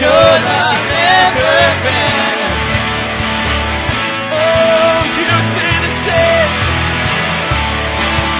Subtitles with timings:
[0.00, 2.40] should have never been.
[4.32, 5.28] Oh, you
[5.60, 6.52] innocent,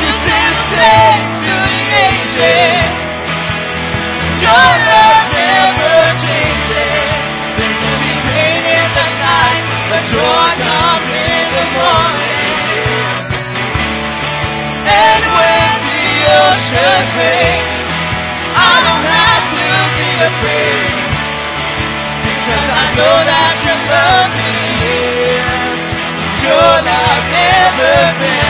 [0.00, 1.60] you innocent, the
[2.00, 2.96] innocent,
[4.40, 7.12] should have never changed it.
[7.60, 9.60] There can be pain in the night,
[9.92, 12.40] but joy comes in the morning.
[14.88, 16.08] And when the
[16.40, 17.49] ocean fades.
[27.80, 28.49] living.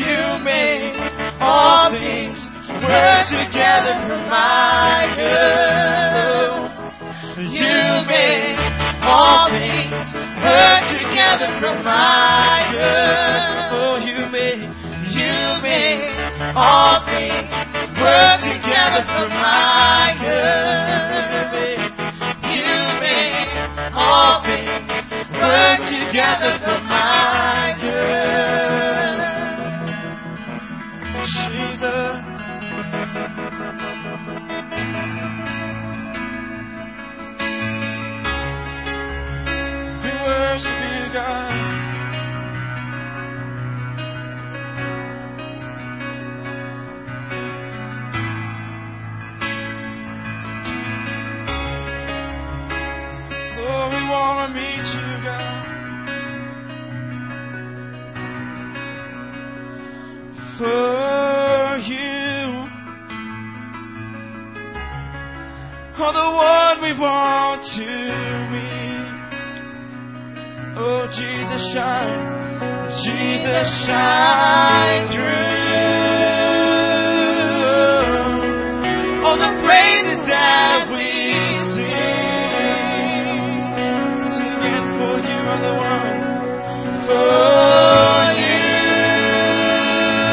[0.00, 0.96] you make
[1.40, 2.40] all things
[2.80, 6.60] work together for my good.
[7.44, 7.76] You
[8.08, 8.56] make
[9.04, 10.06] all things
[10.40, 13.76] work together for my good.
[13.76, 14.64] Oh, you make,
[15.12, 16.00] you make
[16.56, 17.50] all things
[18.00, 19.69] work together for my
[66.92, 67.86] we want to
[68.50, 69.06] meet.
[70.76, 72.90] Oh, Jesus, shine.
[73.04, 75.30] Jesus, shine through.
[79.22, 81.06] All oh, the praises that we
[81.78, 82.10] sing.
[84.34, 86.18] Sing it for you are the one.
[87.06, 88.58] For you.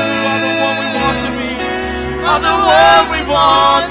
[0.10, 1.54] You are the one we want to be.
[2.26, 3.87] Are the one we want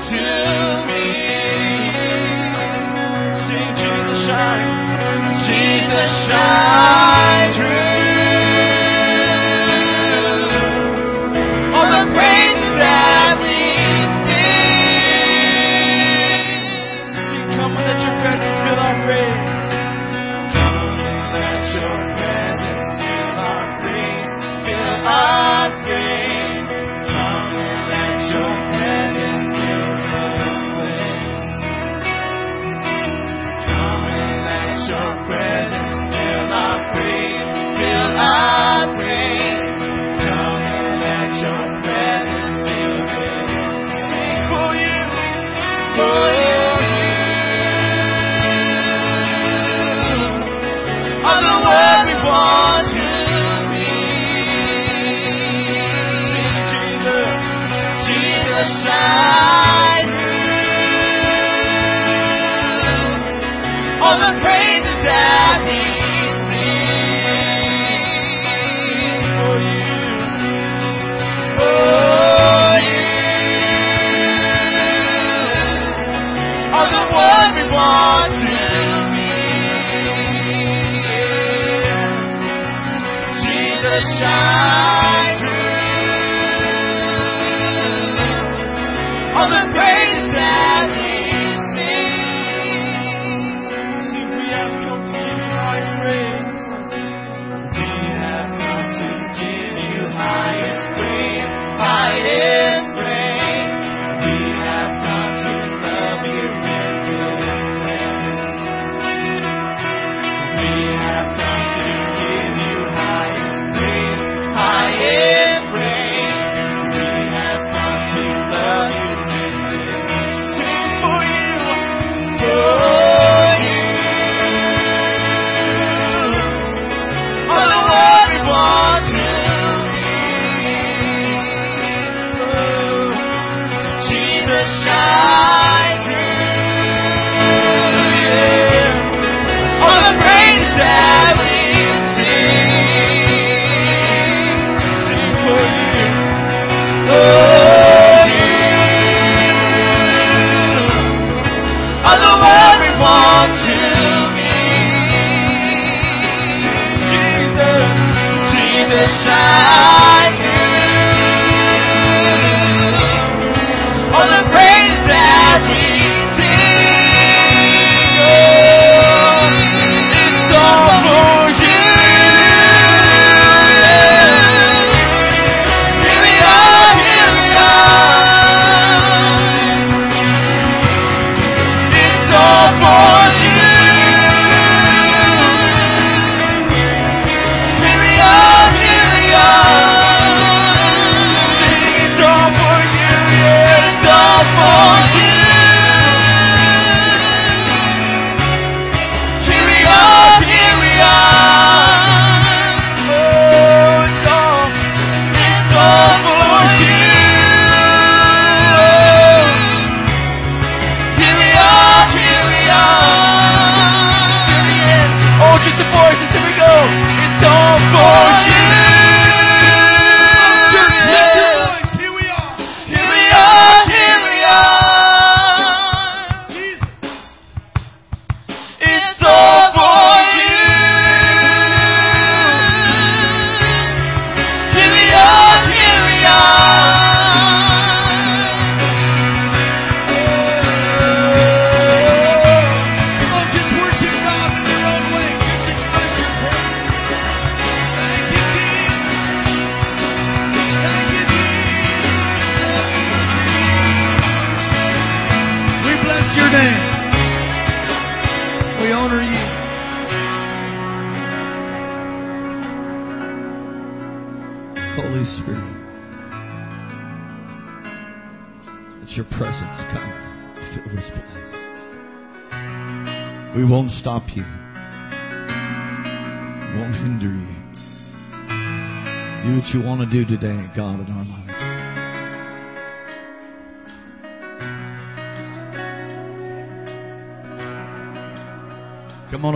[95.38, 96.56] my friend.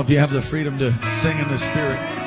[0.00, 0.90] know if you have the freedom to
[1.23, 2.19] sing in the Spirit.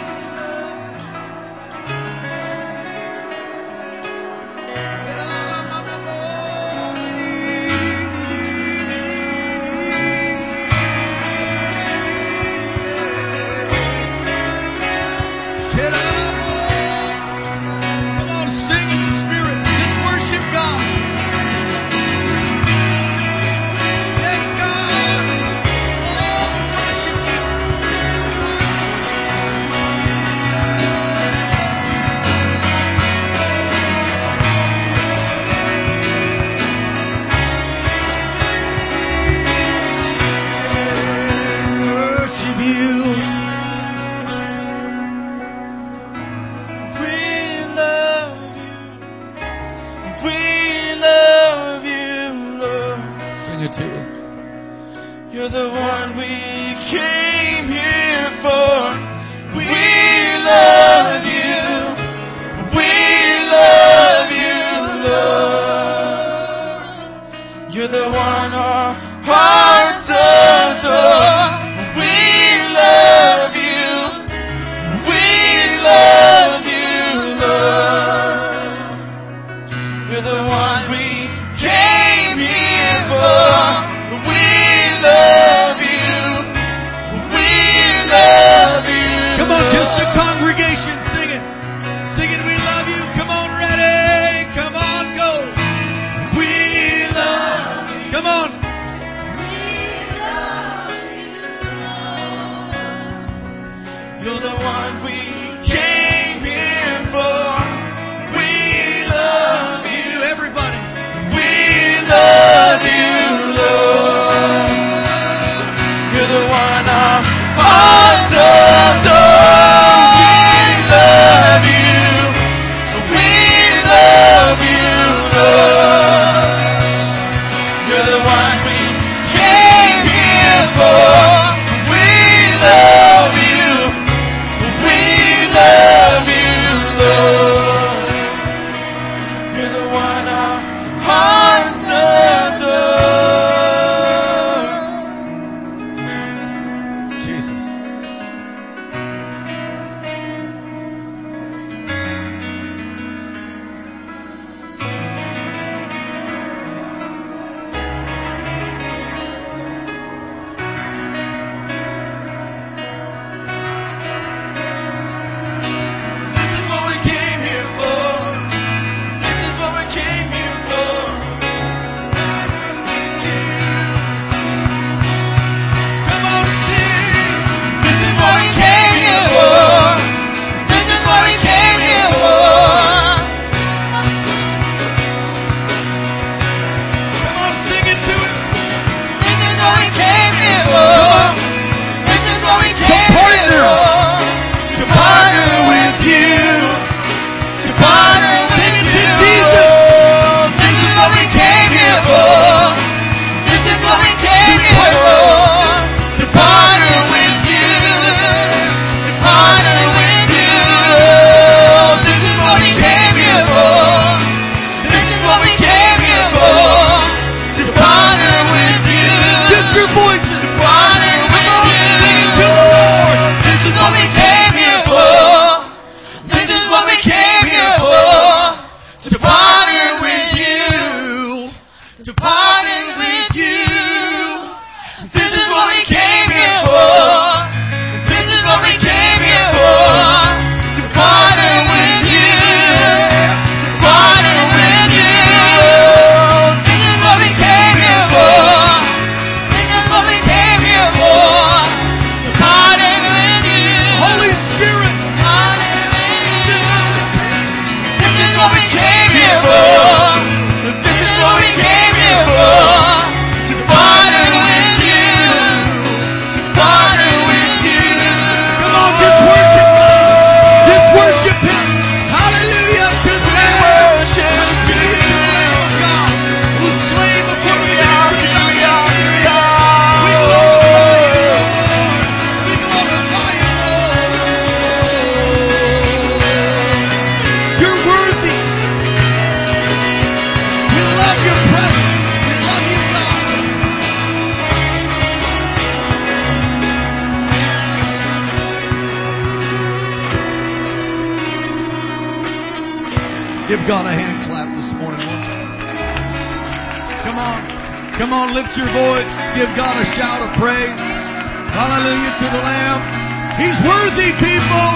[313.33, 314.73] He's worthy, people.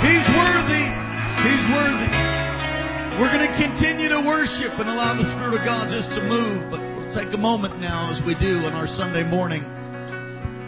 [0.00, 0.86] He's worthy.
[1.44, 2.12] He's worthy.
[3.20, 6.72] We're going to continue to worship and allow the Spirit of God just to move.
[6.72, 9.60] But we'll take a moment now, as we do on our Sunday morning,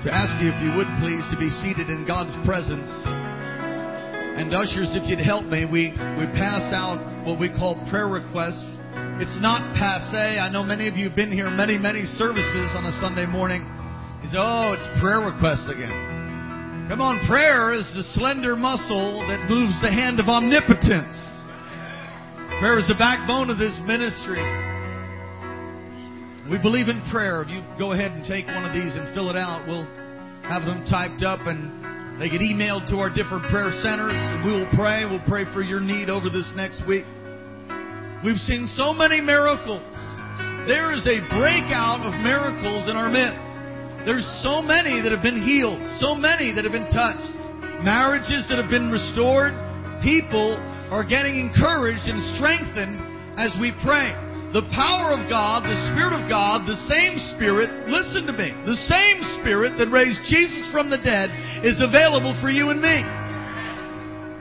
[0.04, 2.92] to ask you, if you would please, to be seated in God's presence.
[4.36, 8.68] And ushers, if you'd help me, we, we pass out what we call prayer requests.
[9.16, 10.36] It's not passe.
[10.36, 13.64] I know many of you have been here many, many services on a Sunday morning.
[14.20, 16.09] You oh, it's prayer requests again.
[16.90, 21.14] Come on, prayer is the slender muscle that moves the hand of omnipotence.
[22.58, 24.42] Prayer is the backbone of this ministry.
[26.50, 27.46] We believe in prayer.
[27.46, 29.86] If you go ahead and take one of these and fill it out, we'll
[30.50, 31.70] have them typed up and
[32.18, 35.06] they get emailed to our different prayer centers, we will pray.
[35.06, 37.06] We'll pray for your need over this next week.
[38.26, 39.86] We've seen so many miracles.
[40.66, 43.59] There is a breakout of miracles in our midst.
[44.04, 47.36] There's so many that have been healed, so many that have been touched,
[47.84, 49.52] marriages that have been restored.
[50.00, 50.56] People
[50.88, 52.96] are getting encouraged and strengthened
[53.36, 54.12] as we pray.
[54.56, 58.80] The power of God, the Spirit of God, the same Spirit, listen to me, the
[58.90, 61.30] same Spirit that raised Jesus from the dead
[61.62, 62.98] is available for you and me.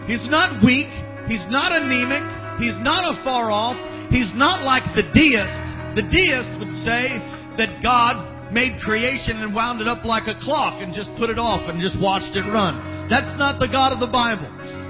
[0.09, 0.89] He's not weak.
[1.29, 2.25] He's not anemic.
[2.57, 3.77] He's not afar off.
[4.09, 5.67] He's not like the deist.
[5.93, 7.21] The deist would say
[7.61, 11.37] that God made creation and wound it up like a clock and just put it
[11.37, 12.77] off and just watched it run.
[13.09, 14.49] That's not the God of the Bible.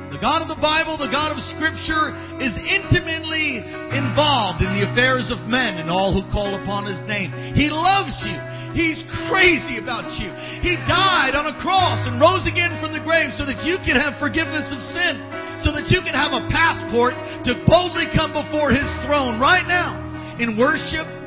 [0.10, 3.62] The God of the Bible, the God of Scripture, is intimately
[3.94, 7.30] involved in the affairs of men and all who call upon His name.
[7.54, 8.34] He loves you.
[8.74, 10.30] He's crazy about you.
[10.66, 13.98] He died on a cross and rose again from the grave so that you can
[13.98, 15.14] have forgiveness of sin,
[15.62, 17.14] so that you can have a passport
[17.46, 19.94] to boldly come before His throne right now
[20.42, 21.19] in worship.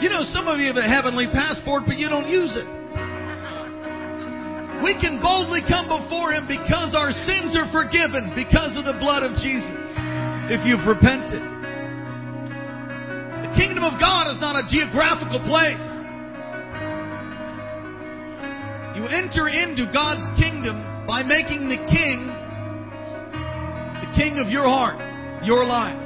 [0.00, 2.64] You know, some of you have a heavenly passport, but you don't use it.
[4.80, 9.20] We can boldly come before Him because our sins are forgiven because of the blood
[9.20, 9.92] of Jesus.
[10.48, 11.44] If you've repented.
[13.44, 15.84] The kingdom of God is not a geographical place.
[18.96, 22.32] You enter into God's kingdom by making the king
[24.00, 24.96] the king of your heart,
[25.44, 26.00] your life.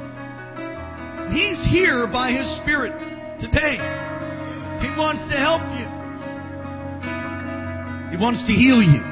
[1.31, 3.04] He's here by His Spirit
[3.45, 3.77] today.
[4.81, 5.85] He wants to help you.
[8.09, 9.03] He wants to heal you.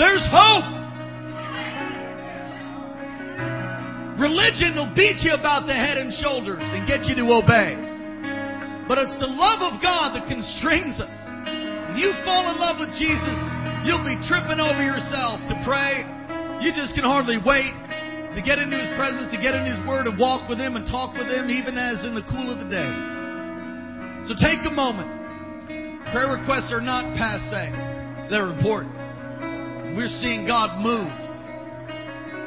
[0.00, 0.78] There's hope.
[4.16, 7.76] Religion will beat you about the head and shoulders and get you to obey.
[8.88, 11.16] But it's the love of God that constrains us.
[11.90, 13.38] When you fall in love with Jesus,
[13.86, 16.02] you'll be tripping over yourself to pray.
[16.64, 17.74] You just can hardly wait
[18.34, 20.86] to get into His presence, to get in His Word, and walk with Him and
[20.86, 23.17] talk with Him, even as in the cool of the day.
[24.26, 25.10] So take a moment.
[26.12, 28.94] Prayer requests are not passe, they're important.
[29.96, 31.12] We're seeing God move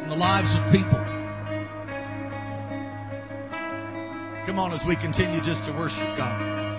[0.04, 1.00] in the lives of people.
[4.46, 6.71] Come on as we continue just to worship God.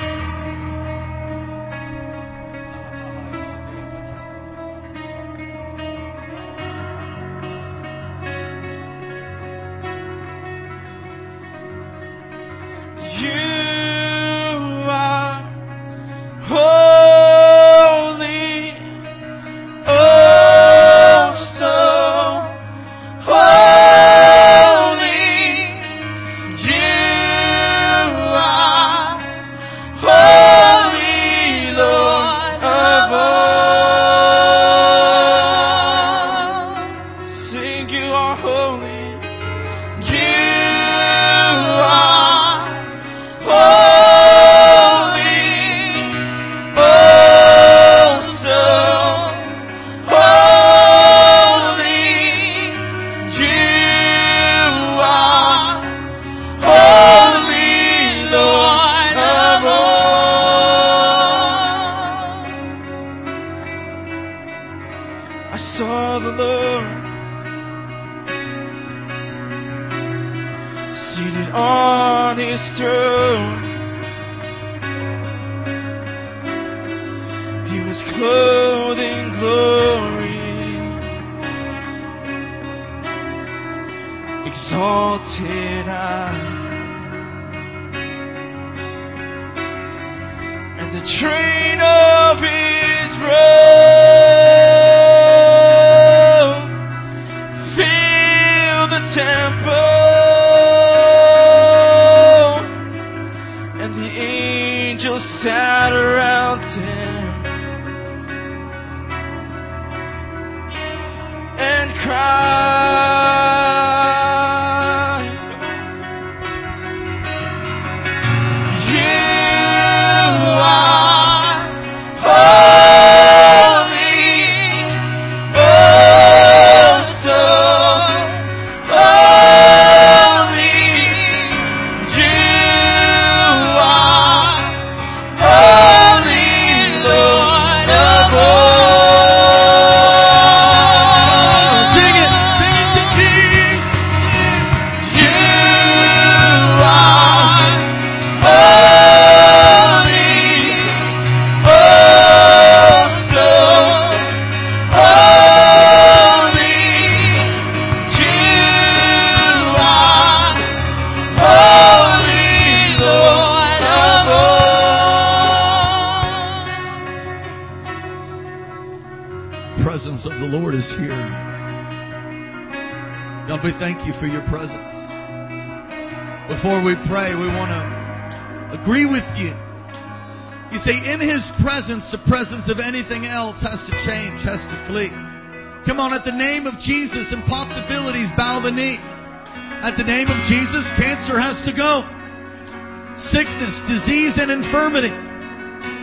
[194.72, 195.12] Infirmity.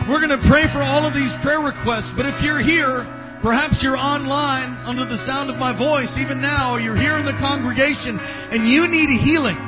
[0.06, 3.02] We're going to pray for all of these prayer requests, but if you're here,
[3.42, 7.26] perhaps you're online under the sound of my voice, even now, or you're here in
[7.26, 9.58] the congregation, and you need a healing.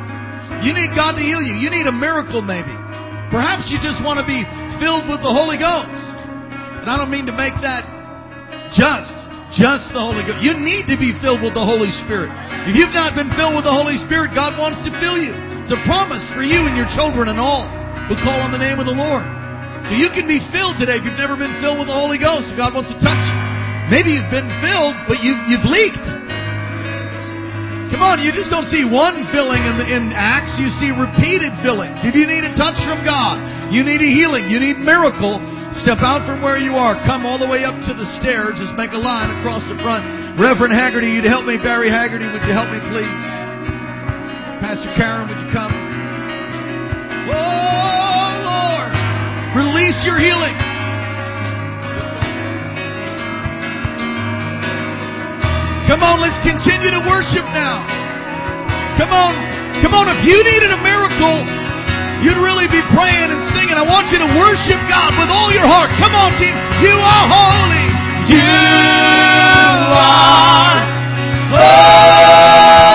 [0.63, 1.59] You need God to heal you.
[1.59, 2.71] You need a miracle, maybe.
[3.35, 4.47] Perhaps you just want to be
[4.79, 6.07] filled with the Holy Ghost.
[6.79, 7.83] And I don't mean to make that
[8.71, 9.19] just,
[9.51, 10.47] just the Holy Ghost.
[10.47, 12.31] You need to be filled with the Holy Spirit.
[12.71, 15.35] If you've not been filled with the Holy Spirit, God wants to fill you.
[15.67, 18.79] It's a promise for you and your children and all who call on the name
[18.79, 19.23] of the Lord.
[19.91, 22.55] So you can be filled today if you've never been filled with the Holy Ghost.
[22.55, 23.37] God wants to touch you.
[23.91, 26.07] Maybe you've been filled, but you've, you've leaked.
[27.93, 31.53] Come on, you just don't see one filling in, the, in Acts, you see repeated
[31.61, 32.01] fillings.
[32.01, 33.37] If you need a touch from God,
[33.69, 35.37] you need a healing, you need miracle,
[35.77, 38.73] step out from where you are, come all the way up to the stairs, just
[38.81, 40.09] make a line across the front.
[40.41, 41.61] Reverend Haggerty, you'd help me.
[41.61, 43.21] Barry Haggerty, would you help me, please?
[44.65, 45.92] Pastor Karen, would you come?
[47.31, 48.91] Oh, Lord,
[49.55, 50.57] release your healing.
[55.87, 57.85] Come on, let's continue to worship now.
[58.97, 59.35] Come on,
[59.85, 60.09] come on.
[60.09, 61.45] If you needed a miracle,
[62.25, 63.77] you'd really be praying and singing.
[63.77, 65.91] I want you to worship God with all your heart.
[66.01, 66.55] Come on, team.
[66.81, 67.87] You are holy.
[68.31, 68.41] You
[70.01, 70.81] are
[71.53, 72.92] holy.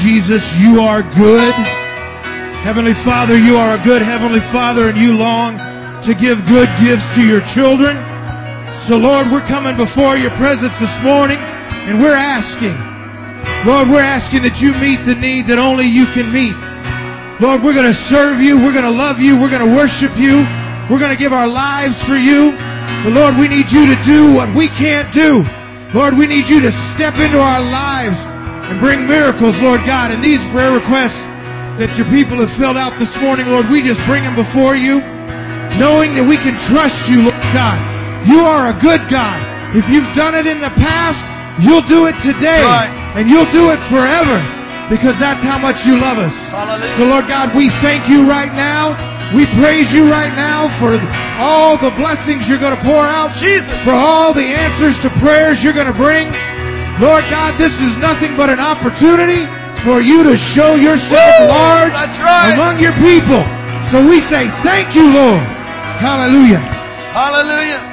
[0.00, 1.52] Jesus, you are good.
[2.64, 5.60] Heavenly Father, you are a good Heavenly Father and you long
[6.08, 8.00] to give good gifts to your children.
[8.88, 12.72] So Lord, we're coming before your presence this morning and we're asking,
[13.68, 16.56] Lord, we're asking that you meet the need that only you can meet.
[17.44, 18.56] Lord, we're going to serve you.
[18.56, 19.36] We're going to love you.
[19.36, 20.40] We're going to worship you.
[20.88, 22.56] We're going to give our lives for you.
[23.04, 25.44] But Lord, we need you to do what we can't do.
[25.92, 28.29] Lord, we need you to step into our lives
[28.70, 30.14] and bring miracles, Lord God.
[30.14, 31.18] And these prayer requests
[31.82, 35.02] that your people have filled out this morning, Lord, we just bring them before you,
[35.82, 37.78] knowing that we can trust you, Lord God.
[38.24, 39.42] You are a good God.
[39.74, 41.18] If you've done it in the past,
[41.58, 42.62] you'll do it today.
[42.62, 42.90] Right.
[43.18, 44.38] And you'll do it forever.
[44.90, 46.34] because that's how much you love us.
[46.50, 46.98] Hallelujah.
[46.98, 48.98] So, Lord God, we thank you right now.
[49.30, 50.98] We praise you right now for
[51.38, 53.70] all the blessings you're going to pour out, Jesus.
[53.86, 56.26] for all the answers to prayers you're going to bring.
[56.98, 59.46] Lord God, this is nothing but an opportunity
[59.86, 61.54] for you to show yourself Woo!
[61.54, 62.52] large right.
[62.52, 63.40] among your people.
[63.94, 65.44] So we say, thank you, Lord.
[66.02, 66.60] Hallelujah.
[67.14, 67.90] Hallelujah.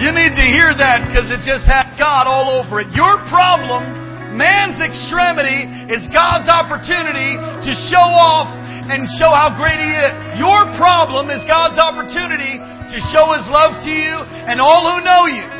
[0.00, 2.88] You need to hear that because it just had God all over it.
[2.96, 3.84] Your problem,
[4.32, 8.48] man's extremity, is God's opportunity to show off
[8.88, 10.12] and show how great He is.
[10.40, 14.14] Your problem is God's opportunity to show His love to you
[14.48, 15.59] and all who know you.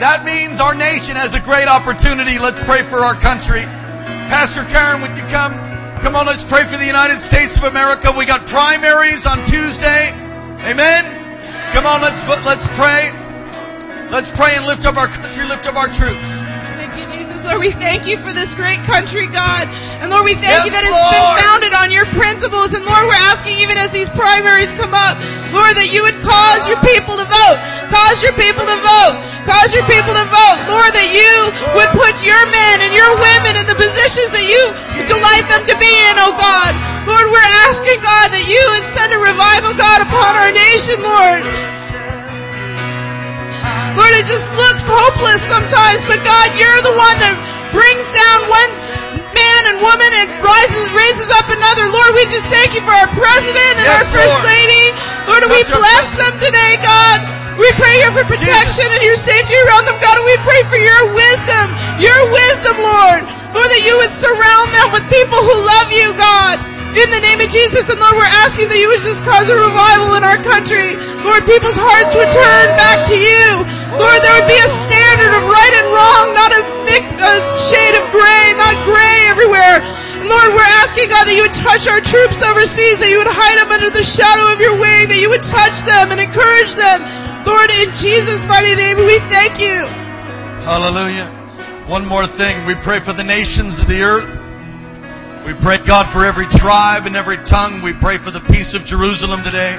[0.00, 2.40] That means our nation has a great opportunity.
[2.40, 3.68] Let's pray for our country.
[4.32, 5.52] Pastor Karen, would you come?
[6.00, 8.08] Come on, let's pray for the United States of America.
[8.08, 10.16] We got primaries on Tuesday.
[10.64, 11.04] Amen.
[11.76, 12.16] Come on, let's
[12.48, 13.12] let's pray.
[14.08, 16.24] Let's pray and lift up our country, lift up our troops.
[16.80, 17.44] Thank you, Jesus.
[17.44, 19.68] Lord, we thank you for this great country, God.
[20.00, 21.12] And Lord, we thank Yes, you that it's Lord.
[21.12, 22.72] been founded on your principles.
[22.72, 25.20] And Lord, we're asking even as these primaries come up,
[25.52, 27.58] Lord, that you would cause your people to vote.
[27.92, 29.29] Cause your people to vote.
[29.48, 30.58] Cause your people to vote.
[30.68, 31.32] Lord, that you
[31.74, 34.62] would put your men and your women in the positions that you
[35.08, 36.72] delight them to be in, oh God.
[37.08, 41.42] Lord, we're asking, God, that you would send a revival, God, upon our nation, Lord.
[43.96, 47.34] Lord, it just looks hopeless sometimes, but God, you're the one that
[47.74, 48.70] brings down one
[49.34, 51.90] man and woman and rises raises up another.
[51.90, 54.46] Lord, we just thank you for our president and Yes, our first Lord.
[54.46, 54.84] lady.
[55.26, 57.18] Lord, and we bless them today, God.
[57.60, 60.80] We pray here for protection and your safety around them, God, and we pray for
[60.80, 61.66] your wisdom,
[62.00, 63.20] your wisdom, Lord.
[63.52, 66.56] Lord, that you would surround them with people who love you, God.
[66.96, 69.54] In the name of Jesus, and Lord, we're asking that you would just cause a
[69.54, 70.96] revival in our country.
[71.20, 73.46] Lord, people's hearts would turn back to you.
[73.94, 77.34] Lord, there would be a standard of right and wrong, not a mix, a
[77.70, 79.84] shade of gray, not gray everywhere.
[80.26, 83.60] Lord, we're asking, God, that you would touch our troops overseas, that you would hide
[83.60, 87.29] them under the shadow of your wing, that you would touch them and encourage them.
[87.46, 89.84] Lord, in Jesus' mighty name, we thank you.
[90.66, 91.40] Hallelujah.
[91.88, 92.68] One more thing.
[92.68, 94.28] We pray for the nations of the earth.
[95.48, 97.80] We pray, God, for every tribe and every tongue.
[97.80, 99.72] We pray for the peace of Jerusalem today.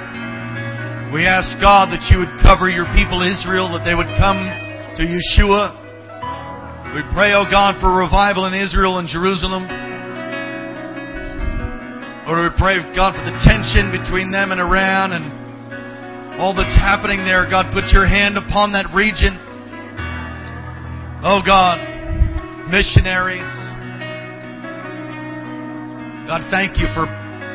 [1.13, 4.41] We ask, God, that you would cover your people Israel, that they would come
[4.97, 5.77] to Yeshua.
[6.97, 9.69] We pray, oh God, for revival in Israel and Jerusalem.
[12.25, 15.40] Lord, we pray, God, for the tension between them and Iran and
[16.41, 17.45] all that's happening there.
[17.45, 19.37] God, put your hand upon that region.
[21.21, 21.77] Oh God,
[22.65, 23.45] missionaries.
[26.25, 27.05] God, thank you for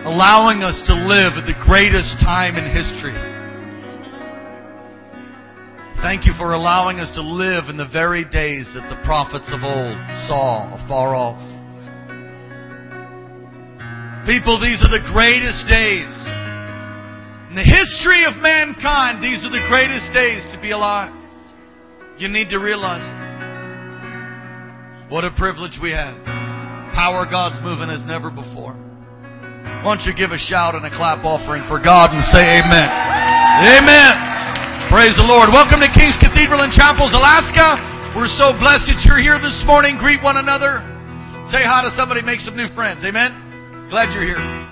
[0.06, 3.18] allowing us to live at the greatest time in history.
[5.98, 9.66] Thank you for allowing us to live in the very days that the prophets of
[9.66, 9.98] old
[10.30, 11.42] saw afar off.
[14.30, 16.45] People, these are the greatest days.
[17.56, 21.08] In the history of mankind, these are the greatest days to be alive.
[22.20, 23.16] You need to realize it.
[25.08, 26.20] What a privilege we have.
[26.92, 28.76] Power God's moving as never before.
[28.76, 32.92] Why don't you give a shout and a clap offering for God and say amen.
[33.64, 34.12] Amen.
[34.92, 35.48] Praise the Lord.
[35.48, 37.80] Welcome to King's Cathedral in Chapels, Alaska.
[38.12, 39.96] We're so blessed that you're here this morning.
[39.96, 40.84] Greet one another.
[41.48, 43.00] Say hi to somebody, make some new friends.
[43.00, 43.88] Amen.
[43.88, 44.65] Glad you're here.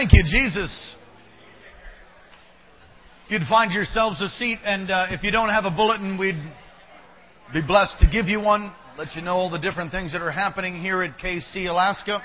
[0.00, 0.96] Thank you, Jesus.
[3.28, 6.40] You'd find yourselves a seat, and uh, if you don't have a bulletin, we'd
[7.52, 8.74] be blessed to give you one.
[8.96, 12.22] Let you know all the different things that are happening here at KC Alaska.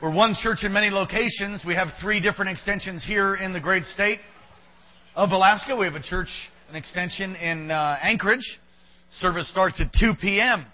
[0.00, 1.62] We're one church in many locations.
[1.66, 4.20] We have three different extensions here in the great state
[5.14, 5.76] of Alaska.
[5.76, 6.30] We have a church,
[6.70, 8.58] an extension in uh, Anchorage.
[9.18, 10.64] Service starts at 2 p.m.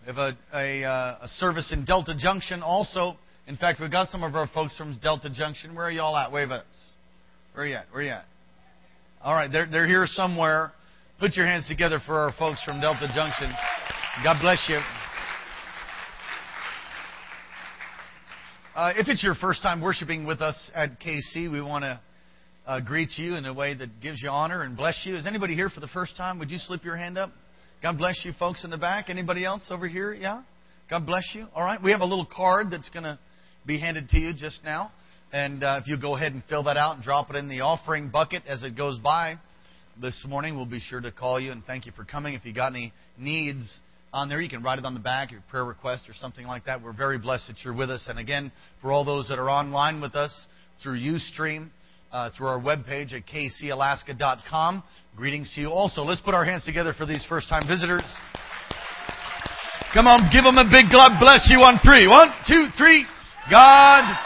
[0.00, 3.14] We have a, a, uh, a service in Delta Junction also.
[3.46, 5.74] In fact, we've got some of our folks from Delta Junction.
[5.74, 6.30] Where are y'all at?
[6.30, 6.66] Wave at us.
[7.54, 7.86] Where are you at?
[7.90, 8.24] Where are you at?
[9.22, 10.72] All right, they're, they're here somewhere.
[11.18, 13.52] Put your hands together for our folks from Delta Junction.
[14.24, 14.80] God bless you.
[18.74, 22.00] Uh, if it's your first time worshiping with us at KC, we want to
[22.66, 25.16] uh, greet you in a way that gives you honor and bless you.
[25.16, 26.38] Is anybody here for the first time?
[26.38, 27.30] Would you slip your hand up?
[27.82, 29.10] God bless you, folks in the back.
[29.10, 30.14] Anybody else over here?
[30.14, 30.42] Yeah?
[30.88, 31.46] God bless you.
[31.54, 31.82] All right.
[31.82, 33.18] We have a little card that's going to
[33.66, 34.92] be handed to you just now.
[35.32, 37.60] And uh, if you go ahead and fill that out and drop it in the
[37.60, 39.36] offering bucket as it goes by
[40.00, 42.34] this morning, we'll be sure to call you and thank you for coming.
[42.34, 43.80] If you got any needs
[44.12, 46.66] on there, you can write it on the back, your prayer request or something like
[46.66, 46.82] that.
[46.82, 48.06] We're very blessed that you're with us.
[48.08, 48.52] And again,
[48.82, 50.46] for all those that are online with us
[50.82, 51.70] through Ustream,
[52.12, 54.82] uh, through our webpage at kcalaska.com.
[55.16, 56.02] Greetings to you also.
[56.02, 58.04] Let's put our hands together for these first time visitors.
[59.94, 62.06] Come on, give them a big God bless you on three.
[62.06, 63.04] One, two, three.
[63.50, 64.16] God,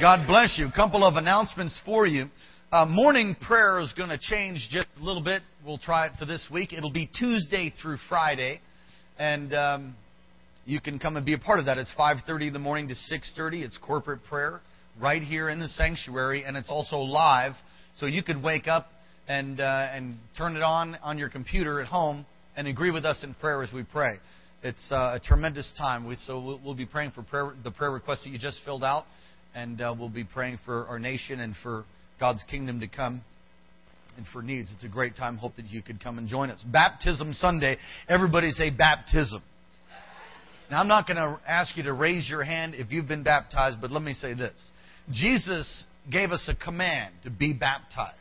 [0.00, 0.66] God bless you.
[0.66, 2.26] A couple of announcements for you.
[2.72, 5.42] Uh, morning prayer is going to change just a little bit.
[5.64, 6.72] We'll try it for this week.
[6.72, 8.60] It'll be Tuesday through Friday,
[9.16, 9.96] and um,
[10.66, 11.78] you can come and be a part of that.
[11.78, 13.62] It's 5:30 in the morning to 6:30.
[13.62, 14.60] It's corporate prayer
[15.00, 17.52] right here in the sanctuary, and it's also live,
[17.94, 18.88] so you could wake up
[19.28, 23.22] and uh, and turn it on on your computer at home and agree with us
[23.22, 24.18] in prayer as we pray.
[24.62, 26.04] It's uh, a tremendous time.
[26.04, 28.82] We, so we'll, we'll, be praying for prayer, the prayer requests that you just filled
[28.82, 29.04] out,
[29.54, 31.84] and uh, we'll be praying for our nation and for
[32.18, 33.22] God's kingdom to come
[34.16, 34.72] and for needs.
[34.74, 35.36] It's a great time.
[35.36, 36.60] Hope that you could come and join us.
[36.66, 37.76] Baptism Sunday.
[38.08, 39.42] Everybody say baptism.
[40.72, 43.80] Now, I'm not going to ask you to raise your hand if you've been baptized,
[43.80, 44.52] but let me say this.
[45.12, 48.16] Jesus gave us a command to be baptized.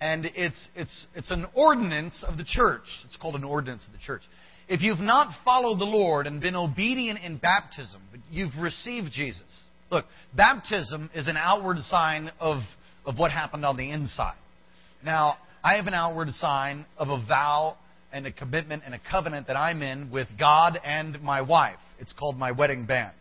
[0.00, 2.82] And it's, it's, it's an ordinance of the church.
[3.04, 4.22] It's called an ordinance of the church.
[4.70, 9.64] If you've not followed the Lord and been obedient in baptism, but you've received Jesus,
[9.90, 10.04] look,
[10.36, 12.62] baptism is an outward sign of,
[13.04, 14.38] of what happened on the inside.
[15.04, 17.78] Now, I have an outward sign of a vow
[18.12, 21.78] and a commitment and a covenant that I'm in with God and my wife.
[21.98, 23.12] It's called my wedding band.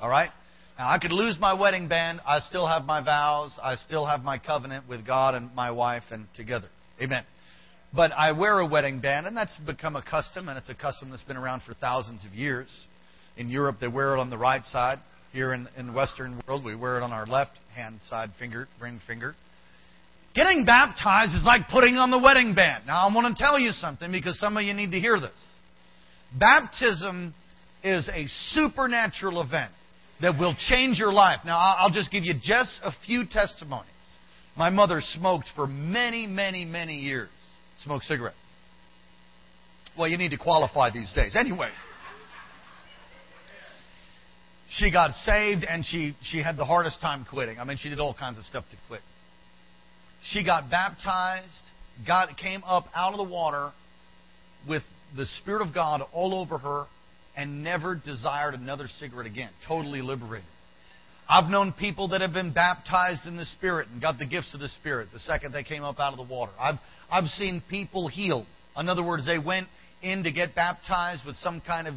[0.00, 0.30] All right?
[0.76, 2.22] Now, I could lose my wedding band.
[2.26, 3.56] I still have my vows.
[3.62, 6.70] I still have my covenant with God and my wife and together.
[7.00, 7.22] Amen.
[7.94, 11.10] But I wear a wedding band, and that's become a custom, and it's a custom
[11.10, 12.68] that's been around for thousands of years.
[13.36, 14.98] In Europe, they wear it on the right side.
[15.32, 18.68] Here in, in the Western world, we wear it on our left hand side finger,
[18.80, 19.34] ring finger.
[20.34, 22.86] Getting baptized is like putting on the wedding band.
[22.86, 25.30] Now, I want to tell you something because some of you need to hear this.
[26.38, 27.34] Baptism
[27.82, 29.72] is a supernatural event
[30.20, 31.40] that will change your life.
[31.44, 33.86] Now, I'll just give you just a few testimonies.
[34.56, 37.30] My mother smoked for many, many, many years.
[37.84, 38.36] Smoked cigarettes.
[39.98, 41.34] Well, you need to qualify these days.
[41.36, 41.70] Anyway,
[44.68, 47.58] she got saved and she, she had the hardest time quitting.
[47.58, 49.00] I mean, she did all kinds of stuff to quit.
[50.22, 51.46] She got baptized,
[52.06, 53.72] got, came up out of the water
[54.68, 54.82] with
[55.16, 56.86] the Spirit of God all over her,
[57.36, 59.50] and never desired another cigarette again.
[59.66, 60.46] Totally liberated.
[61.30, 64.60] I've known people that have been baptized in the Spirit and got the gifts of
[64.60, 66.52] the Spirit the second they came up out of the water.
[66.58, 66.76] I've,
[67.10, 68.46] I've seen people healed.
[68.76, 69.68] In other words, they went
[70.02, 71.94] in to get baptized with some kind of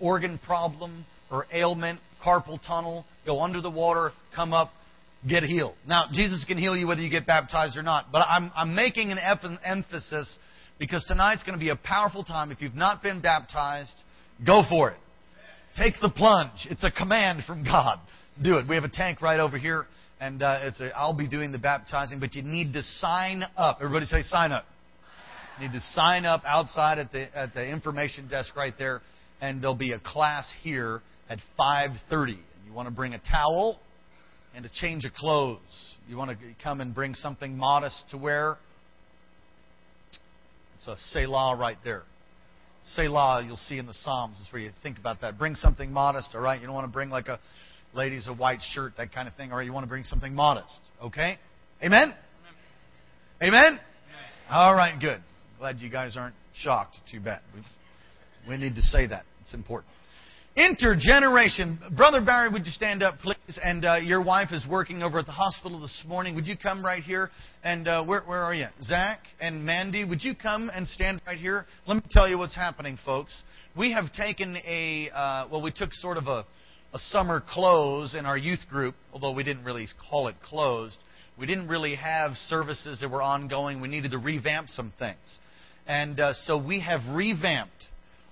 [0.00, 4.70] organ problem or ailment, carpal tunnel, go under the water, come up,
[5.28, 5.74] get healed.
[5.86, 9.10] Now, Jesus can heal you whether you get baptized or not, but I'm, I'm making
[9.10, 9.18] an
[9.64, 10.38] emphasis
[10.78, 12.52] because tonight's going to be a powerful time.
[12.52, 14.04] If you've not been baptized,
[14.44, 14.98] Go for it.
[15.76, 16.66] Take the plunge.
[16.70, 17.98] It's a command from God.
[18.42, 18.68] Do it.
[18.68, 19.86] We have a tank right over here,
[20.20, 23.78] and uh, it's a, I'll be doing the baptizing, but you need to sign up.
[23.80, 24.64] Everybody say sign up.
[25.58, 29.00] You need to sign up outside at the at the information desk right there,
[29.40, 32.36] and there'll be a class here at 5:30.
[32.64, 33.80] You want to bring a towel
[34.54, 35.58] and a change of clothes.
[36.08, 38.56] You want to come and bring something modest to wear.
[40.76, 42.04] It's a Selah right there.
[42.94, 45.38] Selah, you'll see in the Psalms, is where you think about that.
[45.38, 46.60] Bring something modest, all right?
[46.60, 47.40] You don't want to bring like a
[47.94, 50.78] ladies a white shirt, that kind of thing, or you want to bring something modest,
[51.02, 51.38] okay?
[51.82, 52.14] Amen?
[53.42, 53.54] Amen?
[53.70, 53.80] Amen?
[54.50, 55.20] All right, good.
[55.58, 56.96] Glad you guys aren't shocked.
[57.10, 57.40] Too bad.
[57.54, 57.62] We,
[58.48, 59.24] we need to say that.
[59.42, 59.92] It's important.
[60.56, 61.96] Intergeneration.
[61.96, 63.36] Brother Barry, would you stand up, please?
[63.62, 66.34] And uh, your wife is working over at the hospital this morning.
[66.34, 67.30] Would you come right here?
[67.62, 68.66] And uh, where, where are you?
[68.82, 71.66] Zach and Mandy, would you come and stand right here?
[71.86, 73.40] Let me tell you what's happening, folks.
[73.76, 76.44] We have taken a, uh, well, we took sort of a,
[76.94, 80.96] a summer close in our youth group, although we didn't really call it closed.
[81.38, 83.80] We didn't really have services that were ongoing.
[83.80, 85.38] We needed to revamp some things.
[85.86, 87.88] And uh, so we have revamped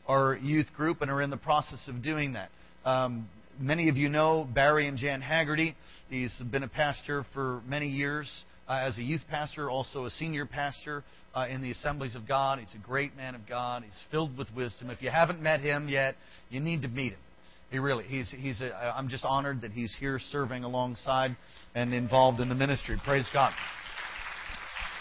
[0.09, 2.51] our youth group and are in the process of doing that.
[2.85, 3.29] Um,
[3.59, 5.77] many of you know Barry and Jan Haggerty.
[6.09, 8.31] He's been a pastor for many years
[8.69, 11.05] uh, as a youth pastor, also a senior pastor
[11.35, 12.59] uh, in the Assemblies of God.
[12.59, 13.83] He's a great man of God.
[13.85, 14.91] He's filled with wisdom.
[14.91, 16.15] If you haven't met him yet,
[16.51, 17.21] you need to meet him.
[17.71, 21.37] He really, he's, he's a, I'm just honored that he's here serving alongside
[21.75, 22.97] and involved in the ministry.
[23.05, 23.53] Praise God.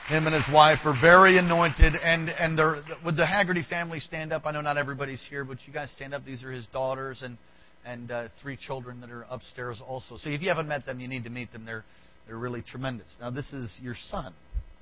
[0.07, 4.31] Him and his wife are very anointed, and and they're, would the Haggerty family stand
[4.31, 4.43] up?
[4.45, 6.23] I know not everybody's here, but you guys stand up.
[6.23, 7.39] These are his daughters and
[7.85, 10.17] and uh, three children that are upstairs also.
[10.17, 11.65] So if you haven't met them, you need to meet them.
[11.65, 11.83] They're
[12.27, 13.17] they're really tremendous.
[13.19, 14.33] Now this is your son,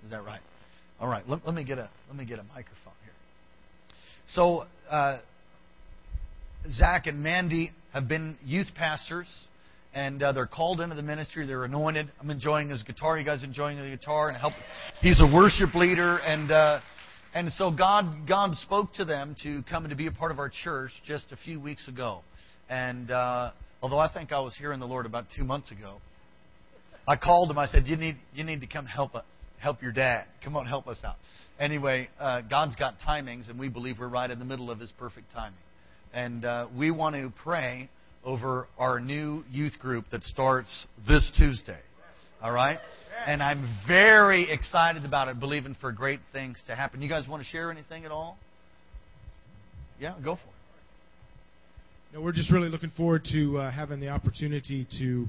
[0.03, 0.41] is that right?
[0.99, 1.27] All right.
[1.27, 3.13] Let, let me get a let me get a microphone here.
[4.25, 5.19] So uh,
[6.71, 9.27] Zach and Mandy have been youth pastors
[9.93, 11.45] and uh, they're called into the ministry.
[11.45, 12.11] They're anointed.
[12.19, 13.17] I'm enjoying his guitar.
[13.17, 14.53] You guys enjoying the guitar and help?
[15.01, 16.79] He's a worship leader, and uh,
[17.33, 20.39] and so God God spoke to them to come and to be a part of
[20.39, 22.21] our church just a few weeks ago.
[22.69, 23.51] And uh,
[23.81, 25.97] although I think I was hearing the Lord about two months ago,
[27.07, 27.59] I called him.
[27.59, 29.25] I said, "You need you need to come help us,
[29.59, 30.25] help your dad.
[30.43, 31.17] Come on, help us out."
[31.59, 34.91] Anyway, uh, God's got timings, and we believe we're right in the middle of His
[34.97, 35.59] perfect timing.
[36.13, 37.89] And uh, we want to pray
[38.23, 41.79] over our new youth group that starts this Tuesday.
[42.41, 42.77] All right?
[43.25, 47.01] And I'm very excited about it, believing for great things to happen.
[47.01, 48.37] You guys want to share anything at all?
[49.99, 50.53] Yeah, go for it.
[52.13, 55.25] No, we're just really looking forward to uh, having the opportunity to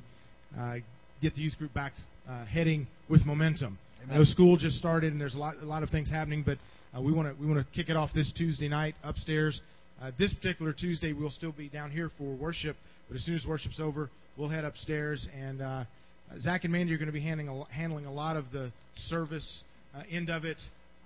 [0.58, 0.74] uh,
[1.22, 1.92] get the youth group back
[2.28, 3.78] uh, heading with momentum.
[4.02, 4.16] Amen.
[4.16, 6.58] I know school just started, and there's a lot, a lot of things happening, but
[6.96, 9.60] uh, we want to we want to kick it off this Tuesday night upstairs.
[10.00, 12.76] Uh, this particular Tuesday, we'll still be down here for worship,
[13.08, 15.26] but as soon as worship's over, we'll head upstairs.
[15.38, 15.84] And uh,
[16.40, 18.72] Zach and Mandy are going to be handling a, handling a lot of the
[19.08, 19.64] service
[19.96, 20.58] uh, end of it.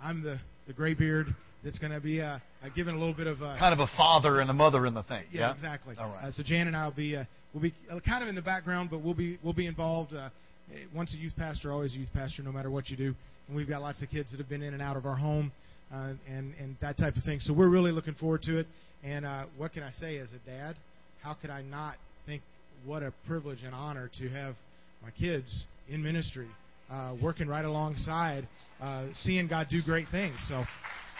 [0.02, 1.34] I'm the the graybeard
[1.64, 3.90] that's going to be uh, uh, giving a little bit of uh, Kind of a
[3.96, 5.24] father and a mother in the thing.
[5.32, 5.96] yeah, Yeah, exactly.
[5.98, 6.24] All right.
[6.24, 8.42] Uh, so Jan and I will be uh, we'll be uh, kind of in the
[8.42, 10.14] background, but we'll be we'll be involved.
[10.14, 10.28] Uh,
[10.72, 13.14] eh, once a youth pastor, always a youth pastor, no matter what you do.
[13.48, 15.50] And we've got lots of kids that have been in and out of our home,
[15.92, 17.40] uh, and and that type of thing.
[17.40, 18.66] So we're really looking forward to it.
[19.04, 20.76] And uh, what can I say as a dad?
[21.22, 22.42] How could I not think
[22.84, 24.54] what a privilege and honor to have
[25.02, 26.48] my kids in ministry,
[26.90, 28.46] uh, working right alongside,
[28.80, 30.36] uh, seeing God do great things.
[30.48, 30.64] So,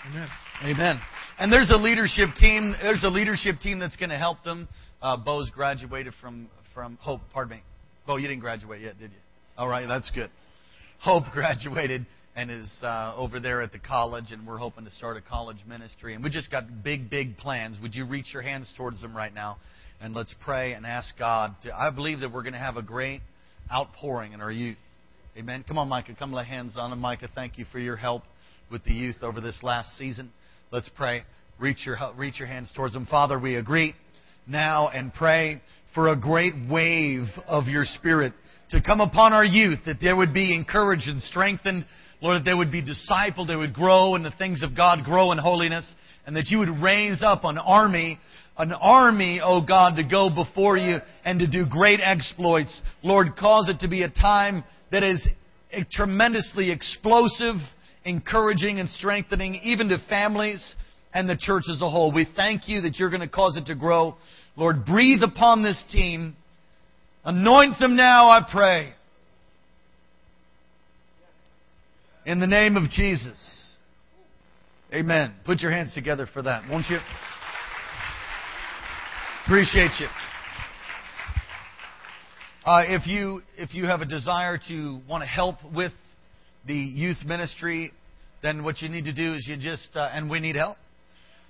[0.08, 0.28] amen.
[0.64, 1.00] Amen.
[1.38, 2.74] And there's a leadership team.
[2.82, 4.68] There's a leadership team that's going to help them.
[5.00, 7.20] Uh, Bo's graduated from from Hope.
[7.32, 7.62] Pardon me,
[8.06, 8.16] Bo.
[8.16, 9.18] You didn't graduate yet, did you?
[9.56, 10.30] All right, that's good.
[11.00, 12.06] Hope graduated
[12.38, 15.56] and is uh, over there at the college, and we're hoping to start a college
[15.66, 16.14] ministry.
[16.14, 17.78] And we just got big, big plans.
[17.82, 19.56] Would you reach your hands towards them right now,
[20.00, 21.56] and let's pray and ask God.
[21.64, 23.22] To, I believe that we're going to have a great
[23.72, 24.76] outpouring in our youth.
[25.36, 25.64] Amen.
[25.66, 26.14] Come on, Micah.
[26.16, 27.00] Come lay hands on them.
[27.00, 28.22] Micah, thank you for your help
[28.70, 30.30] with the youth over this last season.
[30.70, 31.24] Let's pray.
[31.58, 33.06] Reach your, reach your hands towards them.
[33.06, 33.94] Father, we agree
[34.46, 35.60] now and pray
[35.92, 38.32] for a great wave of your Spirit
[38.70, 41.84] to come upon our youth, that they would be encouraged and strengthened.
[42.20, 45.32] Lord, that they would be discipled, they would grow in the things of God, grow
[45.32, 45.86] in holiness,
[46.26, 48.18] and that you would raise up an army,
[48.56, 52.82] an army, oh God, to go before you and to do great exploits.
[53.02, 55.26] Lord, cause it to be a time that is
[55.92, 57.56] tremendously explosive,
[58.04, 60.74] encouraging, and strengthening, even to families
[61.14, 62.12] and the church as a whole.
[62.12, 64.16] We thank you that you're going to cause it to grow.
[64.56, 66.36] Lord, breathe upon this team.
[67.24, 68.92] Anoint them now, I pray.
[72.28, 73.72] In the name of Jesus.
[74.92, 75.34] Amen.
[75.46, 76.98] Put your hands together for that, won't you?
[79.46, 80.08] Appreciate you.
[82.66, 85.92] Uh, if you if you have a desire to want to help with
[86.66, 87.92] the youth ministry,
[88.42, 90.76] then what you need to do is you just uh, and we need help.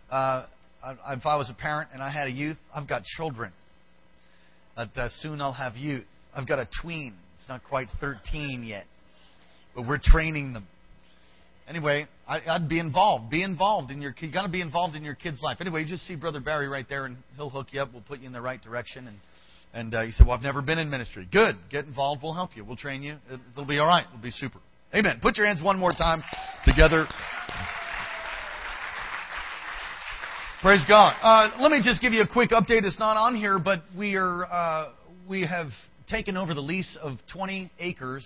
[0.08, 0.46] Uh,
[0.84, 3.50] I- if I was a parent and I had a youth, I've got children.
[4.76, 6.04] That uh, soon I'll have youth.
[6.36, 7.14] I've got a tween.
[7.36, 8.84] It's not quite 13 yet,
[9.74, 10.66] but we're training them.
[11.68, 13.30] Anyway, I, I'd be involved.
[13.30, 14.14] Be involved in your.
[14.20, 15.58] You got to be involved in your kid's life.
[15.60, 17.92] Anyway, you just see Brother Barry right there, and he'll hook you up.
[17.92, 19.06] We'll put you in the right direction.
[19.06, 19.16] And
[19.74, 21.56] and uh, you said, "Well, I've never been in ministry." Good.
[21.70, 22.22] Get involved.
[22.22, 22.64] We'll help you.
[22.64, 23.16] We'll train you.
[23.30, 24.06] It, it'll be all right.
[24.08, 24.60] It'll be super.
[24.94, 25.18] Amen.
[25.20, 26.22] Put your hands one more time
[26.64, 27.06] together.
[30.62, 31.14] Praise God.
[31.22, 32.84] Uh, let me just give you a quick update.
[32.84, 34.92] It's not on here, but we are uh,
[35.28, 35.68] we have
[36.08, 38.24] taken over the lease of 20 acres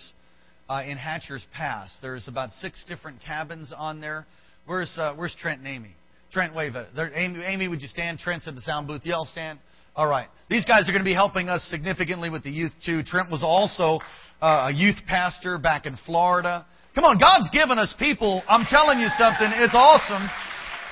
[0.69, 1.95] uh, in Hatcher's Pass.
[2.01, 4.25] There's about six different cabins on there.
[4.65, 5.95] Where's uh, Where's Trent and Amy?
[6.31, 6.75] Trent, wave.
[6.75, 6.87] it.
[7.15, 8.17] Amy, Amy, would you stand?
[8.19, 9.01] Trent's at the sound booth.
[9.03, 9.59] You all stand.
[9.95, 10.27] All right.
[10.49, 13.03] These guys are going to be helping us significantly with the youth too.
[13.03, 13.99] Trent was also
[14.41, 16.65] uh, a youth pastor back in Florida.
[16.95, 18.41] Come on, God's given us people.
[18.47, 19.49] I'm telling you something.
[19.55, 20.27] It's awesome.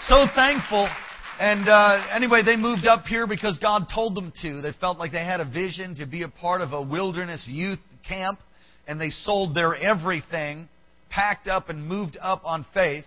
[0.08, 0.88] So thankful.
[1.40, 4.62] And uh, anyway, they moved up here because God told them to.
[4.62, 7.80] They felt like they had a vision to be a part of a wilderness youth
[8.08, 8.40] camp,
[8.92, 10.68] and they sold their everything,
[11.10, 13.06] packed up, and moved up on faith.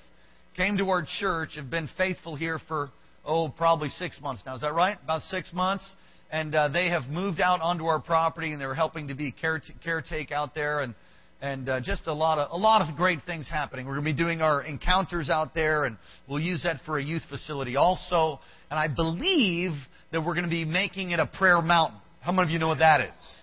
[0.57, 2.89] Came to our church, have been faithful here for
[3.23, 4.55] oh probably six months now.
[4.55, 4.97] Is that right?
[5.05, 5.85] About six months.
[6.31, 9.61] And uh, they have moved out onto our property, and they're helping to be care-
[9.87, 10.95] caretake out there, and
[11.43, 13.85] and uh, just a lot of a lot of great things happening.
[13.85, 17.05] We're going to be doing our encounters out there, and we'll use that for a
[17.05, 18.41] youth facility also.
[18.71, 19.73] And I believe
[20.13, 22.01] that we're going to be making it a prayer mountain.
[22.23, 23.41] How many of you know what that is?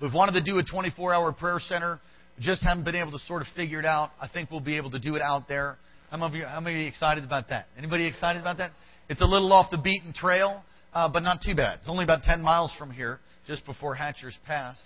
[0.00, 2.00] We've wanted to do a 24-hour prayer center.
[2.38, 4.10] Just haven't been able to sort of figure it out.
[4.20, 5.76] I think we'll be able to do it out there.
[6.10, 7.66] How many of you, how many excited about that?
[7.76, 8.72] Anybody excited about that?
[9.08, 11.80] It's a little off the beaten trail, uh, but not too bad.
[11.80, 14.80] It's only about 10 miles from here, just before Hatcher's Pass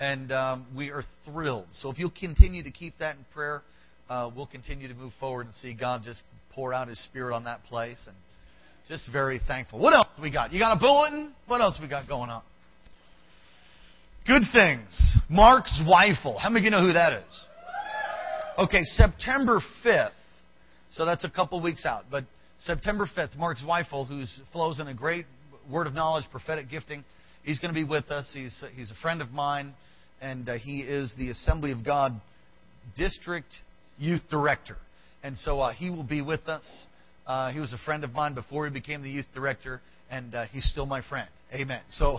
[0.00, 1.66] and um, we are thrilled.
[1.72, 3.62] So if you'll continue to keep that in prayer,
[4.08, 7.44] uh, we'll continue to move forward and see God just pour out His Spirit on
[7.44, 8.16] that place, and
[8.88, 9.78] just very thankful.
[9.78, 10.52] What else we got?
[10.52, 11.34] You got a bulletin?
[11.46, 12.42] What else we got going on?
[14.26, 15.18] Good things.
[15.28, 16.38] Mark Zweifel.
[16.38, 17.46] How many of you know who that is?
[18.58, 20.10] Okay, September 5th.
[20.90, 22.04] So that's a couple weeks out.
[22.10, 22.24] But
[22.58, 25.26] September 5th, Mark Zweifel, who flows in a great
[25.70, 27.04] word of knowledge, prophetic gifting,
[27.42, 28.30] he's going to be with us.
[28.34, 29.74] He's, he's a friend of mine
[30.20, 32.20] and uh, he is the Assembly of God
[32.96, 33.48] District
[33.98, 34.76] Youth Director.
[35.22, 36.64] And so uh, he will be with us.
[37.26, 40.46] Uh, he was a friend of mine before he became the youth director, and uh,
[40.46, 41.28] he's still my friend.
[41.52, 41.80] Amen.
[41.90, 42.18] So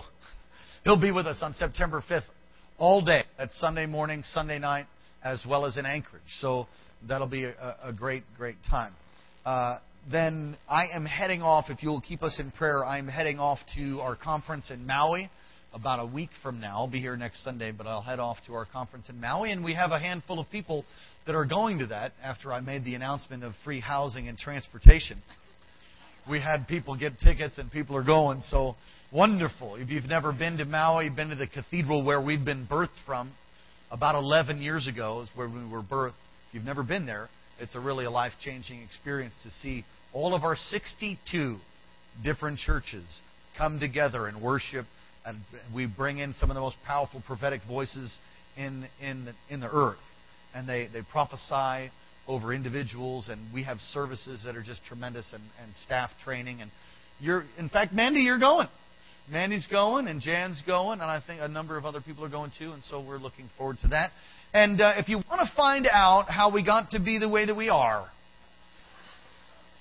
[0.84, 2.24] he'll be with us on September 5th
[2.78, 3.24] all day.
[3.38, 4.86] That's Sunday morning, Sunday night,
[5.24, 6.22] as well as in Anchorage.
[6.40, 6.66] So
[7.08, 8.92] that'll be a, a great, great time.
[9.44, 9.78] Uh,
[10.10, 14.00] then I am heading off, if you'll keep us in prayer, I'm heading off to
[14.00, 15.30] our conference in Maui
[15.72, 16.80] about a week from now.
[16.80, 19.64] I'll be here next Sunday, but I'll head off to our conference in Maui, and
[19.64, 20.84] we have a handful of people
[21.26, 25.22] that are going to that after I made the announcement of free housing and transportation.
[26.28, 28.76] We had people get tickets, and people are going, so
[29.12, 29.76] wonderful.
[29.76, 33.32] If you've never been to Maui, been to the cathedral where we've been birthed from,
[33.90, 36.14] about 11 years ago is where we were birthed.
[36.48, 40.34] If you've never been there, it's a really a life changing experience to see all
[40.34, 41.58] of our 62
[42.22, 43.04] different churches
[43.56, 44.86] come together and worship
[45.24, 45.38] and
[45.74, 48.18] we bring in some of the most powerful prophetic voices
[48.56, 49.98] in in the, in the earth,
[50.54, 51.90] and they they prophesy
[52.28, 56.70] over individuals, and we have services that are just tremendous, and, and staff training, and
[57.20, 58.68] you're in fact, Mandy, you're going.
[59.30, 62.50] Mandy's going, and Jan's going, and I think a number of other people are going
[62.58, 64.10] too, and so we're looking forward to that.
[64.52, 67.46] And uh, if you want to find out how we got to be the way
[67.46, 68.06] that we are,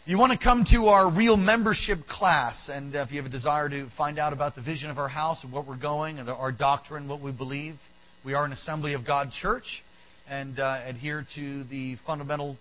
[0.05, 3.69] you want to come to our real membership class, and if you have a desire
[3.69, 6.51] to find out about the vision of our house and what we're going, and our
[6.51, 7.75] doctrine, what we believe,
[8.23, 9.83] we are an Assembly of God church
[10.29, 12.57] and uh, adhere to the fundamental,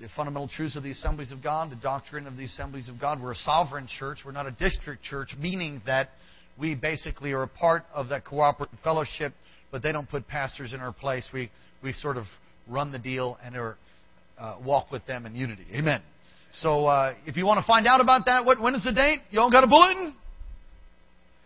[0.00, 3.22] the fundamental truths of the Assemblies of God, the doctrine of the Assemblies of God.
[3.22, 4.18] We're a sovereign church.
[4.24, 6.10] We're not a district church, meaning that
[6.58, 9.32] we basically are a part of that cooperative fellowship,
[9.70, 11.28] but they don't put pastors in our place.
[11.32, 11.50] We
[11.82, 12.24] we sort of
[12.68, 13.76] run the deal and are,
[14.38, 15.64] uh, walk with them in unity.
[15.74, 16.02] Amen.
[16.52, 19.20] So uh, if you want to find out about that, what, when is the date?
[19.30, 20.16] You all got a bulletin?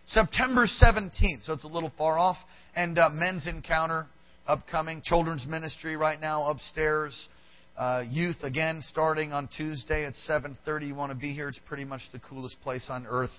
[0.06, 2.36] September 17th, so it's a little far off.
[2.74, 4.06] And uh, men's encounter
[4.50, 7.28] upcoming, children's ministry right now upstairs.
[7.76, 10.88] Uh, youth again starting on Tuesday at 7:30.
[10.88, 11.48] You want to be here?
[11.48, 13.30] It's pretty much the coolest place on earth.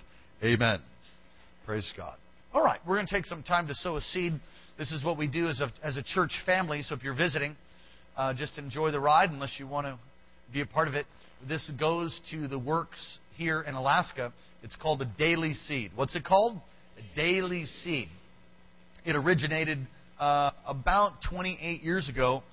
[0.44, 0.82] Amen.
[1.66, 2.18] Praise God.
[2.54, 4.34] All right, we're going to take some time to sow a seed.
[4.78, 6.82] This is what we do as a as a church family.
[6.82, 7.56] So if you're visiting,
[8.18, 10.00] uh, just enjoy the ride unless you want to
[10.52, 11.06] be a part of it
[11.48, 14.34] this goes to the works here in Alaska.
[14.64, 15.92] It's called a daily seed.
[15.96, 16.58] What's it called?
[16.98, 18.10] A daily seed.
[19.06, 19.80] It originated
[20.22, 22.44] uh, about 28 years ago.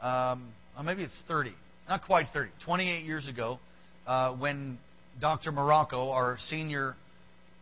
[0.00, 0.52] Um,
[0.82, 1.52] maybe it's 30.
[1.88, 2.50] Not quite 30.
[2.64, 3.58] 28 years ago,
[4.06, 4.78] uh, when
[5.20, 5.50] Dr.
[5.50, 6.94] Marocco, our senior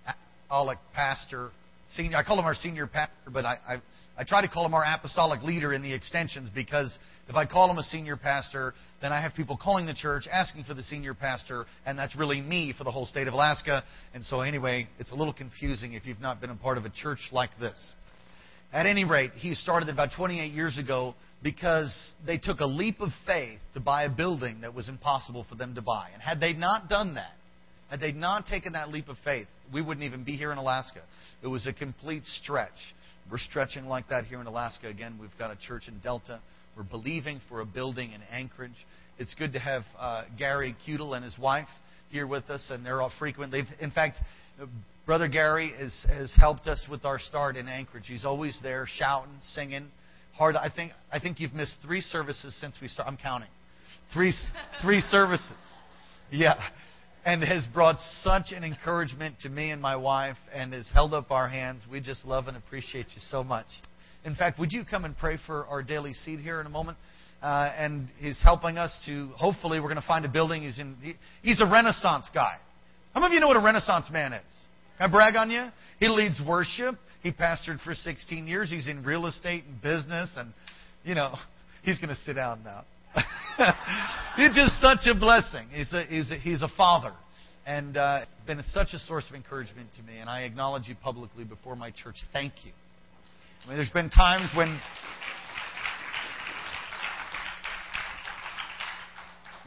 [0.07, 1.51] apostolic pastor,
[1.95, 3.83] senior, I call him our senior pastor, but I, I,
[4.19, 6.97] I try to call him our apostolic leader in the extensions because
[7.27, 10.65] if I call him a senior pastor, then I have people calling the church asking
[10.65, 13.83] for the senior pastor, and that's really me for the whole state of Alaska.
[14.13, 16.91] And so, anyway, it's a little confusing if you've not been a part of a
[16.91, 17.95] church like this.
[18.75, 21.15] At any rate, he started about 28 years ago
[21.45, 21.95] because
[22.27, 25.77] they took a leap of faith to buy a building that was impossible for them
[25.77, 26.09] to buy.
[26.13, 27.35] And had they not done that,
[27.89, 31.03] had they not taken that leap of faith, we wouldn't even be here in Alaska.
[31.41, 32.71] It was a complete stretch.
[33.31, 34.89] We're stretching like that here in Alaska.
[34.89, 36.41] Again, we've got a church in Delta.
[36.77, 38.73] We're believing for a building in Anchorage.
[39.21, 41.69] It's good to have uh, Gary Cudel and his wife
[42.11, 43.53] here with us, and they're all frequent.
[43.53, 44.17] They've, in fact,
[45.07, 48.07] Brother Gary has, has helped us with our start in Anchorage.
[48.07, 49.89] He's always there, shouting, singing.
[50.33, 50.57] Hard.
[50.57, 53.11] I think I think you've missed three services since we started.
[53.11, 53.51] I'm counting,
[54.13, 54.33] three
[54.83, 55.53] three services.
[56.31, 56.55] Yeah,
[57.25, 61.31] and has brought such an encouragement to me and my wife, and has held up
[61.31, 61.83] our hands.
[61.89, 63.67] We just love and appreciate you so much.
[64.25, 66.97] In fact, would you come and pray for our daily seed here in a moment?
[67.43, 69.29] Uh, and he's helping us to.
[69.37, 70.63] Hopefully, we're going to find a building.
[70.63, 70.97] He's in.
[71.03, 72.57] He, he's a Renaissance guy.
[73.13, 74.43] How many of you know what a Renaissance man is?
[74.99, 75.67] Can I brag on you?
[75.99, 76.97] He leads worship.
[77.23, 78.71] He pastored for 16 years.
[78.71, 80.53] He's in real estate and business, and
[81.05, 81.35] you know,
[81.83, 82.85] he's going to sit down now.
[84.37, 85.69] he's just such a blessing.
[85.73, 87.13] He's a, he's a, he's a father,
[87.67, 90.19] and uh, been such a source of encouragement to me.
[90.19, 92.17] And I acknowledge you publicly before my church.
[92.33, 92.73] Thank you.
[93.65, 94.79] I mean, there's been times when.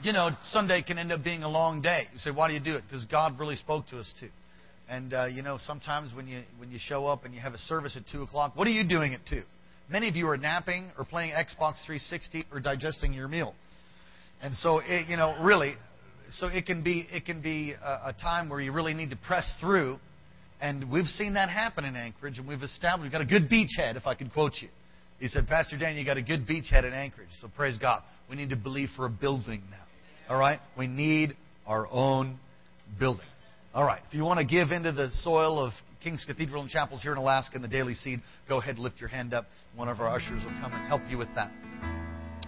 [0.04, 2.04] You know, Sunday can end up being a long day.
[2.14, 2.84] You say, why do you do it?
[2.88, 4.30] Because God really spoke to us too.
[4.90, 7.58] And uh, you know, sometimes when you when you show up and you have a
[7.58, 9.44] service at two o'clock, what are you doing at two?
[9.90, 13.54] Many of you are napping or playing Xbox 360 or digesting your meal.
[14.42, 15.74] And so, it, you know, really,
[16.32, 19.18] so it can be it can be a, a time where you really need to
[19.18, 20.00] press through.
[20.60, 23.96] And we've seen that happen in Anchorage, and we've established we've got a good beachhead,
[23.96, 24.70] if I could quote you.
[25.20, 27.30] He said, Pastor Dan, you got a good beachhead in Anchorage.
[27.42, 28.04] So praise God.
[28.30, 30.34] We need to believe for a building now.
[30.34, 30.60] All right?
[30.78, 31.36] We need
[31.66, 32.40] our own
[33.00, 33.26] building.
[33.78, 34.02] All right.
[34.08, 35.72] If you want to give into the soil of
[36.04, 39.00] King's Cathedral and Chapels here in Alaska and the Daily Seed, go ahead and lift
[39.00, 39.46] your hand up.
[39.76, 41.52] One of our ushers will come and help you with that.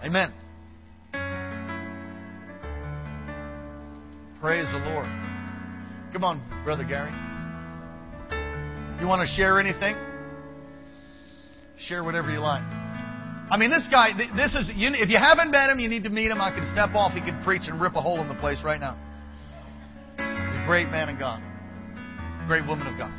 [0.02, 0.34] Amen.
[4.40, 5.06] Praise the Lord.
[6.12, 7.12] Come on, Brother Gary.
[9.00, 9.94] You want to share anything?
[11.78, 12.64] Share whatever you like.
[12.64, 16.32] I mean, this guy, this is, if you haven't met him, you need to meet
[16.32, 16.40] him.
[16.40, 18.80] I could step off, he could preach and rip a hole in the place right
[18.80, 18.98] now
[20.70, 21.42] great man of God,
[22.46, 23.10] great woman of God.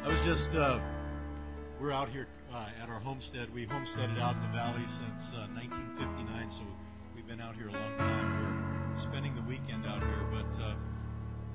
[0.00, 0.80] I was just, uh,
[1.78, 3.52] we're out here uh, at our homestead.
[3.52, 6.64] We homesteaded out in the valley since uh, 1959, so
[7.14, 8.96] we've been out here a long time.
[8.96, 10.74] We're spending the weekend out here, but uh,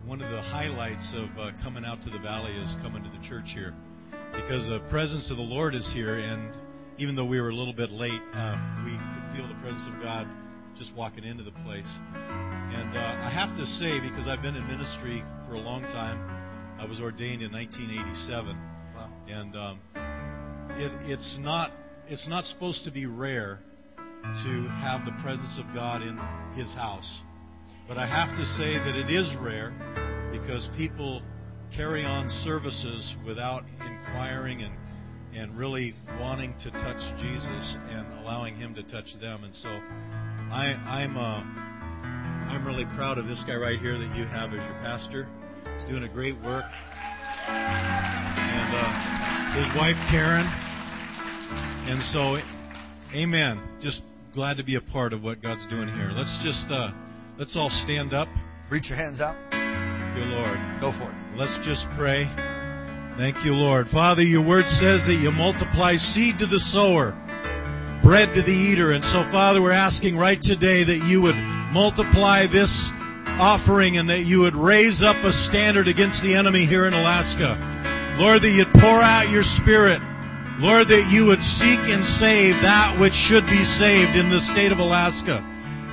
[0.06, 3.26] one of the highlights of uh, coming out to the valley is coming to the
[3.26, 3.74] church here
[4.30, 6.54] because the presence of the Lord is here, and
[7.00, 10.04] even though we were a little bit late, uh, we could feel the presence of
[10.06, 10.30] God
[10.78, 11.90] just walking into the place.
[12.76, 16.20] And uh, I have to say, because I've been in ministry for a long time,
[16.78, 18.54] I was ordained in 1987,
[18.94, 19.10] wow.
[19.30, 19.80] and um,
[20.78, 21.72] it, it's not
[22.08, 23.62] it's not supposed to be rare
[23.96, 26.20] to have the presence of God in
[26.54, 27.22] His house,
[27.88, 29.72] but I have to say that it is rare
[30.34, 31.24] because people
[31.78, 34.76] carry on services without inquiring and
[35.34, 40.76] and really wanting to touch Jesus and allowing Him to touch them, and so I,
[40.86, 41.16] I'm.
[41.16, 41.66] Uh,
[42.56, 45.28] I'm really proud of this guy right here that you have as your pastor.
[45.76, 46.64] He's doing a great work.
[47.52, 50.48] And uh, his wife, Karen.
[51.92, 52.40] And so,
[53.14, 53.62] amen.
[53.82, 54.04] Just
[54.34, 56.12] glad to be a part of what God's doing here.
[56.16, 56.92] Let's just, uh,
[57.38, 58.30] let's all stand up.
[58.72, 59.36] Reach your hands out.
[59.52, 60.58] Thank you, Lord.
[60.80, 61.38] Go for it.
[61.38, 62.24] Let's just pray.
[63.20, 63.88] Thank you, Lord.
[63.92, 67.12] Father, your word says that you multiply seed to the sower,
[68.02, 68.94] bread to the eater.
[68.94, 71.36] And so, Father, we're asking right today that you would
[71.76, 72.72] multiply this
[73.36, 77.60] offering and that you would raise up a standard against the enemy here in Alaska.
[78.16, 80.00] Lord, that you'd pour out your spirit.
[80.64, 84.72] Lord, that you would seek and save that which should be saved in the state
[84.72, 85.44] of Alaska.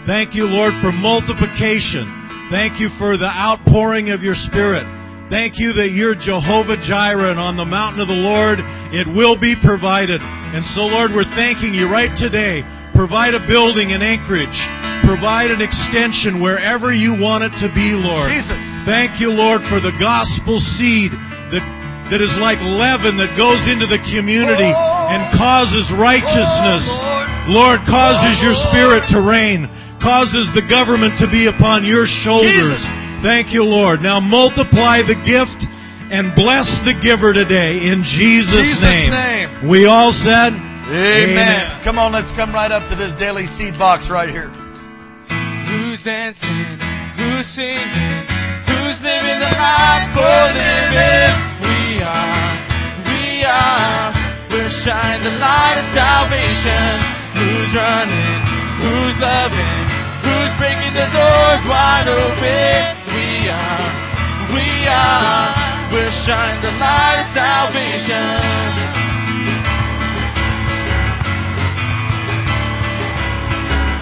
[0.07, 2.07] Thank you, Lord, for multiplication.
[2.47, 4.87] Thank you for the outpouring of your spirit.
[5.35, 8.63] Thank you that you're Jehovah Jireh and on the mountain of the Lord
[8.95, 10.23] it will be provided.
[10.23, 12.63] And so, Lord, we're thanking you right today.
[12.95, 14.59] Provide a building in Anchorage
[15.05, 18.31] provide an extension wherever you want it to be, Lord.
[18.31, 18.57] Jesus.
[18.87, 21.13] Thank you, Lord, for the gospel seed
[21.53, 21.63] that,
[22.11, 26.87] that is like leaven that goes into the community oh, and causes righteousness.
[26.87, 27.85] Oh, Lord.
[27.85, 27.91] Lord.
[27.91, 29.67] causes your oh, spirit to reign,
[30.01, 32.79] causes the government to be upon your shoulders.
[32.79, 32.83] Jesus.
[33.23, 34.03] Thank you, Lord.
[34.03, 35.63] Now multiply the gift
[36.11, 39.11] and bless the giver today in Jesus', Jesus name.
[39.15, 39.51] name.
[39.71, 41.25] We all said, Amen.
[41.25, 41.81] Amen.
[41.89, 44.53] Come on, let's come right up to this daily seed box right here.
[45.73, 46.77] Who's dancing?
[47.17, 48.29] Who's singing?
[48.69, 51.33] Who's living the life for living?
[51.65, 52.53] We are,
[53.09, 54.13] we are.
[54.53, 56.85] We're shining the light of salvation.
[57.41, 58.41] Who's running?
[58.85, 59.81] Who's loving?
[60.29, 62.77] Who's breaking the doors wide open?
[63.17, 63.89] We are,
[64.53, 65.57] we are.
[65.89, 68.82] We're shining the light of salvation.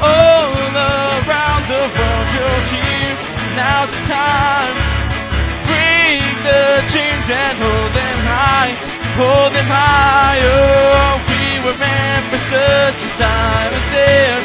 [0.01, 3.13] All around the world you'll hear.
[3.53, 4.77] Now's the time.
[5.69, 8.73] Bring the chains and hold them high.
[9.21, 10.41] Hold them high.
[10.41, 14.45] Oh, we were meant for such a time as this.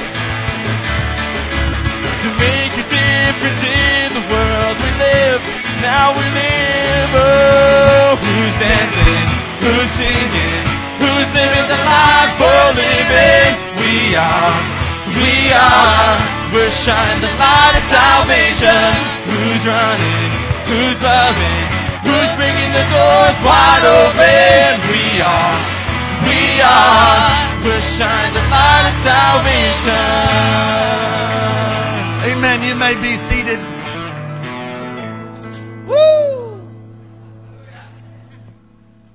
[2.20, 5.39] To make a difference in the world we live.
[5.80, 7.12] Now we live.
[7.16, 9.28] Oh, who's dancing?
[9.64, 10.68] Who's singing?
[10.99, 13.56] Who's living the life for living?
[13.80, 14.74] We are.
[15.16, 16.51] We are.
[16.51, 18.91] We're shining the light of salvation.
[19.32, 20.32] Who's running?
[20.68, 21.63] Who's loving?
[22.03, 24.84] Who's bringing the doors wide open?
[24.91, 25.55] We are.
[26.28, 27.63] We are.
[27.63, 30.05] We're shining the light of salvation.
[32.28, 32.61] Amen.
[32.68, 33.59] You may be seated.
[35.88, 36.59] Woo!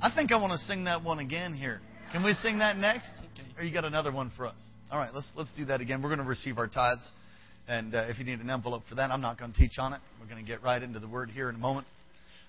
[0.01, 1.81] I think I want to sing that one again here.
[2.13, 3.09] Can we sing that next?
[3.57, 4.61] Or you got another one for us?
[4.91, 6.03] All right, let's let's do that again.
[6.03, 7.09] We're going to receive our tithes,
[7.69, 9.93] and uh, if you need an envelope for that, I'm not going to teach on
[9.93, 10.01] it.
[10.21, 11.87] We're going to get right into the word here in a moment.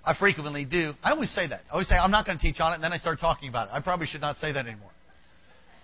[0.03, 0.93] I frequently do.
[1.03, 1.61] I always say that.
[1.69, 3.49] I always say I'm not going to teach on it, and then I start talking
[3.49, 3.73] about it.
[3.73, 4.89] I probably should not say that anymore.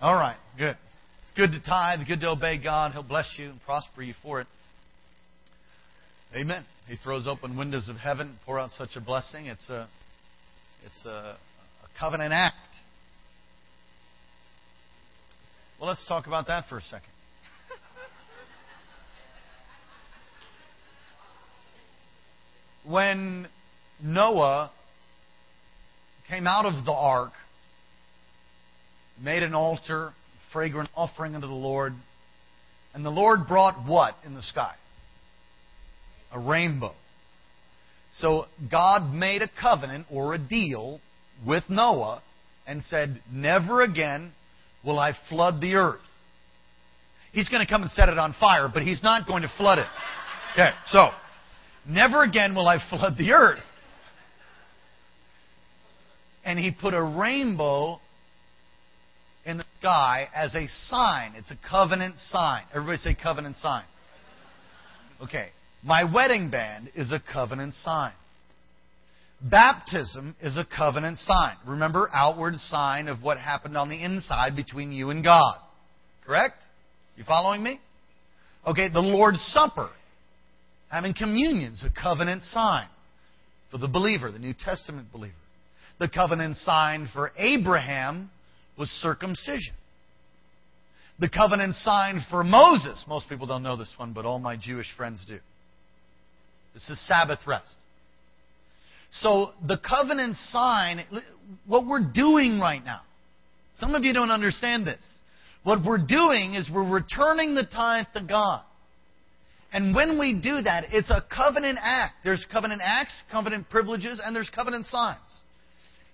[0.00, 0.76] All right, good.
[1.22, 2.92] It's good to tithe, good to obey God.
[2.92, 4.48] He'll bless you and prosper you for it.
[6.34, 6.64] Amen.
[6.88, 9.46] He throws open windows of heaven, and pour out such a blessing.
[9.46, 9.88] It's a,
[10.84, 12.56] it's a, a covenant act.
[15.78, 17.12] Well, let's talk about that for a second.
[22.84, 23.46] when
[24.02, 24.72] Noah
[26.28, 27.30] came out of the ark,
[29.22, 30.14] made an altar,
[30.52, 31.92] fragrant offering unto the Lord,
[32.92, 34.74] and the Lord brought what in the sky?
[36.32, 36.94] A rainbow.
[38.14, 41.00] So God made a covenant or a deal
[41.46, 42.20] with Noah
[42.66, 44.32] and said, Never again
[44.84, 46.00] will I flood the earth.
[47.32, 49.78] He's going to come and set it on fire, but he's not going to flood
[49.78, 49.86] it.
[50.52, 51.10] Okay, so,
[51.88, 53.60] never again will I flood the earth.
[56.44, 57.98] And he put a rainbow
[59.44, 61.34] in the sky as a sign.
[61.36, 62.62] It's a covenant sign.
[62.74, 63.84] Everybody say covenant sign.
[65.22, 65.48] Okay.
[65.82, 68.12] My wedding band is a covenant sign.
[69.40, 71.56] Baptism is a covenant sign.
[71.66, 75.56] Remember, outward sign of what happened on the inside between you and God.
[76.26, 76.56] Correct?
[77.16, 77.80] You following me?
[78.66, 79.90] Okay, the Lord's Supper,
[80.90, 82.88] having communion, is a covenant sign
[83.70, 85.34] for the believer, the New Testament believer.
[86.00, 88.30] The covenant sign for Abraham
[88.76, 89.74] was circumcision.
[91.20, 94.86] The covenant sign for Moses, most people don't know this one, but all my Jewish
[94.96, 95.38] friends do.
[96.74, 97.74] This is Sabbath rest.
[99.10, 101.04] So the covenant sign,
[101.66, 103.00] what we're doing right now,
[103.78, 105.02] some of you don't understand this.
[105.64, 108.62] What we're doing is we're returning the tithe to God.
[109.72, 112.14] And when we do that, it's a covenant act.
[112.24, 115.18] There's covenant acts, covenant privileges, and there's covenant signs.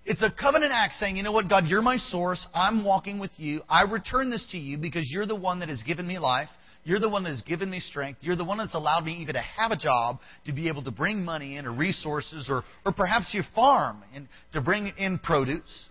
[0.05, 2.47] It's a covenant act saying, you know what, God, you're my source.
[2.53, 3.63] I'm walking with you.
[3.69, 6.49] I return this to you because you're the one that has given me life.
[6.85, 8.21] You're the one that has given me strength.
[8.23, 10.91] You're the one that's allowed me even to have a job, to be able to
[10.91, 15.87] bring money in, or resources, or, or perhaps you farm and to bring in produce.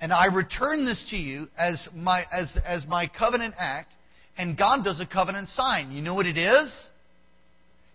[0.00, 3.92] And I return this to you as my, as, as my covenant act,
[4.36, 5.92] and God does a covenant sign.
[5.92, 6.90] You know what it is?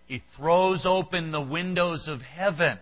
[0.08, 2.80] He throws open the windows of heaven,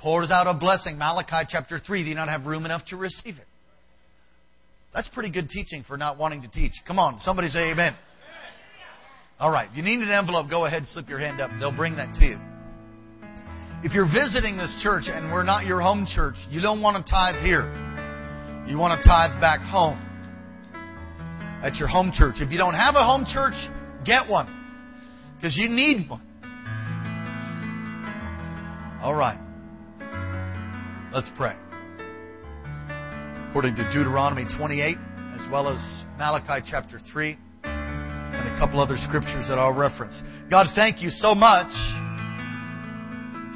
[0.00, 0.96] pours out a blessing.
[0.96, 3.47] Malachi chapter 3, do you not have room enough to receive it?
[4.98, 6.72] That's pretty good teaching for not wanting to teach.
[6.84, 7.94] Come on, somebody say amen.
[9.38, 11.52] All right, if you need an envelope, go ahead and slip your hand up.
[11.60, 12.36] They'll bring that to you.
[13.84, 17.08] If you're visiting this church and we're not your home church, you don't want to
[17.08, 17.62] tithe here.
[18.66, 19.98] You want to tithe back home
[21.62, 22.38] at your home church.
[22.38, 23.54] If you don't have a home church,
[24.04, 24.52] get one
[25.36, 26.22] because you need one.
[29.00, 29.38] All right.
[31.14, 31.54] Let's pray
[33.48, 34.98] according to Deuteronomy 28,
[35.32, 35.80] as well as
[36.18, 40.20] Malachi chapter 3, and a couple other scriptures that I'll reference.
[40.50, 41.72] God, thank you so much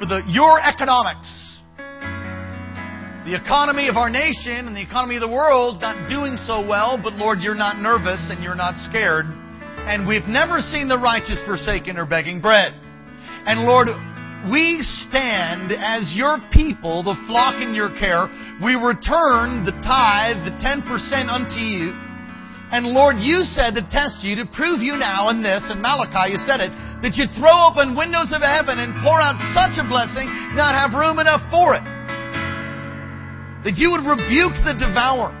[0.01, 1.29] for the your economics.
[3.29, 6.65] The economy of our nation and the economy of the world is not doing so
[6.65, 9.25] well, but Lord, you're not nervous and you're not scared.
[9.85, 12.73] And we've never seen the righteous forsaken or begging bread.
[13.45, 13.87] And Lord,
[14.51, 18.27] we stand as your people, the flock in your care.
[18.59, 20.83] We return the tithe, the 10%
[21.31, 21.95] unto you.
[22.73, 26.33] And Lord, you said to test you, to prove you now in this, and Malachi,
[26.35, 26.73] you said it,
[27.05, 30.91] that you'd throw open windows of heaven and pour out such a blessing, not have
[30.91, 31.85] room enough for it.
[33.63, 35.31] That you would rebuke the devourer.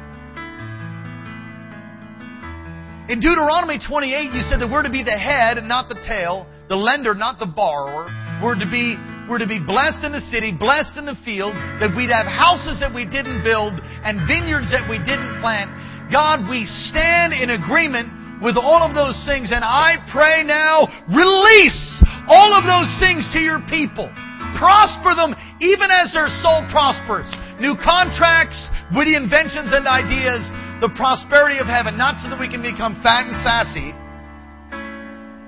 [3.11, 6.47] In Deuteronomy 28, you said that we're to be the head and not the tail,
[6.69, 8.07] the lender, not the borrower.
[8.43, 8.99] We're to be
[9.31, 12.83] we're to be blessed in the city, blessed in the field, that we'd have houses
[12.83, 15.71] that we didn't build and vineyards that we didn't plant.
[16.11, 22.03] God, we stand in agreement with all of those things, and I pray now, release
[22.27, 24.11] all of those things to your people.
[24.59, 25.31] Prosper them
[25.63, 27.31] even as their soul prospers.
[27.63, 28.59] New contracts,
[28.91, 30.43] witty inventions and ideas,
[30.83, 33.95] the prosperity of heaven, not so that we can become fat and sassy,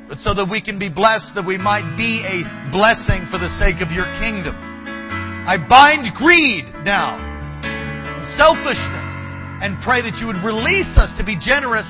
[0.08, 3.50] but so that we can be blessed, that we might be a blessing for the
[3.58, 4.54] sake of your kingdom.
[5.46, 7.22] I bind greed now,
[8.38, 9.14] selfishness,
[9.62, 11.88] and pray that you would release us to be generous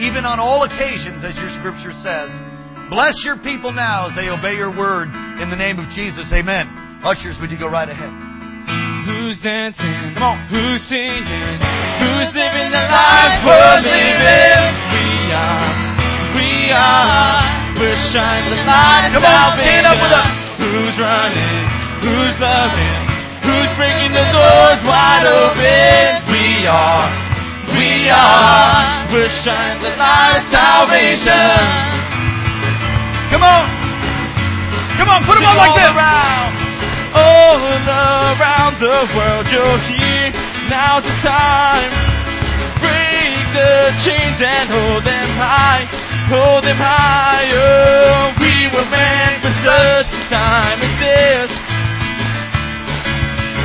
[0.00, 2.30] even on all occasions, as your scripture says.
[2.88, 5.12] Bless your people now as they obey your word
[5.42, 6.32] in the name of Jesus.
[6.32, 6.70] Amen.
[7.04, 8.12] Ushers, would you go right ahead?
[9.04, 10.14] Who's dancing?
[10.14, 10.48] Come on.
[10.48, 11.24] Who's singing?
[12.00, 14.72] Who's living the life we're living?
[14.92, 15.72] We are.
[16.36, 17.47] We are.
[17.78, 17.86] The
[18.66, 20.34] light Come on, stand up with us.
[20.58, 21.62] Who's running?
[22.02, 23.02] Who's loving?
[23.46, 26.26] Who's breaking the doors wide open?
[26.26, 27.06] We are.
[27.78, 29.06] We are.
[29.14, 31.54] We're shining the light of salvation.
[33.30, 33.62] Come on.
[34.98, 35.86] Come on, put them on like this.
[35.94, 36.50] Around,
[37.14, 40.34] all around the world, you're here.
[40.66, 41.94] Now's the time.
[42.82, 46.07] Break the chains and hold them high.
[46.28, 47.56] Hold them higher.
[47.56, 51.48] Oh, we were meant for such a time as this.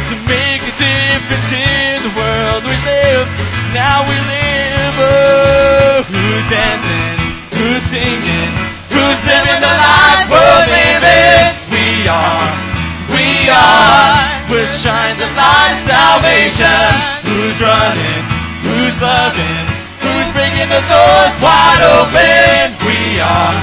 [0.07, 3.27] To make a difference in the world we live.
[3.75, 4.95] Now we live.
[4.95, 7.19] Oh, who's dancing?
[7.51, 8.51] Who's singing?
[8.95, 11.43] Who's living the life we're living?
[11.67, 12.47] We are.
[13.11, 14.47] We are.
[14.47, 16.87] We're shining the light of salvation.
[17.27, 18.23] Who's running?
[18.63, 19.72] Who's loving?
[20.53, 22.77] Who's the doors wide open?
[22.85, 23.57] We are.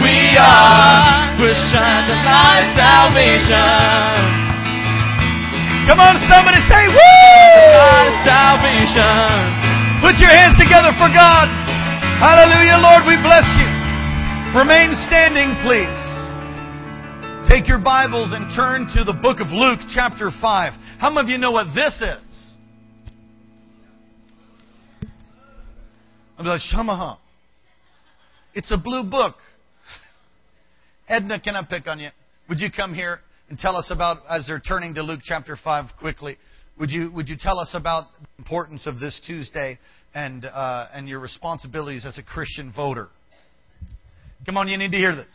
[0.00, 1.36] We are.
[1.36, 4.16] We're shining the light of salvation.
[5.92, 8.08] Come on, somebody say, Light Woo!
[8.08, 9.36] of salvation.
[10.00, 11.52] Put your hands together for God.
[12.16, 13.68] Hallelujah, Lord, we bless you.
[14.56, 16.00] Remain standing, please.
[17.44, 20.72] Take your Bibles and turn to the book of Luke, chapter 5.
[20.98, 22.51] How many of you know what this is?
[26.42, 27.18] I'm like, Shamaha.
[28.52, 29.36] It's a blue book.
[31.08, 32.08] Edna, can I pick on you?
[32.48, 35.90] Would you come here and tell us about, as they're turning to Luke chapter 5
[36.00, 36.36] quickly,
[36.80, 39.78] would you, would you tell us about the importance of this Tuesday
[40.16, 43.08] and, uh, and your responsibilities as a Christian voter?
[44.44, 45.30] Come on, you need to hear this.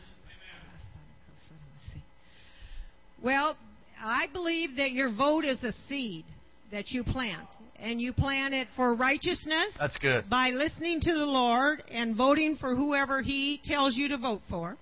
[3.23, 3.55] Well,
[4.03, 6.25] I believe that your vote is a seed
[6.73, 7.47] that you plant.
[7.79, 10.29] And you plant it for righteousness That's good.
[10.29, 14.77] by listening to the Lord and voting for whoever He tells you to vote for.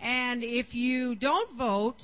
[0.00, 1.96] And if you don't vote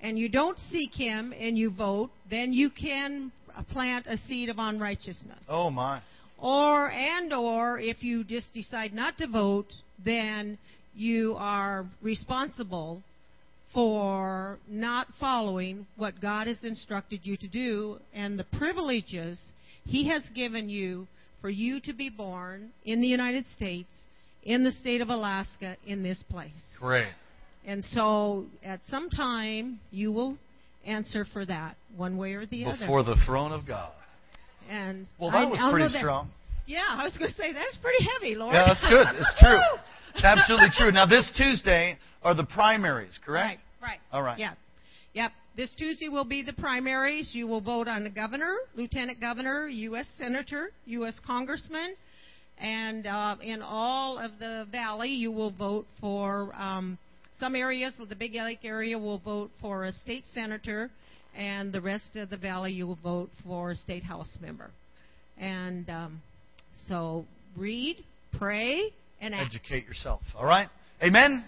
[0.00, 3.32] and you don't seek Him and you vote, then you can
[3.70, 5.44] plant a seed of unrighteousness.
[5.48, 6.02] Oh, my.
[6.38, 9.72] Or and or if you just decide not to vote,
[10.04, 10.58] then
[10.94, 13.02] you are responsible
[13.74, 19.38] for not following what God has instructed you to do and the privileges
[19.84, 21.06] He has given you
[21.40, 23.88] for you to be born in the United States,
[24.44, 26.52] in the state of Alaska, in this place.
[26.80, 27.08] Great.
[27.66, 30.38] And so at some time you will
[30.86, 32.78] answer for that, one way or the other.
[32.78, 33.92] Before the throne of God.
[34.70, 36.30] And Well, that I- was I'll pretty that- strong.
[36.66, 38.54] Yeah, I was going to say that's pretty heavy, Lord.
[38.54, 39.06] Yeah, that's good.
[39.20, 39.60] It's true.
[40.16, 40.92] It's absolutely true.
[40.92, 43.48] Now, this Tuesday are the primaries, correct?
[43.48, 43.98] Right, right.
[44.12, 44.38] All right.
[44.38, 44.54] Yeah.
[45.12, 45.32] Yep.
[45.56, 47.30] This Tuesday will be the primaries.
[47.32, 50.06] You will vote on the governor, lieutenant governor, U.S.
[50.18, 51.20] senator, U.S.
[51.24, 51.94] congressman,
[52.58, 56.98] and uh, in all of the valley, you will vote for um,
[57.38, 60.90] some areas of the Big Lake area will vote for a state senator,
[61.36, 64.70] and the rest of the valley you will vote for a state house member.
[65.38, 66.22] And um,
[66.88, 67.24] so
[67.56, 68.04] read,
[68.38, 69.54] pray, and act.
[69.54, 70.22] Educate yourself.
[70.36, 70.68] All right?
[71.02, 71.44] Amen?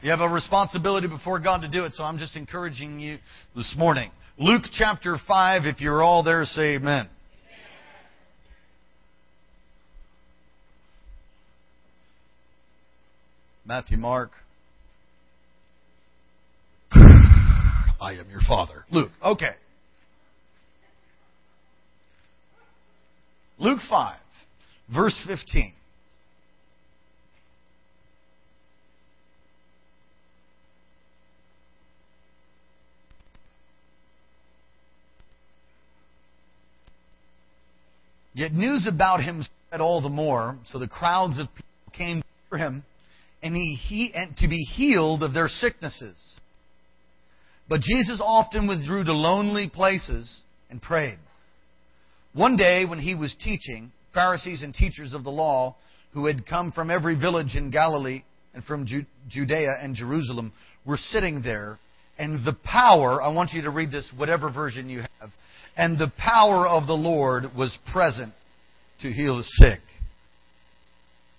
[0.00, 3.18] You have a responsibility before God to do it, so I'm just encouraging you
[3.56, 4.12] this morning.
[4.38, 7.08] Luke chapter 5, if you're all there, say amen.
[13.66, 14.30] Matthew, Mark.
[16.92, 18.84] I am your father.
[18.90, 19.10] Luke.
[19.22, 19.50] Okay.
[23.58, 24.16] Luke 5.
[24.94, 25.74] Verse 15.
[38.38, 42.56] Yet news about him spread all the more, so the crowds of people came for
[42.56, 42.84] him,
[43.42, 46.14] and he, he and to be healed of their sicknesses.
[47.68, 51.18] But Jesus often withdrew to lonely places and prayed.
[52.32, 55.74] One day, when he was teaching, Pharisees and teachers of the law
[56.12, 58.22] who had come from every village in Galilee
[58.54, 58.86] and from
[59.28, 60.52] Judea and Jerusalem
[60.86, 61.80] were sitting there,
[62.18, 65.30] and the power, I want you to read this, whatever version you have,
[65.76, 68.34] and the power of the Lord was present
[69.00, 69.80] to heal the sick.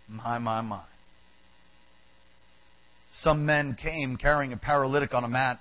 [0.07, 0.83] My, my, my.
[3.11, 5.59] Some men came carrying a paralytic on a mat,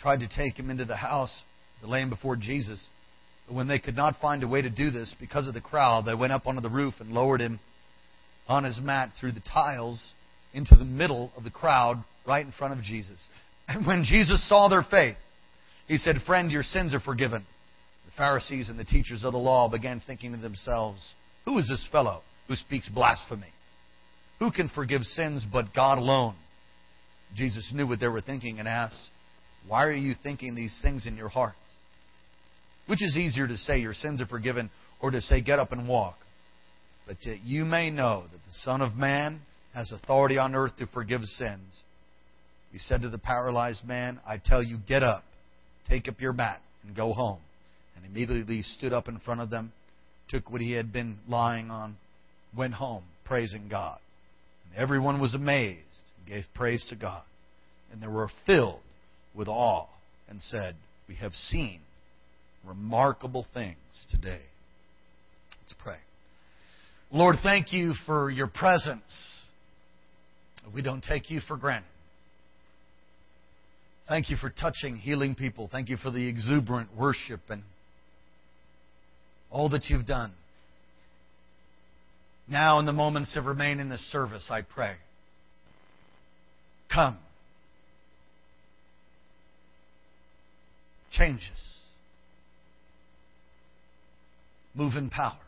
[0.00, 1.42] tried to take him into the house
[1.80, 2.86] to lay him before Jesus.
[3.48, 6.04] But when they could not find a way to do this because of the crowd,
[6.06, 7.58] they went up onto the roof and lowered him
[8.46, 10.12] on his mat through the tiles
[10.54, 13.26] into the middle of the crowd right in front of Jesus.
[13.86, 15.16] When Jesus saw their faith,
[15.88, 17.46] he said, Friend, your sins are forgiven.
[18.06, 21.00] The Pharisees and the teachers of the law began thinking to themselves,
[21.44, 23.52] Who is this fellow who speaks blasphemy?
[24.38, 26.34] Who can forgive sins but God alone?
[27.34, 29.10] Jesus knew what they were thinking and asked,
[29.66, 31.56] Why are you thinking these things in your hearts?
[32.86, 34.70] Which is easier to say, Your sins are forgiven,
[35.00, 36.16] or to say, Get up and walk?
[37.06, 39.40] But that you may know that the Son of Man
[39.74, 41.82] has authority on earth to forgive sins.
[42.72, 45.24] He said to the paralyzed man, I tell you, get up
[45.88, 47.40] Take up your mat and go home.
[47.96, 49.72] And immediately he stood up in front of them,
[50.28, 51.96] took what he had been lying on,
[52.56, 53.98] went home, praising God.
[54.64, 55.80] And everyone was amazed
[56.18, 57.22] and gave praise to God.
[57.92, 58.80] And they were filled
[59.34, 59.86] with awe
[60.28, 60.76] and said,
[61.08, 61.80] We have seen
[62.66, 63.76] remarkable things
[64.10, 64.40] today.
[65.60, 65.98] Let's pray.
[67.10, 69.02] Lord, thank you for your presence.
[70.74, 71.91] We don't take you for granted.
[74.08, 75.68] Thank you for touching, healing people.
[75.70, 77.62] Thank you for the exuberant worship and
[79.50, 80.32] all that you've done.
[82.48, 84.96] Now, in the moments that remain in this service, I pray.
[86.92, 87.18] Come.
[91.12, 91.78] Change us.
[94.74, 95.38] Move in power.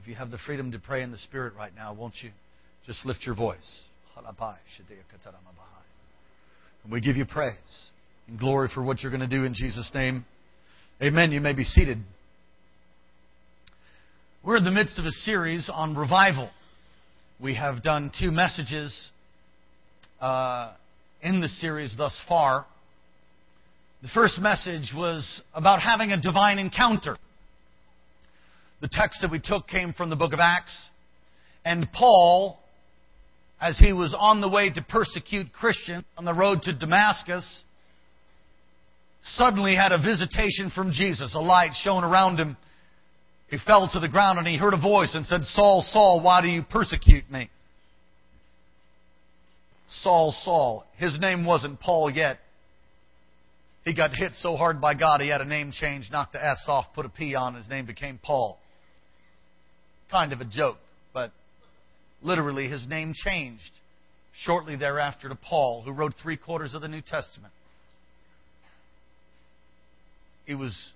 [0.00, 2.30] If you have the freedom to pray in the Spirit right now, won't you
[2.86, 3.84] just lift your voice?
[6.84, 7.54] And we give you praise
[8.28, 10.24] and glory for what you're going to do in Jesus' name.
[11.02, 11.32] Amen.
[11.32, 11.98] You may be seated.
[14.44, 16.50] We're in the midst of a series on revival.
[17.40, 19.10] We have done two messages
[20.20, 20.74] uh,
[21.22, 22.66] in the series thus far.
[24.02, 27.16] The first message was about having a divine encounter.
[28.82, 30.90] The text that we took came from the book of Acts.
[31.64, 32.58] And Paul,
[33.60, 37.62] as he was on the way to persecute Christians on the road to Damascus,
[39.22, 41.34] suddenly had a visitation from Jesus.
[41.34, 42.56] A light shone around him.
[43.48, 46.42] He fell to the ground and he heard a voice and said, Saul, Saul, why
[46.42, 47.48] do you persecute me?
[49.88, 50.84] Saul, Saul.
[50.96, 52.38] His name wasn't Paul yet.
[53.84, 56.64] He got hit so hard by God he had a name change, knocked the S
[56.66, 58.58] off, put a P on, his name became Paul.
[60.10, 60.78] Kind of a joke,
[62.24, 63.70] literally his name changed
[64.42, 67.52] shortly thereafter to Paul, who wrote three quarters of the New Testament.
[70.46, 70.90] He was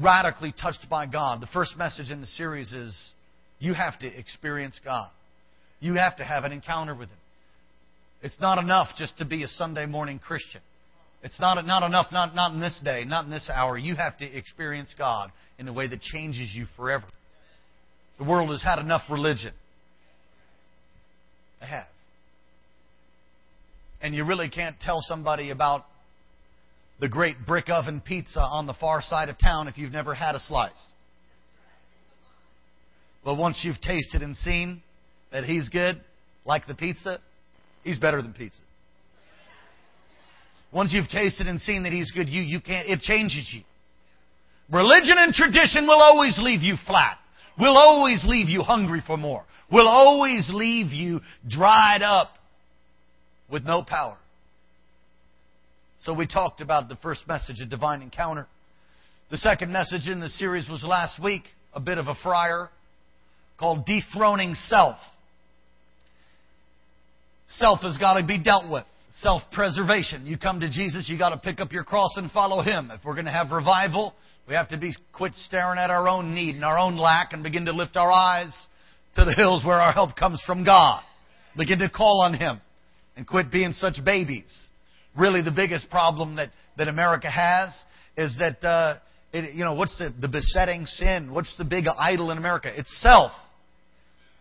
[0.00, 1.40] radically touched by God.
[1.40, 3.12] The first message in the series is
[3.58, 5.10] you have to experience God.
[5.80, 7.16] You have to have an encounter with Him.
[8.22, 10.60] It's not enough just to be a Sunday morning Christian.
[11.22, 13.76] It's not, not enough, not, not in this day, not in this hour.
[13.76, 17.04] You have to experience God in a way that changes you forever.
[18.18, 19.52] The world has had enough religion.
[21.60, 21.86] They have.
[24.02, 25.84] And you really can't tell somebody about
[27.00, 30.34] the great brick oven pizza on the far side of town if you've never had
[30.34, 30.72] a slice.
[33.24, 34.82] But once you've tasted and seen
[35.32, 36.00] that he's good,
[36.44, 37.20] like the pizza,
[37.84, 38.60] he's better than pizza.
[40.72, 43.62] Once you've tasted and seen that he's good, you, you can't, it changes you.
[44.72, 47.18] Religion and tradition will always leave you flat.
[47.58, 49.44] Will always leave you hungry for more.
[49.70, 52.30] Will always leave you dried up
[53.50, 54.16] with no power.
[56.00, 58.46] So we talked about the first message, a divine encounter.
[59.30, 61.42] The second message in the series was last week,
[61.74, 62.70] a bit of a friar,
[63.58, 64.96] called Dethroning Self.
[67.46, 68.84] Self has got to be dealt with.
[69.16, 70.24] Self preservation.
[70.24, 72.90] You come to Jesus, you got to pick up your cross and follow Him.
[72.92, 74.14] If we're going to have revival,
[74.50, 77.44] We have to be quit staring at our own need and our own lack and
[77.44, 78.52] begin to lift our eyes
[79.14, 81.04] to the hills where our help comes from God.
[81.56, 82.60] Begin to call on Him
[83.16, 84.52] and quit being such babies.
[85.16, 87.70] Really, the biggest problem that, that America has
[88.16, 88.98] is that, uh,
[89.32, 91.32] it, you know, what's the, the besetting sin?
[91.32, 92.72] What's the big idol in America?
[92.76, 93.30] It's self.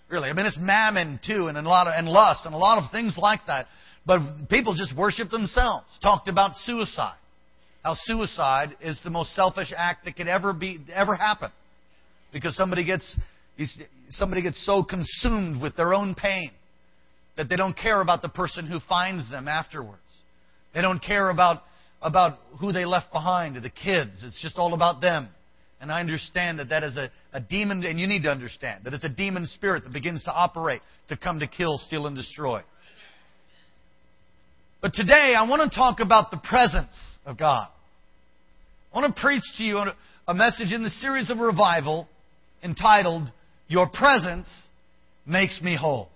[0.09, 2.83] Really, I mean, it's mammon too, and a lot of and lust, and a lot
[2.83, 3.67] of things like that.
[4.07, 5.85] But people just worship themselves.
[6.01, 7.17] Talked about suicide.
[7.83, 11.51] How suicide is the most selfish act that could ever be ever happen,
[12.33, 13.17] because somebody gets
[14.09, 16.51] somebody gets so consumed with their own pain
[17.37, 20.01] that they don't care about the person who finds them afterwards.
[20.73, 21.63] They don't care about
[22.01, 24.23] about who they left behind, the kids.
[24.23, 25.29] It's just all about them.
[25.81, 28.93] And I understand that that is a, a demon, and you need to understand that
[28.93, 32.61] it's a demon spirit that begins to operate to come to kill, steal, and destroy.
[34.81, 36.93] But today, I want to talk about the presence
[37.25, 37.67] of God.
[38.93, 39.83] I want to preach to you
[40.27, 42.07] a message in the series of revival
[42.63, 43.29] entitled,
[43.67, 44.47] Your Presence
[45.25, 46.07] Makes Me Whole.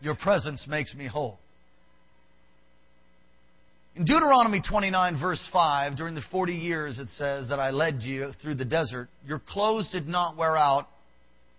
[0.00, 1.38] Your presence makes me whole.
[3.96, 8.30] In Deuteronomy 29, verse 5, during the 40 years it says that I led you
[8.40, 10.86] through the desert, your clothes did not wear out,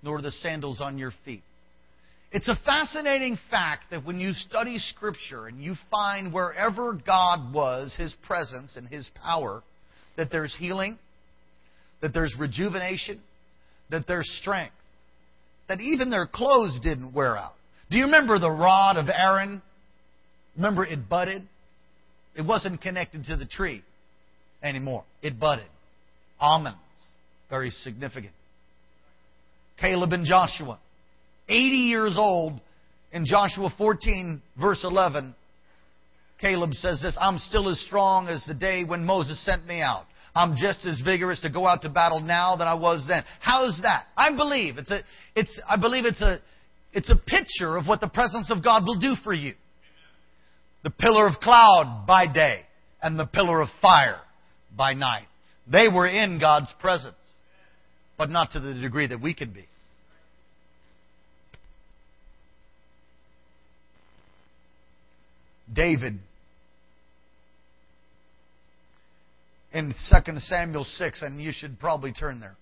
[0.01, 1.43] nor the sandals on your feet.
[2.31, 7.95] It's a fascinating fact that when you study Scripture and you find wherever God was,
[7.97, 9.63] His presence and His power,
[10.15, 10.99] that there's healing,
[12.01, 13.19] that there's rejuvenation,
[13.89, 14.75] that there's strength,
[15.67, 17.53] that even their clothes didn't wear out.
[17.89, 19.61] Do you remember the rod of Aaron?
[20.55, 21.47] Remember it budded?
[22.35, 23.83] It wasn't connected to the tree
[24.61, 25.03] anymore.
[25.23, 25.67] It budded.
[26.39, 26.77] Almonds.
[27.49, 28.33] Very significant.
[29.79, 30.79] Caleb and Joshua.
[31.49, 32.61] 80 years old
[33.11, 35.35] in Joshua 14, verse 11.
[36.39, 40.05] Caleb says this I'm still as strong as the day when Moses sent me out.
[40.35, 43.23] I'm just as vigorous to go out to battle now than I was then.
[43.39, 44.05] How is that?
[44.15, 45.01] I believe it's a,
[45.35, 46.39] it's, I believe it's a,
[46.93, 49.53] it's a picture of what the presence of God will do for you
[50.83, 52.61] the pillar of cloud by day
[53.01, 54.19] and the pillar of fire
[54.75, 55.25] by night.
[55.69, 57.15] They were in God's presence,
[58.17, 59.68] but not to the degree that we can be.
[65.73, 66.19] David
[69.71, 72.55] in 2 Samuel 6, and you should probably turn there.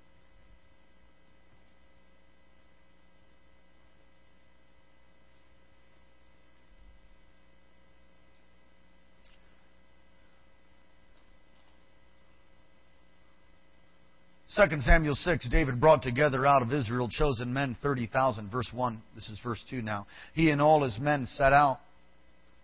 [14.57, 18.49] 2 Samuel 6, David brought together out of Israel chosen men 30,000.
[18.49, 19.01] Verse 1.
[19.13, 20.07] This is verse 2 now.
[20.33, 21.79] He and all his men set out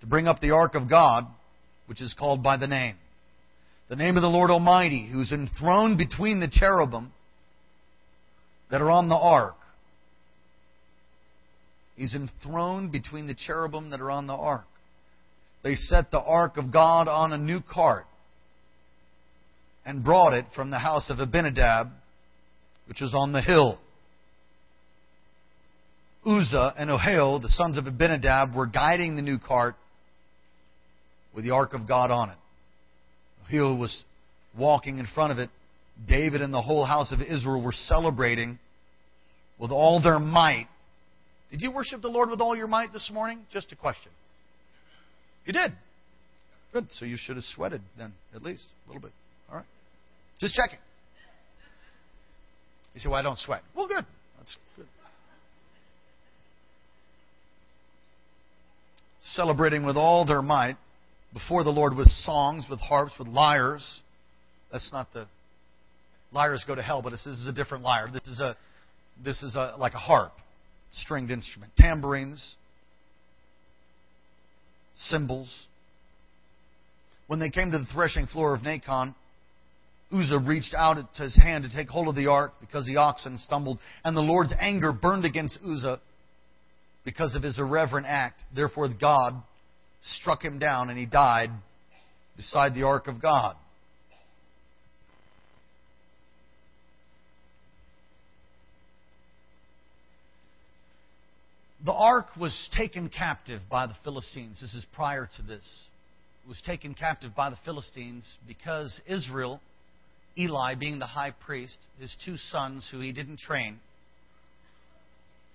[0.03, 1.25] to bring up the ark of God,
[1.85, 2.95] which is called by the name.
[3.87, 7.13] The name of the Lord Almighty, who's enthroned between the cherubim
[8.69, 9.55] that are on the ark.
[11.95, 14.65] He's enthroned between the cherubim that are on the ark.
[15.63, 18.05] They set the ark of God on a new cart
[19.85, 21.91] and brought it from the house of Abinadab,
[22.89, 23.79] which was on the hill.
[26.25, 29.75] Uzzah and Ahio, the sons of Abinadab, were guiding the new cart
[31.35, 32.37] with the ark of God on it.
[33.49, 34.03] Ahio was
[34.57, 35.49] walking in front of it.
[36.07, 38.59] David and the whole house of Israel were celebrating
[39.59, 40.67] with all their might.
[41.51, 43.41] Did you worship the Lord with all your might this morning?
[43.51, 44.11] Just a question.
[45.45, 45.71] You did.
[46.71, 46.87] Good.
[46.91, 49.11] So you should have sweated then, at least a little bit.
[49.49, 49.65] All right.
[50.39, 50.79] Just checking.
[52.95, 53.61] You say, well, I don't sweat.
[53.75, 54.05] Well, good.
[54.37, 54.87] That's good.
[59.21, 60.77] Celebrating with all their might
[61.33, 64.01] before the Lord with songs, with harps, with lyres.
[64.71, 65.27] That's not the
[66.31, 68.09] lyres go to hell, but this is a different lyre.
[68.11, 68.55] This is a
[69.23, 70.33] this is a like a harp,
[70.91, 72.55] stringed instrument, tambourines,
[74.95, 75.65] cymbals.
[77.27, 79.15] When they came to the threshing floor of Nacon,
[80.11, 83.79] Uzzah reached out his hand to take hold of the ark because the oxen stumbled,
[84.03, 85.99] and the Lord's anger burned against Uzzah
[87.05, 88.43] because of his irreverent act.
[88.55, 89.41] Therefore, God
[90.03, 91.49] struck him down, and he died
[92.35, 93.55] beside the ark of God.
[101.85, 104.61] The ark was taken captive by the Philistines.
[104.61, 105.63] This is prior to this.
[106.45, 109.59] It was taken captive by the Philistines because Israel
[110.37, 113.79] Eli, being the high priest, his two sons, who he didn't train,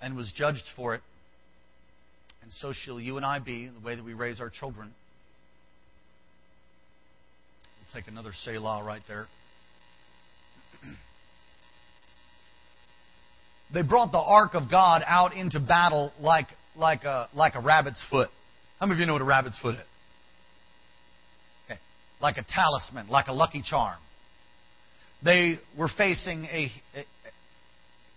[0.01, 1.03] and was judged for it
[2.43, 4.93] and so shall you and I be in the way that we raise our children.
[7.79, 9.27] We'll take another Selah right there.
[13.75, 16.47] they brought the ark of God out into battle like
[16.77, 18.29] like a like a rabbit's foot.
[18.81, 19.81] How many of you know what a rabbit's foot is?
[21.67, 21.81] Okay.
[22.21, 23.99] Like a talisman, like a lucky charm.
[25.25, 27.05] They were facing a, a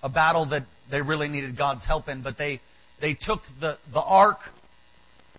[0.04, 2.60] a battle that they really needed God's help in, but they
[3.02, 4.38] they took the, the ark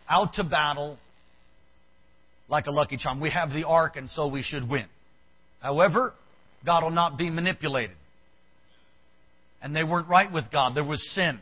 [0.08, 0.98] out to battle
[2.48, 3.20] like a lucky charm.
[3.20, 4.86] We have the ark, and so we should win.
[5.60, 6.12] However,
[6.66, 7.96] God will not be manipulated.
[9.62, 10.74] And they weren't right with God.
[10.74, 11.38] There was sin.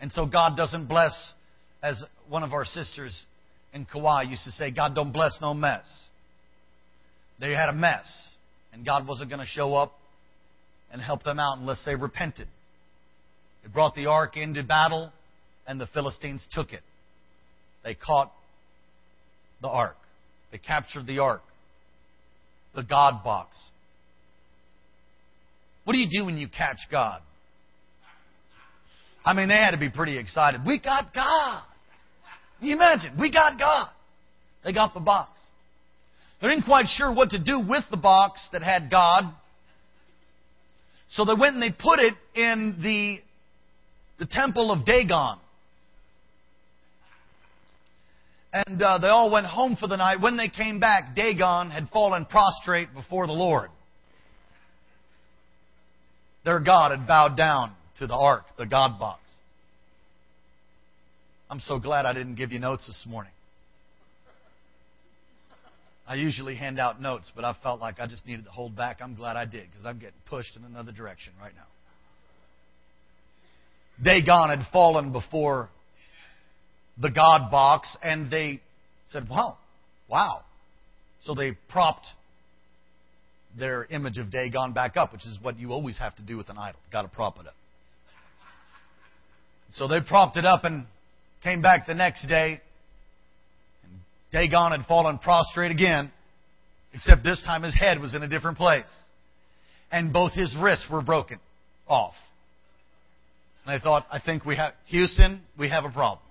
[0.00, 1.12] And so God doesn't bless,
[1.82, 3.26] as one of our sisters
[3.72, 5.84] in Kauai used to say, God don't bless no mess.
[7.38, 8.06] They had a mess,
[8.72, 9.92] and God wasn't going to show up
[10.90, 12.48] and help them out unless they repented.
[13.62, 15.12] They brought the ark into battle,
[15.66, 16.82] and the Philistines took it.
[17.84, 18.32] They caught
[19.62, 19.96] the ark.
[20.52, 21.42] They captured the ark,
[22.74, 23.56] the God box.
[25.84, 27.20] What do you do when you catch God?
[29.24, 30.60] I mean, they had to be pretty excited.
[30.66, 31.62] We got God.
[32.58, 33.18] Can you imagine?
[33.18, 33.88] We got God.
[34.64, 35.38] They got the box.
[36.40, 39.24] They didn't quite sure what to do with the box that had God.
[41.10, 43.18] So they went and they put it in the,
[44.18, 45.38] the temple of Dagon.
[48.52, 50.20] And uh, they all went home for the night.
[50.20, 53.70] When they came back, Dagon had fallen prostrate before the Lord.
[56.44, 59.20] Their God had bowed down to the ark, the God box.
[61.50, 63.32] I'm so glad I didn't give you notes this morning.
[66.08, 68.98] I usually hand out notes, but I felt like I just needed to hold back.
[69.00, 71.66] I'm glad I did because I'm getting pushed in another direction right now.
[74.02, 75.68] Dagon had fallen before
[77.00, 78.60] the God box, and they
[79.08, 79.58] said, Wow,
[80.08, 80.42] wow.
[81.22, 82.06] So they propped
[83.58, 86.48] their image of Dagon back up, which is what you always have to do with
[86.48, 86.80] an idol.
[86.92, 87.54] Got to prop it up.
[89.72, 90.86] So they propped it up and
[91.42, 92.60] came back the next day.
[93.82, 93.92] And
[94.32, 96.12] Dagon had fallen prostrate again,
[96.92, 98.84] except this time his head was in a different place.
[99.90, 101.38] And both his wrists were broken
[101.88, 102.14] off.
[103.64, 106.25] And I thought, I think we have, Houston, we have a problem.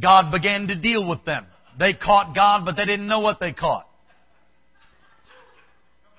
[0.00, 1.46] God began to deal with them.
[1.78, 3.86] They caught God, but they didn't know what they caught.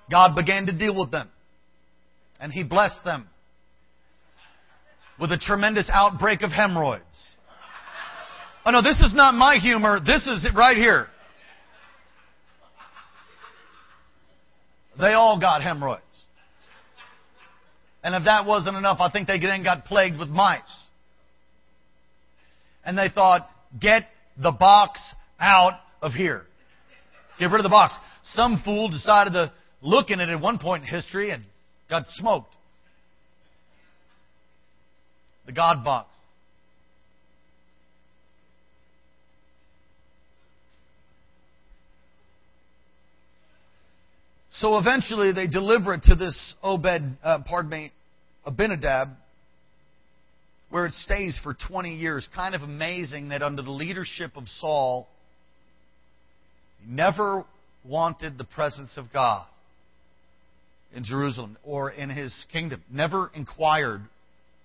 [0.10, 1.30] God began to deal with them.
[2.40, 3.28] And He blessed them
[5.20, 7.04] with a tremendous outbreak of hemorrhoids.
[8.66, 10.00] Oh no, this is not my humor.
[10.00, 11.08] This is it right here.
[15.00, 16.02] They all got hemorrhoids.
[18.04, 20.86] And if that wasn't enough, I think they then got plagued with mice.
[22.84, 23.48] And they thought,
[23.80, 24.04] get
[24.42, 25.00] the box
[25.40, 26.44] out of here.
[27.40, 27.96] Get rid of the box.
[28.24, 31.44] Some fool decided to look in it at one point in history and
[31.90, 32.56] got smoked.
[35.46, 36.10] The God box.
[44.54, 47.92] So eventually they deliver it to this Obed, uh, pardon me,
[48.46, 49.10] Abinadab,
[50.72, 52.28] where it stays for 20 years.
[52.34, 55.08] Kind of amazing that under the leadership of Saul,
[56.80, 57.46] he never
[57.86, 59.46] wanted the presence of God
[60.96, 62.82] in Jerusalem or in his kingdom.
[62.92, 64.02] Never inquired,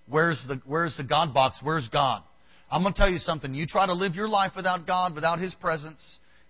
[0.09, 1.59] where's the, where's the God box?
[1.61, 2.23] Where's God?
[2.69, 3.53] I'm going to tell you something.
[3.53, 6.01] You try to live your life without God, without His presence,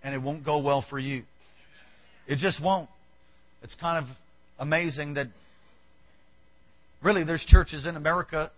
[0.03, 1.23] and it won't go well for you.
[2.27, 2.89] It just won't.
[3.61, 4.15] It's kind of
[4.57, 5.27] amazing that
[7.03, 8.51] really there's churches in America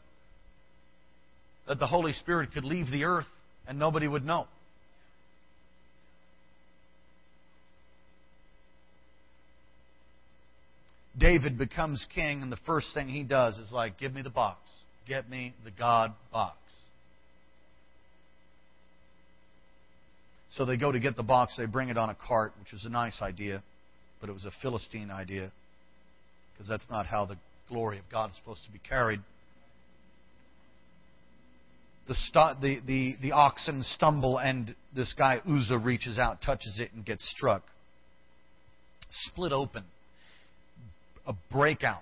[1.69, 3.27] that the Holy Spirit could leave the earth
[3.67, 4.47] and nobody would know.
[11.17, 14.59] David becomes king, and the first thing he does is like, Give me the box.
[15.07, 16.57] Get me the God box.
[20.51, 21.55] So they go to get the box.
[21.55, 23.61] They bring it on a cart, which was a nice idea,
[24.19, 25.51] but it was a Philistine idea
[26.53, 27.37] because that's not how the
[27.67, 29.19] glory of God is supposed to be carried.
[32.09, 36.91] The, st- the, the, the oxen stumble, and this guy Uzzah reaches out, touches it,
[36.93, 37.63] and gets struck.
[39.09, 39.85] Split open
[41.29, 42.01] a breakout.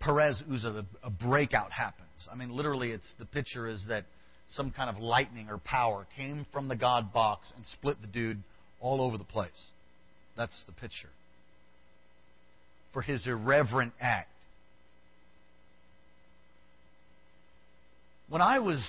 [0.00, 2.28] Perez Uzzah, a breakout happens.
[2.30, 4.04] I mean, literally, it's the picture is that
[4.50, 8.42] some kind of lightning or power came from the God box and split the dude
[8.80, 9.66] all over the place.
[10.36, 11.10] That's the picture.
[12.92, 14.28] For his irreverent act.
[18.28, 18.84] When I was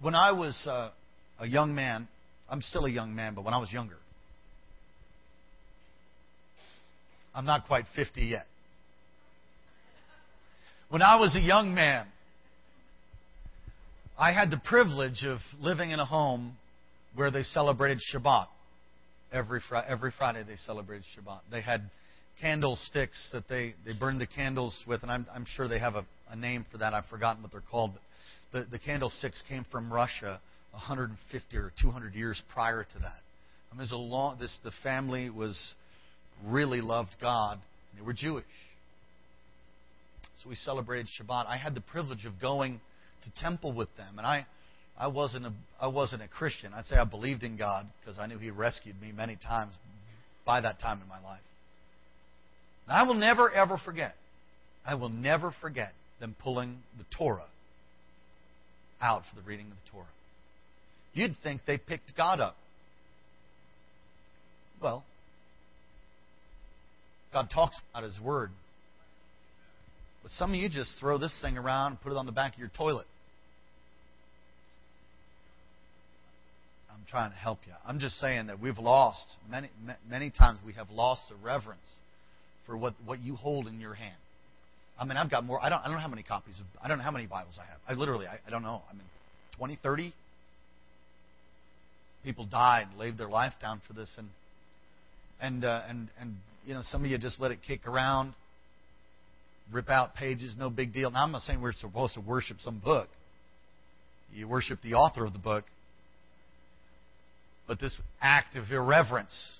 [0.00, 0.90] when I was uh,
[1.38, 2.08] a young man,
[2.48, 3.96] I'm still a young man, but when I was younger,
[7.34, 8.46] I'm not quite 50 yet.
[10.88, 12.06] When I was a young man,
[14.18, 16.56] I had the privilege of living in a home
[17.14, 18.46] where they celebrated Shabbat.
[19.30, 21.40] Every, fri- every Friday they celebrated Shabbat.
[21.50, 21.82] They had
[22.40, 26.06] candlesticks that they, they burned the candles with, and I'm, I'm sure they have a,
[26.30, 26.94] a name for that.
[26.94, 27.92] I've forgotten what they're called.
[27.92, 28.02] But
[28.52, 30.40] the, the candlesticks came from Russia
[30.72, 33.20] 150 or 200 years prior to that.
[33.72, 35.74] I mean, long, this, the family was
[36.46, 37.58] really loved God.
[37.96, 38.44] They were Jewish.
[40.42, 41.46] So we celebrated Shabbat.
[41.46, 42.80] I had the privilege of going
[43.24, 44.46] to temple with them, and I,
[44.96, 46.72] I wasn't a, I wasn't a Christian.
[46.72, 49.74] I'd say I believed in God because I knew He rescued me many times
[50.46, 51.40] by that time in my life.
[52.86, 54.14] And I will never ever forget.
[54.86, 57.44] I will never forget them pulling the Torah
[59.00, 60.06] out for the reading of the Torah.
[61.14, 62.56] You'd think they picked God up.
[64.82, 65.04] Well,
[67.32, 68.50] God talks about His Word.
[70.22, 72.54] But some of you just throw this thing around and put it on the back
[72.54, 73.06] of your toilet.
[76.90, 77.72] I'm trying to help you.
[77.86, 79.70] I'm just saying that we've lost, many,
[80.08, 81.94] many times we have lost the reverence
[82.66, 84.16] for what, what you hold in your hand.
[84.98, 85.62] I mean, I've got more.
[85.62, 87.58] I don't, I don't know how many copies of, I don't know how many Bibles
[87.60, 87.78] I have.
[87.88, 88.82] I literally, I, I don't know.
[88.90, 89.04] I mean,
[89.56, 90.14] 20, 30?
[92.24, 94.10] People died, laid their life down for this.
[94.18, 94.28] And,
[95.40, 96.34] and, uh, and, and,
[96.66, 98.34] you know, some of you just let it kick around
[99.72, 101.10] rip out pages, no big deal.
[101.10, 103.08] Now, I'm not saying we're supposed to worship some book.
[104.32, 105.64] You worship the author of the book.
[107.66, 109.58] But this act of irreverence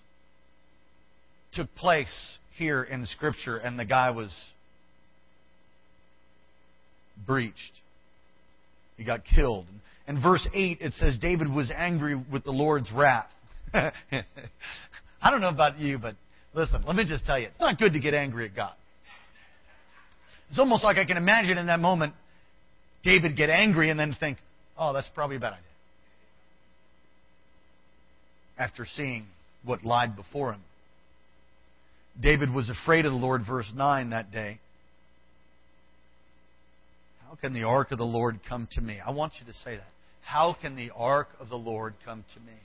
[1.52, 4.34] took place here in Scripture, and the guy was
[7.26, 7.72] breached.
[8.96, 9.66] He got killed.
[10.06, 13.28] In verse 8, it says David was angry with the Lord's wrath.
[13.74, 16.14] I don't know about you, but
[16.54, 18.74] listen, let me just tell you, it's not good to get angry at God.
[20.50, 22.14] It's almost like I can imagine in that moment
[23.04, 24.38] David get angry and then think,
[24.78, 25.64] oh, that's probably a bad idea.
[28.58, 29.26] After seeing
[29.64, 30.62] what lied before him.
[32.20, 34.58] David was afraid of the Lord, verse 9, that day.
[37.28, 38.98] How can the ark of the Lord come to me?
[39.04, 39.90] I want you to say that.
[40.22, 42.56] How can the ark of the Lord come to me?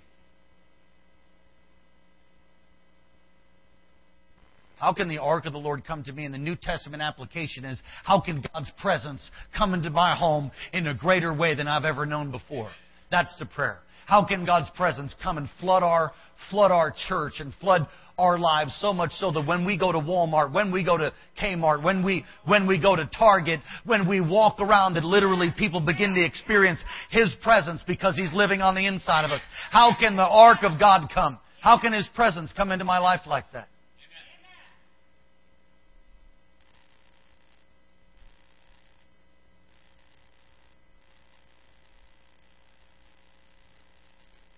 [4.77, 6.23] How can the ark of the Lord come to me?
[6.23, 10.87] And the New Testament application is how can God's presence come into my home in
[10.87, 12.71] a greater way than I've ever known before?
[13.11, 13.79] That's the prayer.
[14.05, 16.11] How can God's presence come and flood our
[16.49, 19.97] flood our church and flood our lives so much so that when we go to
[19.97, 21.11] Walmart, when we go to
[21.41, 25.81] Kmart, when we when we go to Target, when we walk around that literally people
[25.81, 29.41] begin to experience his presence because he's living on the inside of us.
[29.71, 31.39] How can the ark of God come?
[31.61, 33.67] How can his presence come into my life like that?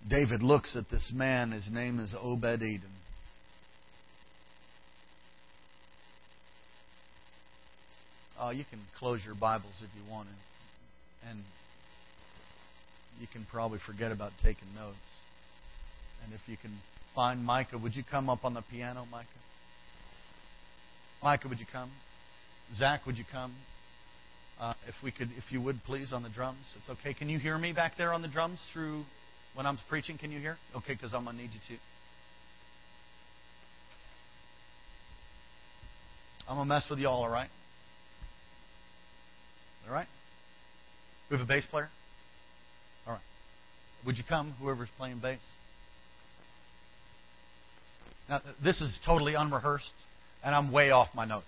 [0.07, 1.52] David looks at this man.
[1.52, 2.91] His name is Obed Edom.
[8.40, 11.30] Oh, you can close your Bibles if you want, to.
[11.30, 11.40] and
[13.19, 14.98] you can probably forget about taking notes.
[16.23, 16.77] And if you can
[17.15, 19.27] find Micah, would you come up on the piano, Micah?
[21.23, 21.90] Micah, would you come?
[22.76, 23.56] Zach, would you come?
[24.60, 26.76] Uh, if we could, if you would, please, on the drums.
[26.77, 27.14] It's okay.
[27.14, 29.03] Can you hear me back there on the drums through
[29.56, 30.57] when I'm preaching, can you hear?
[30.76, 31.82] Okay, because I'm going to need you to.
[36.48, 37.49] I'm going to mess with you all, all right?
[39.88, 40.07] All right?
[41.30, 41.90] We have a bass player?
[43.07, 43.22] All right.
[44.06, 45.40] Would you come, whoever's playing bass?
[48.30, 49.94] Now, this is totally unrehearsed,
[50.44, 51.45] and I'm way off my notes.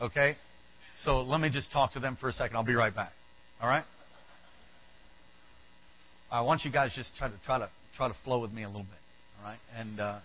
[0.00, 0.36] Okay?
[1.02, 2.56] So let me just talk to them for a second.
[2.56, 3.12] I'll be right back.
[3.60, 3.84] All right?
[6.36, 8.66] I want you guys just try to try to try to flow with me a
[8.66, 8.98] little bit,
[9.38, 9.58] all right?
[9.74, 10.18] And uh,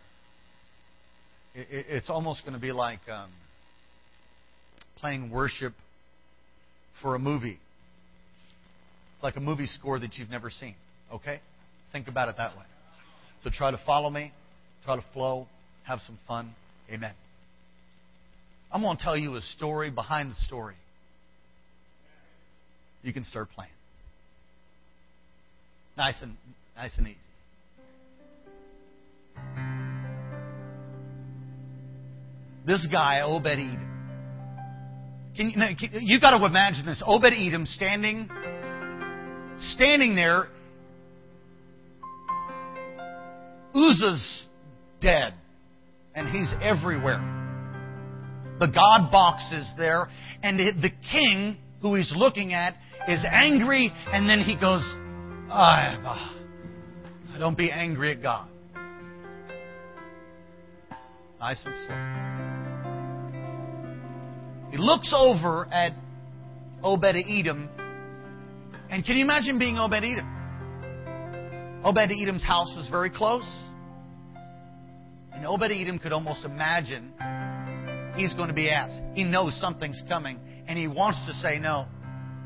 [1.55, 3.31] it, it's almost going to be like um,
[4.97, 5.71] playing worship
[7.01, 7.59] for a movie,
[9.23, 10.75] like a movie score that you've never seen.
[11.13, 11.39] Okay,
[11.93, 12.65] think about it that way.
[13.41, 14.33] So try to follow me,
[14.83, 15.47] try to flow,
[15.83, 16.53] have some fun.
[16.91, 17.13] Amen.
[18.69, 20.75] I'm going to tell you a story behind the story.
[23.01, 23.71] You can start playing.
[25.97, 26.35] Nice and
[26.75, 27.17] nice and easy.
[32.65, 33.87] This guy, Obed Edom.
[35.35, 37.01] Can you, can, you got to imagine this.
[37.05, 38.29] Obed Edom standing,
[39.59, 40.47] standing there.
[43.73, 44.45] Uzzah's
[45.01, 45.33] dead,
[46.13, 47.19] and he's everywhere.
[48.59, 50.07] The God box is there,
[50.43, 52.75] and the king who he's looking at
[53.07, 54.83] is angry, and then he goes,
[55.51, 56.33] I,
[57.33, 58.47] I don't be angry at God.
[61.41, 61.97] Nice and slow.
[64.71, 65.91] He looks over at
[66.81, 67.67] Obed Edom,
[68.89, 71.81] and can you imagine being Obed Edom?
[71.83, 73.43] Obed Edom's house was very close.
[75.33, 77.11] And Obed Edom could almost imagine
[78.15, 79.01] he's going to be asked.
[79.15, 81.87] He knows something's coming, and he wants to say no.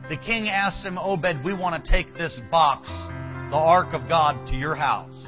[0.10, 4.48] The king asks him, Obed, we want to take this box, the ark of God,
[4.48, 5.26] to your house.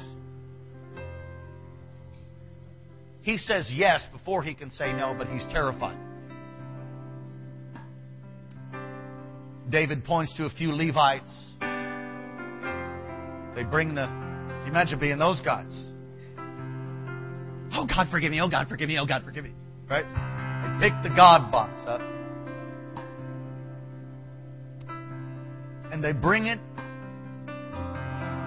[3.22, 5.98] He says yes before he can say no, but he's terrified.
[9.68, 11.54] David points to a few Levites.
[13.54, 14.06] They bring the.
[14.64, 15.90] You imagine being those guys?
[17.72, 18.40] Oh, God, forgive me.
[18.40, 18.98] Oh, God, forgive me.
[18.98, 19.52] Oh, God, forgive me.
[19.90, 20.06] Right?
[20.80, 22.00] They pick the God box up.
[25.90, 26.58] And they bring it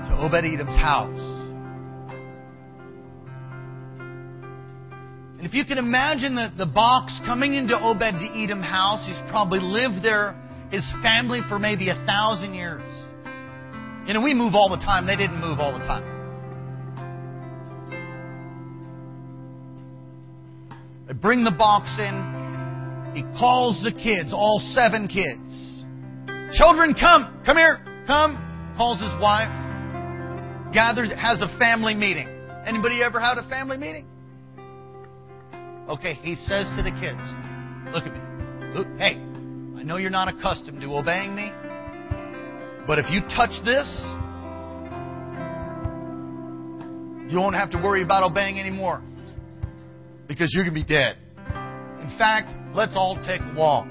[0.08, 1.20] to Obed Edom's house.
[5.38, 9.60] And if you can imagine the, the box coming into Obed Edom's house, he's probably
[9.60, 10.36] lived there,
[10.70, 12.84] his family, for maybe a thousand years.
[14.08, 15.08] You know, we move all the time.
[15.08, 16.06] They didn't move all the time.
[21.08, 23.14] They bring the box in.
[23.16, 25.71] He calls the kids, all seven kids.
[26.54, 27.42] Children, come.
[27.46, 27.80] Come here.
[28.08, 28.74] Come.
[28.76, 29.52] Calls his wife.
[30.74, 32.28] Gathers, has a family meeting.
[32.66, 34.08] Anybody ever had a family meeting?
[35.90, 37.20] Okay, he says to the kids,
[37.94, 38.20] look at me.
[38.74, 39.18] Look, hey,
[39.78, 41.52] I know you're not accustomed to obeying me,
[42.88, 43.88] but if you touch this,
[47.30, 49.02] you won't have to worry about obeying anymore
[50.28, 51.18] because you're going to be dead.
[52.02, 53.88] In fact, let's all take a walk.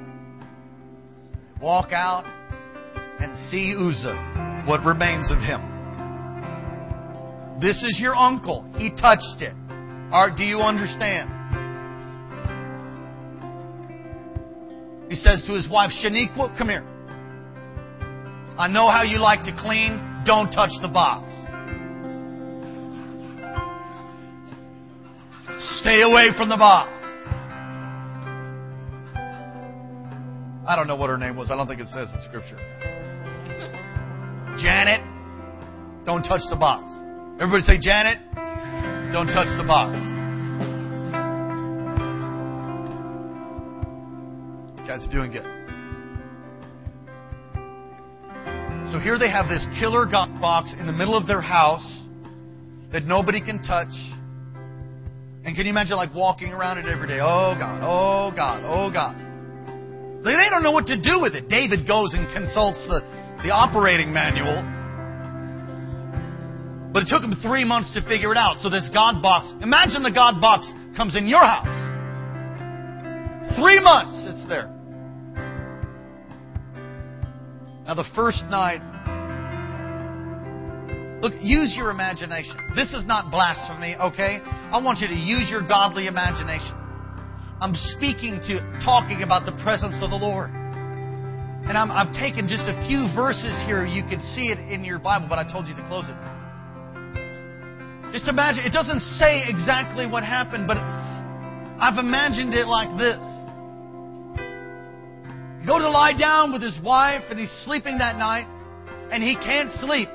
[1.60, 2.24] Walk out
[3.20, 5.60] and see Uzzah, what remains of him.
[7.60, 8.64] This is your uncle.
[8.76, 9.54] He touched it.
[10.36, 11.28] Do you understand?
[15.10, 16.84] He says to his wife, Shaniqua, come here.
[18.56, 20.22] I know how you like to clean.
[20.24, 21.32] Don't touch the box.
[25.80, 26.90] Stay away from the box.
[30.66, 31.50] I don't know what her name was.
[31.50, 32.56] I don't think it says in Scripture.
[34.60, 35.00] Janet,
[36.04, 36.84] don't touch the box.
[37.40, 38.18] Everybody say, Janet,
[39.12, 39.96] don't touch the box.
[44.76, 45.48] You guys are doing good.
[48.92, 52.04] So here they have this killer God box in the middle of their house
[52.92, 53.94] that nobody can touch.
[55.44, 57.20] And can you imagine like walking around it every day?
[57.20, 59.16] Oh God, oh God, oh God.
[60.22, 61.48] They, they don't know what to do with it.
[61.48, 64.64] David goes and consults the, the operating manual.
[66.92, 68.58] But it took him three months to figure it out.
[68.58, 71.66] So this God box, imagine the God box comes in your house.
[73.56, 74.68] Three months it's there.
[77.86, 78.82] Now the first night,
[81.22, 82.56] look, use your imagination.
[82.74, 84.38] This is not blasphemy, okay?
[84.44, 86.74] I want you to use your godly imagination.
[87.60, 90.50] I'm speaking to, talking about the presence of the Lord.
[91.68, 93.84] And I'm, I've taken just a few verses here.
[93.84, 96.16] You can see it in your Bible, but I told you to close it.
[98.12, 103.22] Just imagine, it doesn't say exactly what happened, but I've imagined it like this.
[105.64, 108.46] Go to lie down with his wife, and he's sleeping that night,
[109.12, 110.08] and he can't sleep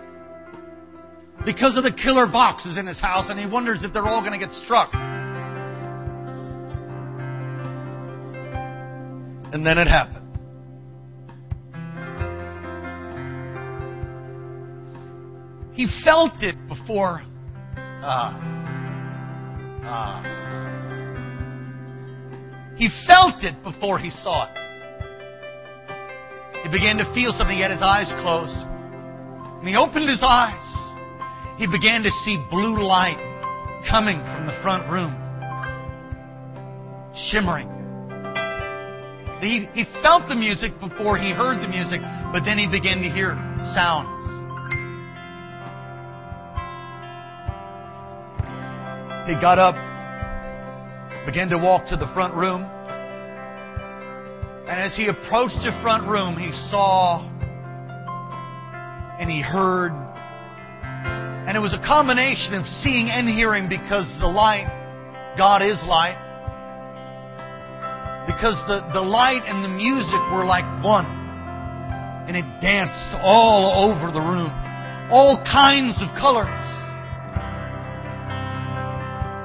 [1.46, 4.38] because of the killer boxes in his house, and he wonders if they're all going
[4.38, 4.90] to get struck.
[9.54, 10.25] And then it happened.
[15.76, 17.22] He felt it before.
[17.76, 18.32] Uh,
[19.84, 20.24] uh,
[22.78, 24.52] he felt it before he saw it.
[26.64, 27.58] He began to feel something.
[27.58, 28.56] He had his eyes closed.
[29.60, 30.64] And he opened his eyes.
[31.58, 33.20] He began to see blue light
[33.90, 35.14] coming from the front room,
[37.32, 37.70] shimmering.
[39.42, 43.10] He, he felt the music before he heard the music, but then he began to
[43.10, 43.36] hear
[43.76, 44.15] sounds.
[49.26, 49.76] He got up,
[51.26, 52.62] began to walk to the front room.
[54.68, 57.22] And as he approached the front room, he saw
[59.20, 59.94] and he heard.
[61.48, 64.70] And it was a combination of seeing and hearing because the light,
[65.38, 66.22] God is light.
[68.28, 71.06] because the, the light and the music were like one.
[72.28, 74.52] And it danced all over the room.
[75.10, 76.50] All kinds of colors.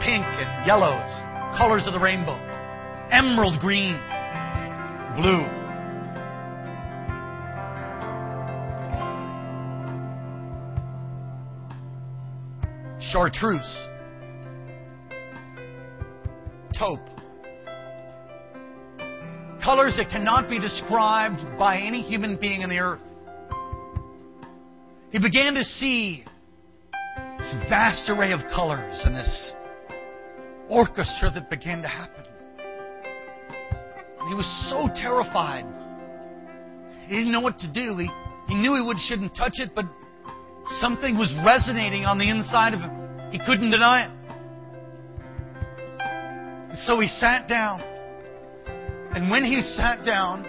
[0.00, 1.10] Pink and yellows,
[1.56, 2.38] colors of the rainbow.
[3.10, 3.94] Emerald green,
[5.16, 5.44] blue.
[13.12, 13.86] Chartreuse.
[16.78, 17.10] Taupe
[19.62, 23.00] colors that cannot be described by any human being in the earth.
[25.12, 26.24] He began to see
[27.38, 29.52] this vast array of colors and this
[30.70, 32.24] orchestra that began to happen.
[34.20, 35.66] And he was so terrified.
[37.08, 37.96] He didn't know what to do.
[37.98, 38.08] He,
[38.48, 39.84] he knew he would, shouldn't touch it, but
[40.80, 43.30] something was resonating on the inside of him.
[43.32, 44.10] He couldn't deny it.
[46.70, 47.82] And so he sat down.
[49.12, 50.46] And when he sat down,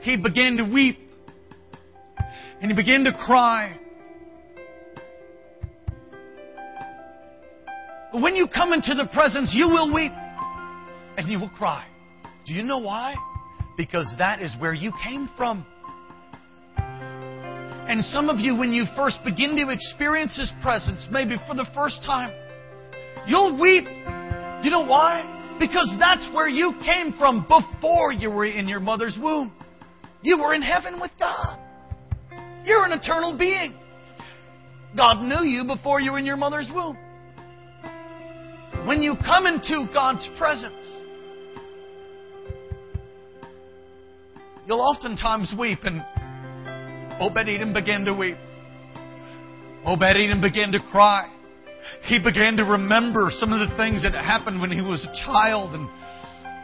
[0.00, 0.98] he began to weep.
[2.60, 3.78] And he began to cry.
[8.12, 10.12] When you come into the presence, you will weep
[11.16, 11.86] and you will cry.
[12.46, 13.14] Do you know why?
[13.76, 15.66] Because that is where you came from.
[16.76, 21.66] And some of you, when you first begin to experience His presence, maybe for the
[21.74, 22.30] first time,
[23.26, 23.84] you'll weep.
[24.62, 25.56] You know why?
[25.60, 29.52] Because that's where you came from before you were in your mother's womb.
[30.22, 31.58] You were in heaven with God.
[32.64, 33.74] You're an eternal being.
[34.96, 36.96] God knew you before you were in your mother's womb.
[38.88, 40.82] When you come into God's presence,
[44.66, 46.00] you'll oftentimes weep, and
[47.20, 48.38] Obed Edom began to weep.
[49.84, 51.30] Obed Edom began to cry.
[52.04, 55.74] He began to remember some of the things that happened when he was a child,
[55.74, 55.86] and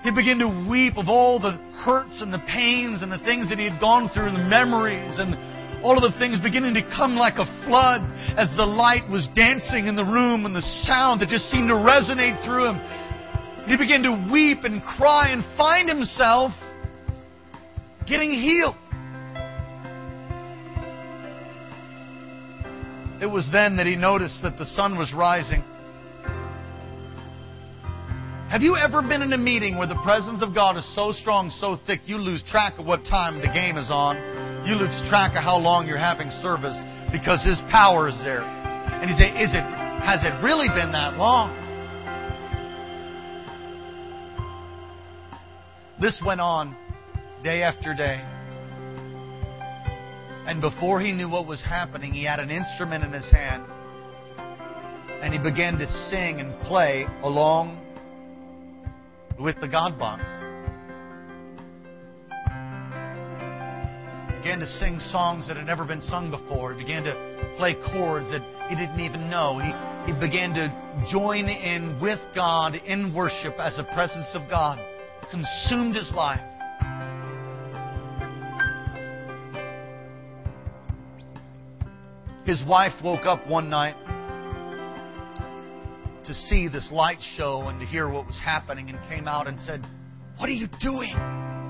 [0.02, 3.58] he began to weep of all the hurts and the pains and the things that
[3.58, 5.34] he had gone through, and the memories, and
[5.84, 8.00] all of the things beginning to come like a flood
[8.40, 11.74] as the light was dancing in the room and the sound that just seemed to
[11.74, 12.80] resonate through him.
[13.68, 16.52] He began to weep and cry and find himself
[18.08, 18.76] getting healed.
[23.20, 25.62] It was then that he noticed that the sun was rising.
[28.48, 31.50] Have you ever been in a meeting where the presence of God is so strong,
[31.50, 34.53] so thick, you lose track of what time the game is on?
[34.64, 36.76] You lose track of how long you're having service
[37.12, 38.42] because His power is there.
[38.42, 39.64] And you say, is it,
[40.04, 41.52] has it really been that long?
[46.00, 46.76] This went on
[47.42, 48.20] day after day.
[50.46, 53.64] And before he knew what was happening, he had an instrument in his hand.
[55.22, 57.80] And he began to sing and play along
[59.38, 60.22] with the God box.
[64.44, 66.74] Began to sing songs that had never been sung before.
[66.74, 69.58] He began to play chords that he didn't even know.
[69.58, 69.72] He,
[70.04, 70.68] he began to
[71.10, 74.78] join in with God in worship as the presence of God
[75.30, 76.42] consumed his life.
[82.44, 83.96] His wife woke up one night
[86.26, 89.58] to see this light show and to hear what was happening and came out and
[89.60, 89.82] said,
[90.36, 91.63] What are you doing?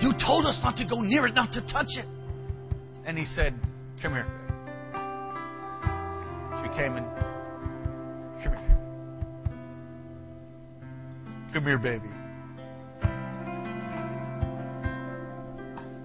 [0.00, 2.06] You told us not to go near it, not to touch it.
[3.06, 3.54] And he said,
[4.02, 4.26] Come here.
[6.62, 7.06] She came and,
[8.42, 8.78] Come here.
[11.52, 12.08] Come here, baby.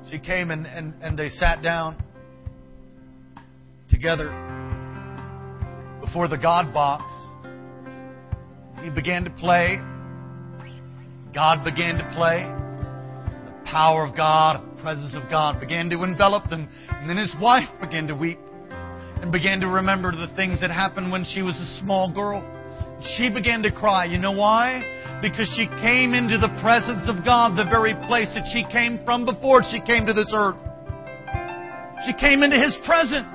[0.10, 2.02] She came and, and, and they sat down
[3.90, 4.30] together
[6.02, 7.04] before the God box.
[8.84, 9.78] He began to play.
[11.34, 12.61] God began to play.
[13.72, 16.68] Power of God, the presence of God began to envelop them.
[16.90, 18.38] And then his wife began to weep
[18.70, 22.44] and began to remember the things that happened when she was a small girl.
[23.16, 24.04] She began to cry.
[24.04, 24.84] You know why?
[25.22, 29.24] Because she came into the presence of God, the very place that she came from
[29.24, 30.58] before she came to this earth.
[32.06, 33.32] She came into His presence.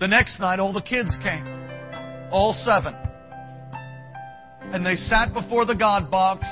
[0.00, 1.44] The next night, all the kids came.
[2.32, 3.07] All seven.
[4.70, 6.46] And they sat before the God box,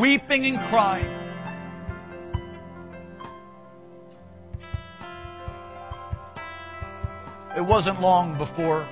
[0.00, 1.20] weeping and crying.
[7.56, 8.88] It wasn't long before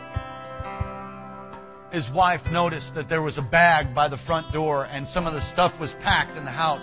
[1.90, 5.34] his wife noticed that there was a bag by the front door and some of
[5.34, 6.80] the stuff was packed in the house.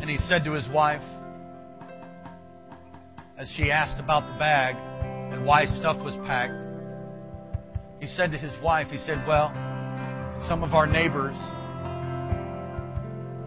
[0.00, 1.00] And he said to his wife,
[3.38, 4.76] as she asked about the bag
[5.32, 6.71] and why stuff was packed,
[8.02, 9.50] he said to his wife, he said, Well,
[10.48, 11.36] some of our neighbors,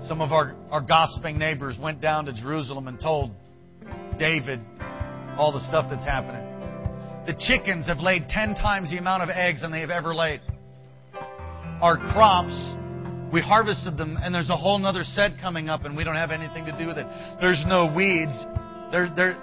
[0.07, 3.31] some of our, our gossiping neighbors went down to Jerusalem and told
[4.17, 4.61] David
[5.37, 6.41] all the stuff that's happening.
[7.27, 10.39] The chickens have laid ten times the amount of eggs than they have ever laid.
[11.81, 12.55] Our crops,
[13.33, 16.31] we harvested them, and there's a whole other set coming up, and we don't have
[16.31, 17.07] anything to do with it.
[17.41, 18.41] There's no weeds.
[18.89, 19.35] There, there,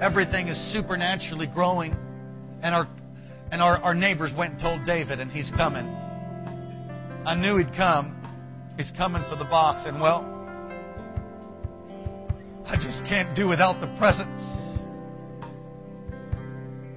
[0.00, 1.96] everything is supernaturally growing,
[2.62, 2.86] and our
[3.50, 5.86] and our, our neighbors went and told David, and he's coming.
[7.26, 8.20] I knew he'd come.
[8.76, 10.22] He's coming for the box, and well,
[12.66, 14.40] I just can't do without the presence.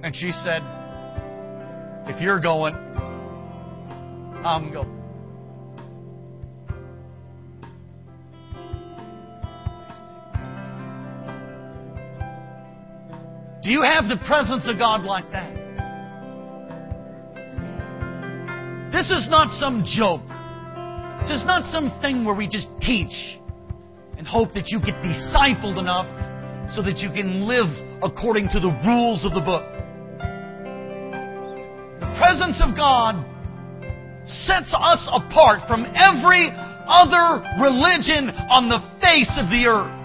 [0.02, 0.62] And she said,
[2.06, 2.74] If you're going,
[4.44, 4.98] I'm going.
[13.62, 15.67] Do you have the presence of God like that?
[18.92, 20.24] This is not some joke.
[21.20, 23.36] This is not something where we just teach
[24.16, 26.08] and hope that you get discipled enough
[26.72, 27.68] so that you can live
[28.02, 29.66] according to the rules of the book.
[32.00, 33.20] The presence of God
[34.24, 36.48] sets us apart from every
[36.88, 39.96] other religion on the face of the earth.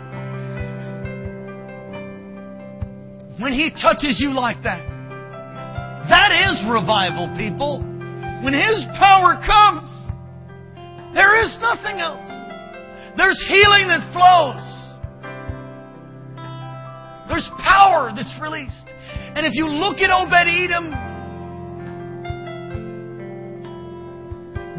[3.40, 4.84] When He touches you like that,
[6.10, 7.93] that is revival, people.
[8.44, 9.88] When His power comes,
[11.14, 12.28] there is nothing else.
[13.16, 14.74] There's healing that flows.
[17.30, 18.90] There's power that's released.
[19.36, 20.92] And if you look at Obed Edom,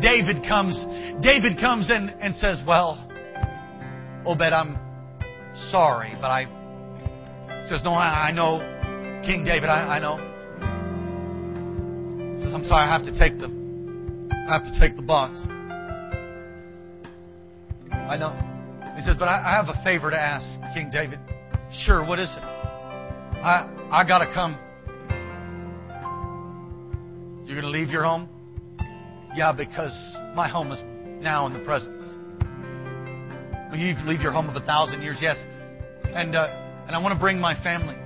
[0.02, 0.84] David comes,
[1.22, 3.02] David comes in and says, Well,
[4.26, 4.76] Obed, I'm
[5.70, 6.44] sorry, but I
[7.68, 8.58] says, No, I, I know,
[9.24, 10.33] King David, I, I know.
[12.40, 13.46] Says, I'm sorry, I have to take the
[14.48, 15.40] I have to take the box.
[17.90, 18.36] I know.
[18.96, 20.44] He says, but I, I have a favor to ask,
[20.74, 21.18] King David.
[21.84, 22.42] Sure, what is it?
[22.42, 24.58] I I gotta come.
[27.46, 28.28] You're gonna leave your home?
[29.34, 29.94] Yeah, because
[30.34, 30.80] my home is
[31.22, 32.02] now in the presence.
[33.70, 35.36] Well, you leave your home of a thousand years, yes.
[36.04, 37.96] And uh, and I want to bring my family.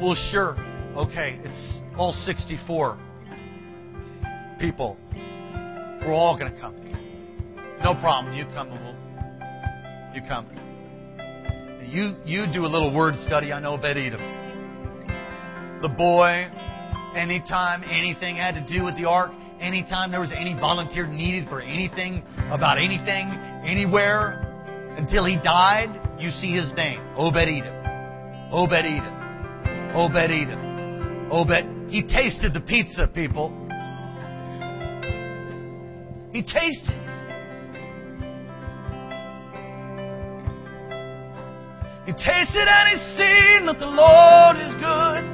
[0.00, 0.56] Well, sure.
[0.96, 2.98] Okay, it's all 64
[4.58, 4.96] people.
[5.12, 6.74] We're all going to come.
[7.82, 8.34] No problem.
[8.34, 8.94] You come we'll.
[10.14, 10.48] You come.
[11.82, 14.20] You you do a little word study on Obed Edom.
[15.82, 16.46] The boy,
[17.14, 21.60] anytime anything had to do with the ark, anytime there was any volunteer needed for
[21.60, 23.28] anything about anything,
[23.64, 24.40] anywhere,
[24.96, 27.00] until he died, you see his name.
[27.16, 27.74] Obed Edom.
[28.52, 29.94] Obed Edom.
[29.94, 31.28] Obed Edom.
[31.30, 31.90] Obed.
[31.92, 33.63] He tasted the pizza, people.
[36.34, 37.00] He tasted.
[42.06, 45.30] He tasted and he seen that the Lord is good.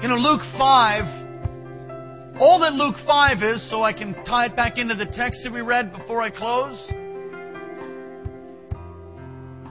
[0.00, 4.78] You know, Luke 5, all that Luke 5 is, so I can tie it back
[4.78, 6.78] into the text that we read before I close,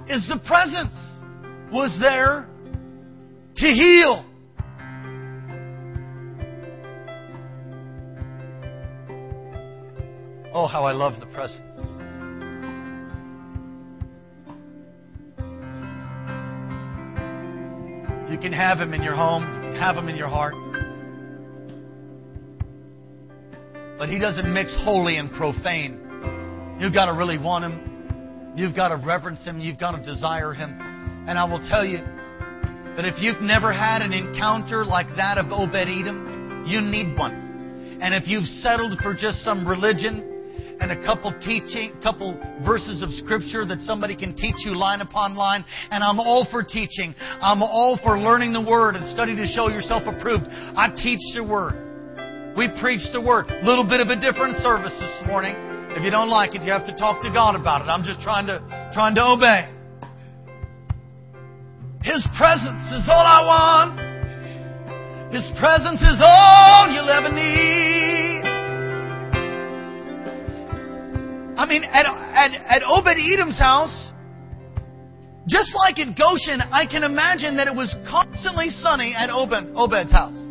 [0.09, 0.97] is the presence
[1.71, 2.49] was there
[3.55, 4.26] to heal.
[10.59, 11.61] Oh, how I love the presence.
[18.27, 19.43] You can have him in your home,
[19.75, 20.55] have him in your heart.
[23.99, 26.77] But he doesn't mix holy and profane.
[26.79, 28.53] You've got to really want him.
[28.55, 29.59] You've got to reverence him.
[29.59, 30.75] You've got to desire him.
[31.27, 31.99] And I will tell you
[32.95, 37.99] that if you've never had an encounter like that of Obed Edom, you need one.
[38.01, 40.33] And if you've settled for just some religion,
[40.79, 45.35] and a couple teaching, couple verses of scripture that somebody can teach you line upon
[45.35, 45.65] line.
[45.91, 47.15] And I'm all for teaching.
[47.19, 50.45] I'm all for learning the word and study to show yourself approved.
[50.49, 52.55] I teach the word.
[52.55, 53.45] We preach the word.
[53.49, 55.55] A Little bit of a different service this morning.
[55.97, 57.89] If you don't like it, you have to talk to God about it.
[57.89, 58.61] I'm just trying to
[58.93, 59.69] trying to obey.
[62.03, 63.99] His presence is all I want.
[65.33, 68.36] His presence is all you'll ever need.
[71.57, 74.11] I mean, at, at, at Obed Edom's house,
[75.47, 80.11] just like at Goshen, I can imagine that it was constantly sunny at Obed, Obed's
[80.11, 80.47] house.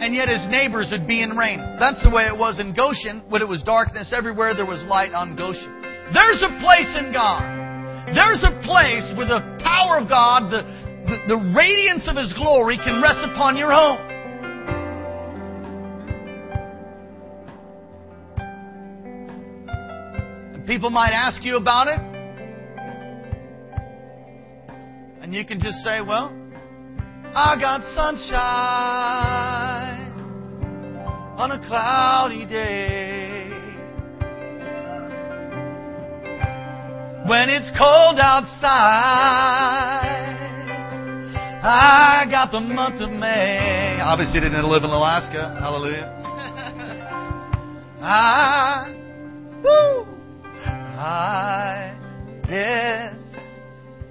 [0.00, 1.60] and yet his neighbors would be in rain.
[1.78, 3.20] That's the way it was in Goshen.
[3.28, 5.68] When it was darkness everywhere, there was light on Goshen.
[6.16, 7.44] There's a place in God.
[8.16, 10.64] There's a place where the power of God, the,
[11.04, 14.09] the, the radiance of His glory can rest upon your home.
[20.70, 21.98] People might ask you about it.
[25.20, 26.32] And you can just say, well,
[27.34, 28.22] I got sunshine
[31.36, 33.50] on a cloudy day.
[37.28, 38.60] When it's cold outside,
[41.64, 43.98] I got the month of May.
[44.00, 45.56] Obviously, didn't live in Alaska.
[45.58, 46.16] Hallelujah.
[48.00, 48.94] I, ah,
[49.64, 50.19] woo,
[51.02, 51.96] I
[52.46, 53.16] guess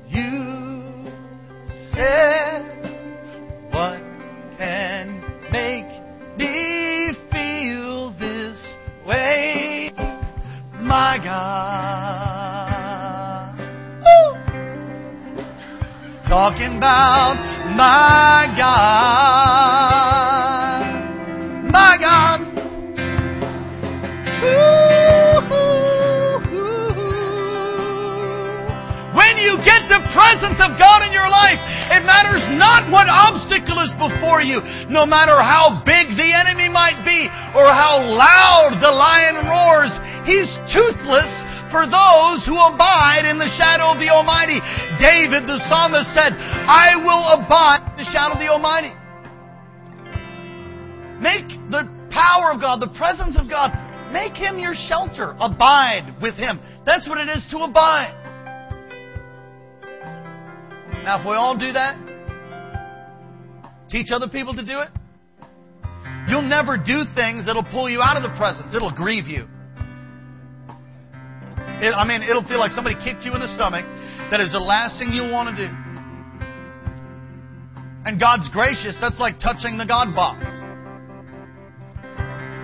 [0.07, 1.05] you
[1.93, 2.65] said
[3.69, 4.01] what
[4.57, 5.21] can
[5.51, 5.85] make
[6.35, 8.75] me feel this
[9.05, 9.91] way,
[10.81, 12.39] my God?
[13.99, 14.33] Woo!
[16.27, 17.35] Talking about
[17.77, 19.69] my God,
[21.71, 22.18] my God.
[30.19, 31.63] Presence of God in your life,
[31.95, 34.59] it matters not what obstacle is before you,
[34.91, 39.95] no matter how big the enemy might be or how loud the lion roars.
[40.27, 41.31] He's toothless
[41.71, 44.59] for those who abide in the shadow of the Almighty.
[44.99, 48.91] David the psalmist said, I will abide in the shadow of the Almighty.
[51.23, 53.71] Make the power of God, the presence of God,
[54.11, 55.35] make Him your shelter.
[55.39, 56.59] Abide with Him.
[56.85, 58.28] That's what it is to abide.
[61.03, 61.97] Now, if we all do that,
[63.89, 64.89] teach other people to do it,
[66.27, 68.75] you'll never do things that'll pull you out of the presence.
[68.75, 69.47] It'll grieve you.
[71.79, 73.87] It, I mean, it'll feel like somebody kicked you in the stomach.
[74.31, 75.71] That is the last thing you'll want to do.
[78.05, 80.43] And God's gracious, that's like touching the God box.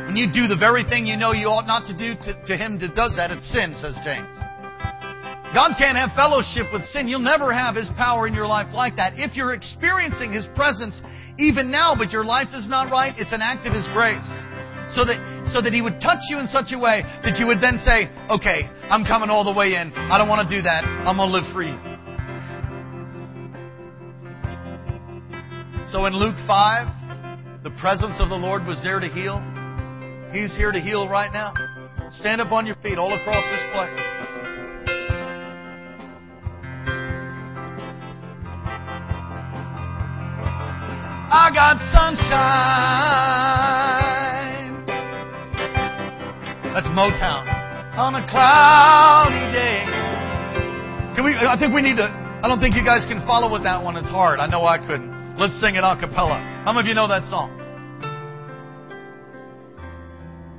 [0.05, 2.53] When you do the very thing you know you ought not to do to, to
[2.55, 4.27] him that does that, it's sin, says James.
[5.55, 7.07] God can't have fellowship with sin.
[7.07, 9.13] You'll never have His power in your life like that.
[9.15, 10.99] If you're experiencing His presence
[11.39, 14.27] even now, but your life is not right, it's an act of His grace.
[14.91, 15.15] So that,
[15.55, 18.11] so that He would touch you in such a way that you would then say,
[18.27, 19.95] okay, I'm coming all the way in.
[19.95, 20.83] I don't want to do that.
[21.07, 21.71] I'm going to live free.
[25.87, 29.39] So in Luke 5, the presence of the Lord was there to heal.
[30.35, 31.55] He's here to heal right now.
[32.19, 34.14] Stand up on your feet all across this place.
[41.27, 42.35] I got sunshine.
[46.73, 47.49] That's Motown.
[47.97, 49.85] On a cloudy day.
[51.15, 53.63] Can we, I think we need to, I don't think you guys can follow with
[53.63, 53.95] that one.
[53.95, 54.39] It's hard.
[54.39, 55.37] I know I couldn't.
[55.37, 56.37] Let's sing it a cappella.
[56.63, 57.49] How many of you know that song?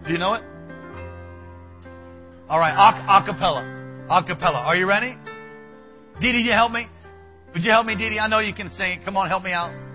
[0.07, 0.43] Do you know it?
[2.49, 3.63] All right, a, cappella.
[4.09, 4.59] A cappella.
[4.59, 5.17] Are you ready?
[6.21, 6.87] Dee Dee, you help me?
[7.55, 8.19] Would you help me, Dee Dee?
[8.19, 9.01] I know you can sing.
[9.05, 9.86] Come on, help me out.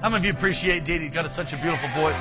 [0.00, 1.10] How many of you appreciate Dee Dee?
[1.10, 2.14] Got such a beautiful voice.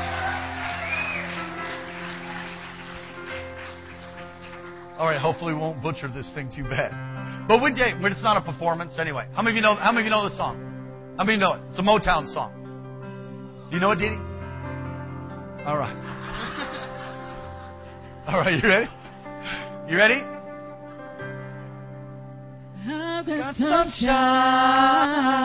[4.98, 6.90] All right, hopefully we won't butcher this thing too bad.
[7.48, 9.28] But we did, but it's not a performance anyway.
[9.34, 9.76] How many of you know?
[9.76, 10.58] How many of you know the song?
[11.20, 11.62] How many of you know it?
[11.70, 12.52] It's a Motown song.
[13.70, 14.16] Do you know it, Dee Dee?
[15.66, 15.94] All right.
[18.28, 18.90] All right, you ready?
[19.88, 20.24] You ready?
[22.90, 25.38] I've Got sunshine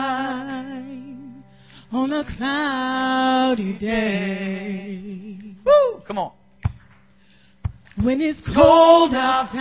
[1.93, 5.55] on a cloudy day.
[5.65, 6.01] Woo!
[6.07, 6.31] Come on.
[8.03, 9.59] When it's cold outside,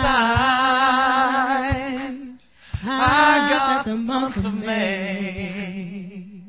[2.82, 6.40] I got the month of May.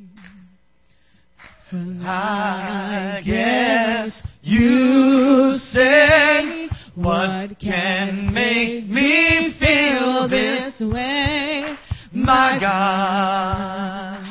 [2.06, 11.78] I guess you say what can make me feel this way?
[12.14, 14.23] my God,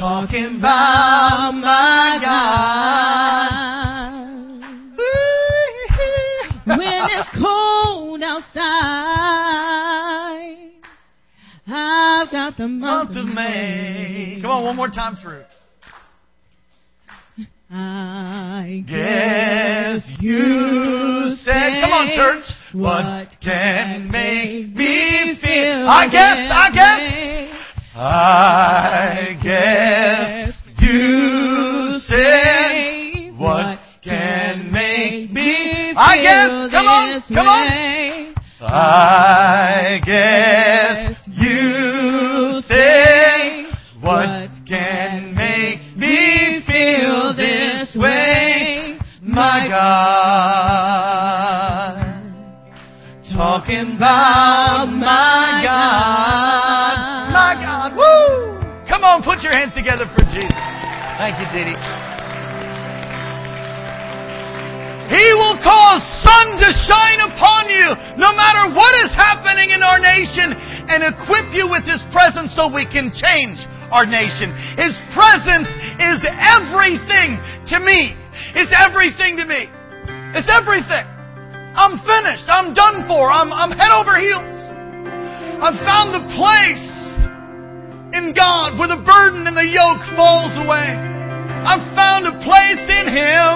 [0.00, 3.60] talking about my God.
[6.64, 8.56] when it's cold outside,
[11.66, 14.38] I've got the month, month of May.
[14.40, 15.44] Come on, one more time through.
[17.70, 22.44] I Guess you said, come on, church.
[22.72, 25.86] What can make me feel?
[25.86, 27.59] I guess, I guess.
[28.02, 38.34] I guess you said what can make me I guess, come on, come on.
[38.62, 41.09] I guess
[61.50, 61.66] You,
[65.10, 69.98] He will cause sun to shine upon you no matter what is happening in our
[69.98, 73.58] nation and equip you with His presence so we can change
[73.90, 74.54] our nation.
[74.78, 75.66] His presence
[75.98, 77.42] is everything
[77.74, 78.14] to me.
[78.54, 79.66] It's everything to me.
[80.38, 81.02] It's everything.
[81.74, 82.46] I'm finished.
[82.46, 83.26] I'm done for.
[83.26, 84.54] I'm, I'm head over heels.
[85.58, 86.86] I've found the place
[88.14, 91.09] in God where the burden and the yoke falls away.
[91.60, 93.54] I've found a place in Him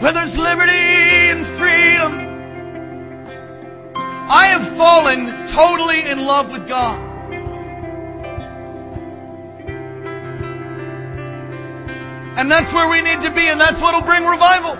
[0.00, 2.12] where there's liberty and freedom.
[4.32, 6.98] I have fallen totally in love with God.
[12.34, 14.74] And that's where we need to be, and that's what will bring revival.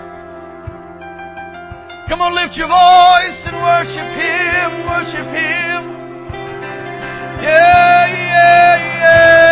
[2.09, 5.81] Come on, lift your voice and worship Him, worship Him.
[7.45, 9.42] Yeah, yeah, yeah,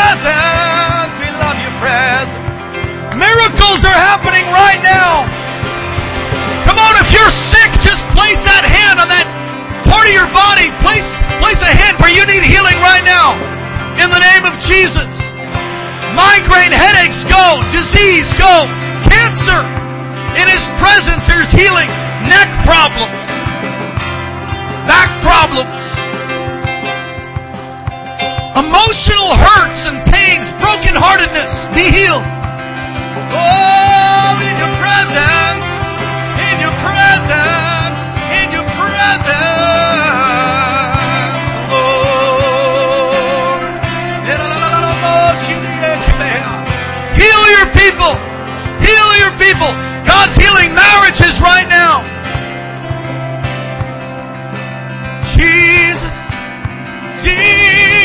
[0.00, 1.12] presence.
[1.20, 2.56] We love your presence.
[3.20, 5.28] Miracles are happening right now.
[6.64, 9.28] Come on, if you're sick, just place that hand on that
[9.88, 10.72] part of your body.
[10.80, 11.08] Place,
[11.42, 13.36] place a hand where you need healing right now.
[14.00, 15.10] In the name of Jesus.
[16.16, 17.60] Migraine headaches go.
[17.68, 18.64] Disease go.
[19.12, 19.60] Cancer.
[20.40, 21.90] In His presence, there's healing.
[22.30, 23.28] Neck problems.
[24.88, 25.79] Back problems.
[28.50, 32.26] Emotional hurts and pains, brokenheartedness, be healed.
[33.30, 35.70] Oh, in your presence,
[36.50, 38.00] in your presence,
[38.42, 39.30] in your presence,
[41.70, 42.10] Lord.
[47.14, 48.12] Heal your people.
[48.82, 49.70] Heal your people.
[50.10, 52.02] God's healing marriages right now.
[55.38, 56.16] Jesus.
[57.22, 57.99] Jesus.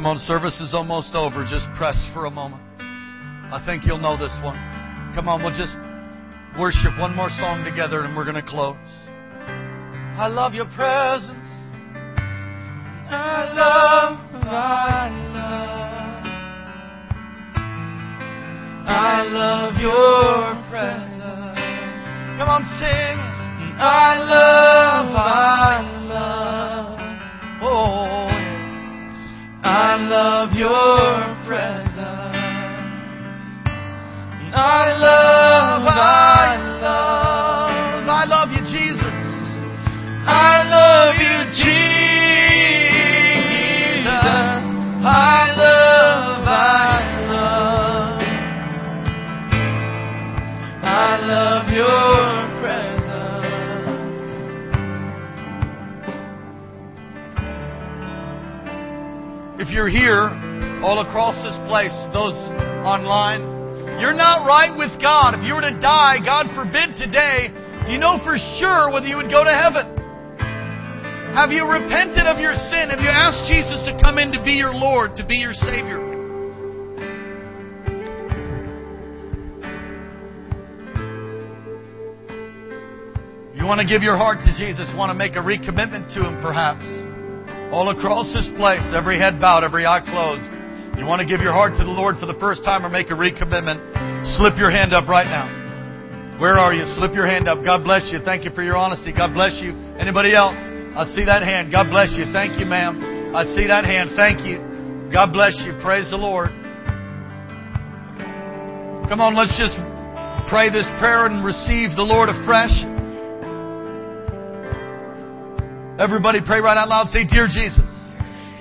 [0.00, 1.44] Come on, service is almost over.
[1.44, 2.62] Just press for a moment.
[2.80, 4.56] I think you'll know this one.
[5.14, 5.76] Come on, we'll just
[6.58, 8.80] worship one more song together and we're going to close.
[10.16, 11.44] I love your presence.
[13.12, 16.24] I love, I love.
[18.88, 21.20] I love your presence.
[22.40, 23.20] Come on, sing.
[23.76, 25.99] I love, I love.
[30.08, 32.36] Love your presence.
[34.52, 35.19] I love,
[59.70, 60.26] If you're here,
[60.82, 62.34] all across this place, those
[62.82, 63.38] online,
[64.02, 65.38] you're not right with God.
[65.38, 67.54] If you were to die, God forbid today,
[67.86, 69.94] do you know for sure whether you would go to heaven?
[71.38, 72.90] Have you repented of your sin?
[72.90, 76.02] Have you asked Jesus to come in to be your Lord, to be your Savior?
[83.54, 86.42] You want to give your heart to Jesus, want to make a recommitment to Him
[86.42, 86.82] perhaps.
[87.70, 90.42] All across this place, every head bowed, every eye closed.
[90.98, 93.08] You want to give your heart to the Lord for the first time or make
[93.08, 93.78] a recommitment,
[94.36, 95.46] slip your hand up right now.
[96.42, 96.82] Where are you?
[96.98, 97.62] Slip your hand up.
[97.62, 98.18] God bless you.
[98.24, 99.12] Thank you for your honesty.
[99.12, 99.76] God bless you.
[100.00, 100.56] Anybody else?
[100.96, 101.70] I see that hand.
[101.70, 102.26] God bless you.
[102.32, 103.36] Thank you, ma'am.
[103.36, 104.16] I see that hand.
[104.16, 104.58] Thank you.
[105.12, 105.76] God bless you.
[105.84, 106.50] Praise the Lord.
[109.06, 109.78] Come on, let's just
[110.50, 112.74] pray this prayer and receive the Lord afresh.
[116.00, 117.08] Everybody pray right out loud.
[117.12, 117.84] Say, Dear Jesus,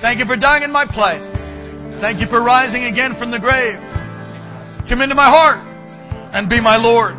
[0.02, 1.24] thank you for dying in my place.
[2.04, 3.80] Thank you for rising again from the grave.
[4.92, 5.64] Come into my heart
[6.36, 7.16] and be my Lord.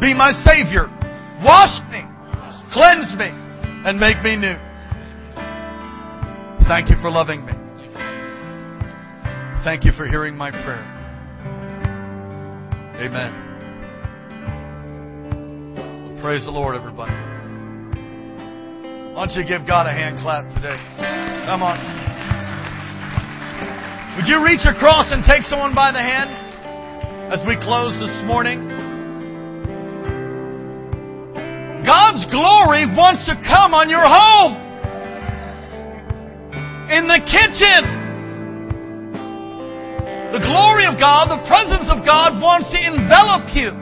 [0.00, 0.88] Be my Savior.
[1.44, 2.00] Wash me,
[2.72, 3.28] cleanse me,
[3.84, 4.56] and make me new.
[6.66, 7.52] Thank you for loving me.
[9.64, 10.94] Thank you for hearing my prayer.
[13.04, 13.44] Amen.
[16.22, 17.27] Praise the Lord, everybody.
[19.18, 20.78] Why don't you give God a hand clap today?
[21.42, 21.74] Come on.
[24.14, 26.30] Would you reach across and take someone by the hand
[27.34, 28.62] as we close this morning?
[31.82, 34.54] God's glory wants to come on your home.
[36.86, 37.90] In the kitchen.
[40.30, 43.74] The glory of God, the presence of God wants to envelop you.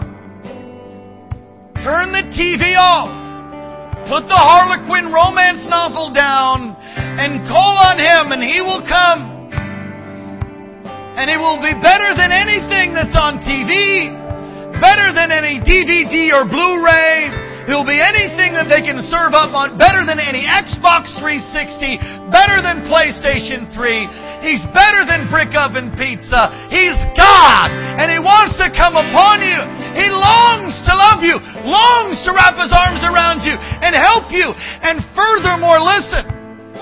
[1.84, 3.25] Turn the TV off.
[4.06, 9.50] Put the Harlequin romance novel down and call on Him and He will come.
[11.18, 14.06] And it will be better than anything that's on TV,
[14.78, 17.46] better than any DVD or Blu-ray.
[17.66, 22.62] It'll be anything that they can serve up on, better than any Xbox 360, better
[22.62, 24.46] than PlayStation 3.
[24.46, 26.46] He's better than brick oven pizza.
[26.70, 29.85] He's God, and He wants to come upon you.
[29.96, 34.52] He longs to love you, longs to wrap His arms around you and help you.
[34.84, 36.28] And furthermore, listen,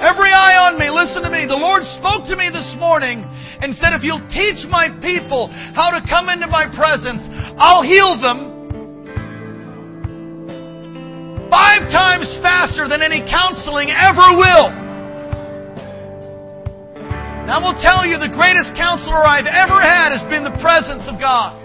[0.02, 1.46] every eye on me, listen to me.
[1.46, 3.22] The Lord spoke to me this morning
[3.62, 7.22] and said, if you'll teach my people how to come into my presence,
[7.56, 8.52] I'll heal them
[11.48, 14.74] five times faster than any counseling ever will.
[17.46, 21.06] And I will tell you the greatest counselor I've ever had has been the presence
[21.06, 21.63] of God.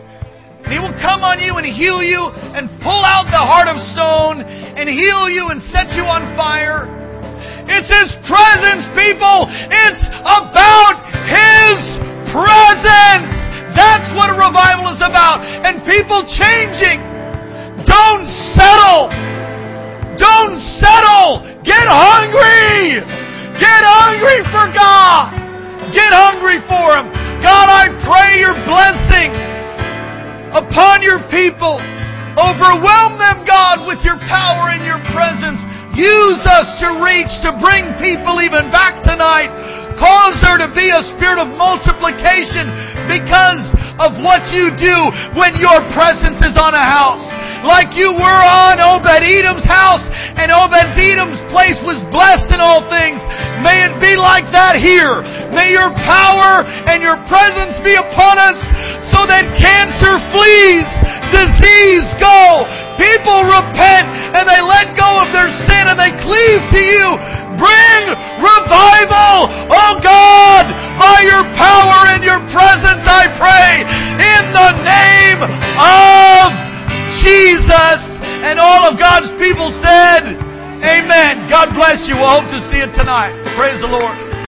[0.69, 3.81] And He will come on you and heal you and pull out the heart of
[3.89, 6.85] stone and heal you and set you on fire.
[7.65, 9.49] It's His presence, people.
[9.49, 10.93] It's about
[11.25, 11.97] His
[12.29, 13.33] presence.
[13.73, 15.41] That's what a revival is about.
[15.41, 17.01] And people changing.
[17.89, 19.09] Don't settle.
[20.21, 21.49] Don't settle.
[21.65, 23.01] Get hungry.
[23.57, 25.33] Get hungry for God.
[25.97, 27.09] Get hungry for Him.
[27.41, 29.58] God, I pray your blessing
[30.53, 31.77] upon your people.
[32.37, 35.59] Overwhelm them, God, with your power and your presence.
[35.97, 39.51] Use us to reach, to bring people even back tonight.
[39.99, 42.71] Cause there to be a spirit of multiplication
[43.09, 44.95] because of what you do
[45.35, 47.25] when your presence is on a house.
[47.63, 50.03] Like you were on Obed Edom's house
[50.39, 53.19] and Obed Edom's place was blessed in all things.
[53.59, 55.19] May it be like that here.
[55.51, 58.59] May your power and your presence be upon us
[59.11, 60.87] so that cancer flees,
[61.35, 62.63] disease go,
[62.95, 67.07] people repent and they let go of their sin and they cleave to you.
[67.59, 68.01] Bring
[68.39, 70.63] revival, oh God,
[70.95, 73.83] by your power and your presence, I pray,
[74.23, 76.68] in the name of
[77.25, 77.99] Jesus.
[78.45, 80.37] And all of God's people said,
[80.85, 81.49] Amen.
[81.49, 82.15] God bless you.
[82.15, 83.35] We'll hope to see you tonight.
[83.57, 84.28] Praise the Lord.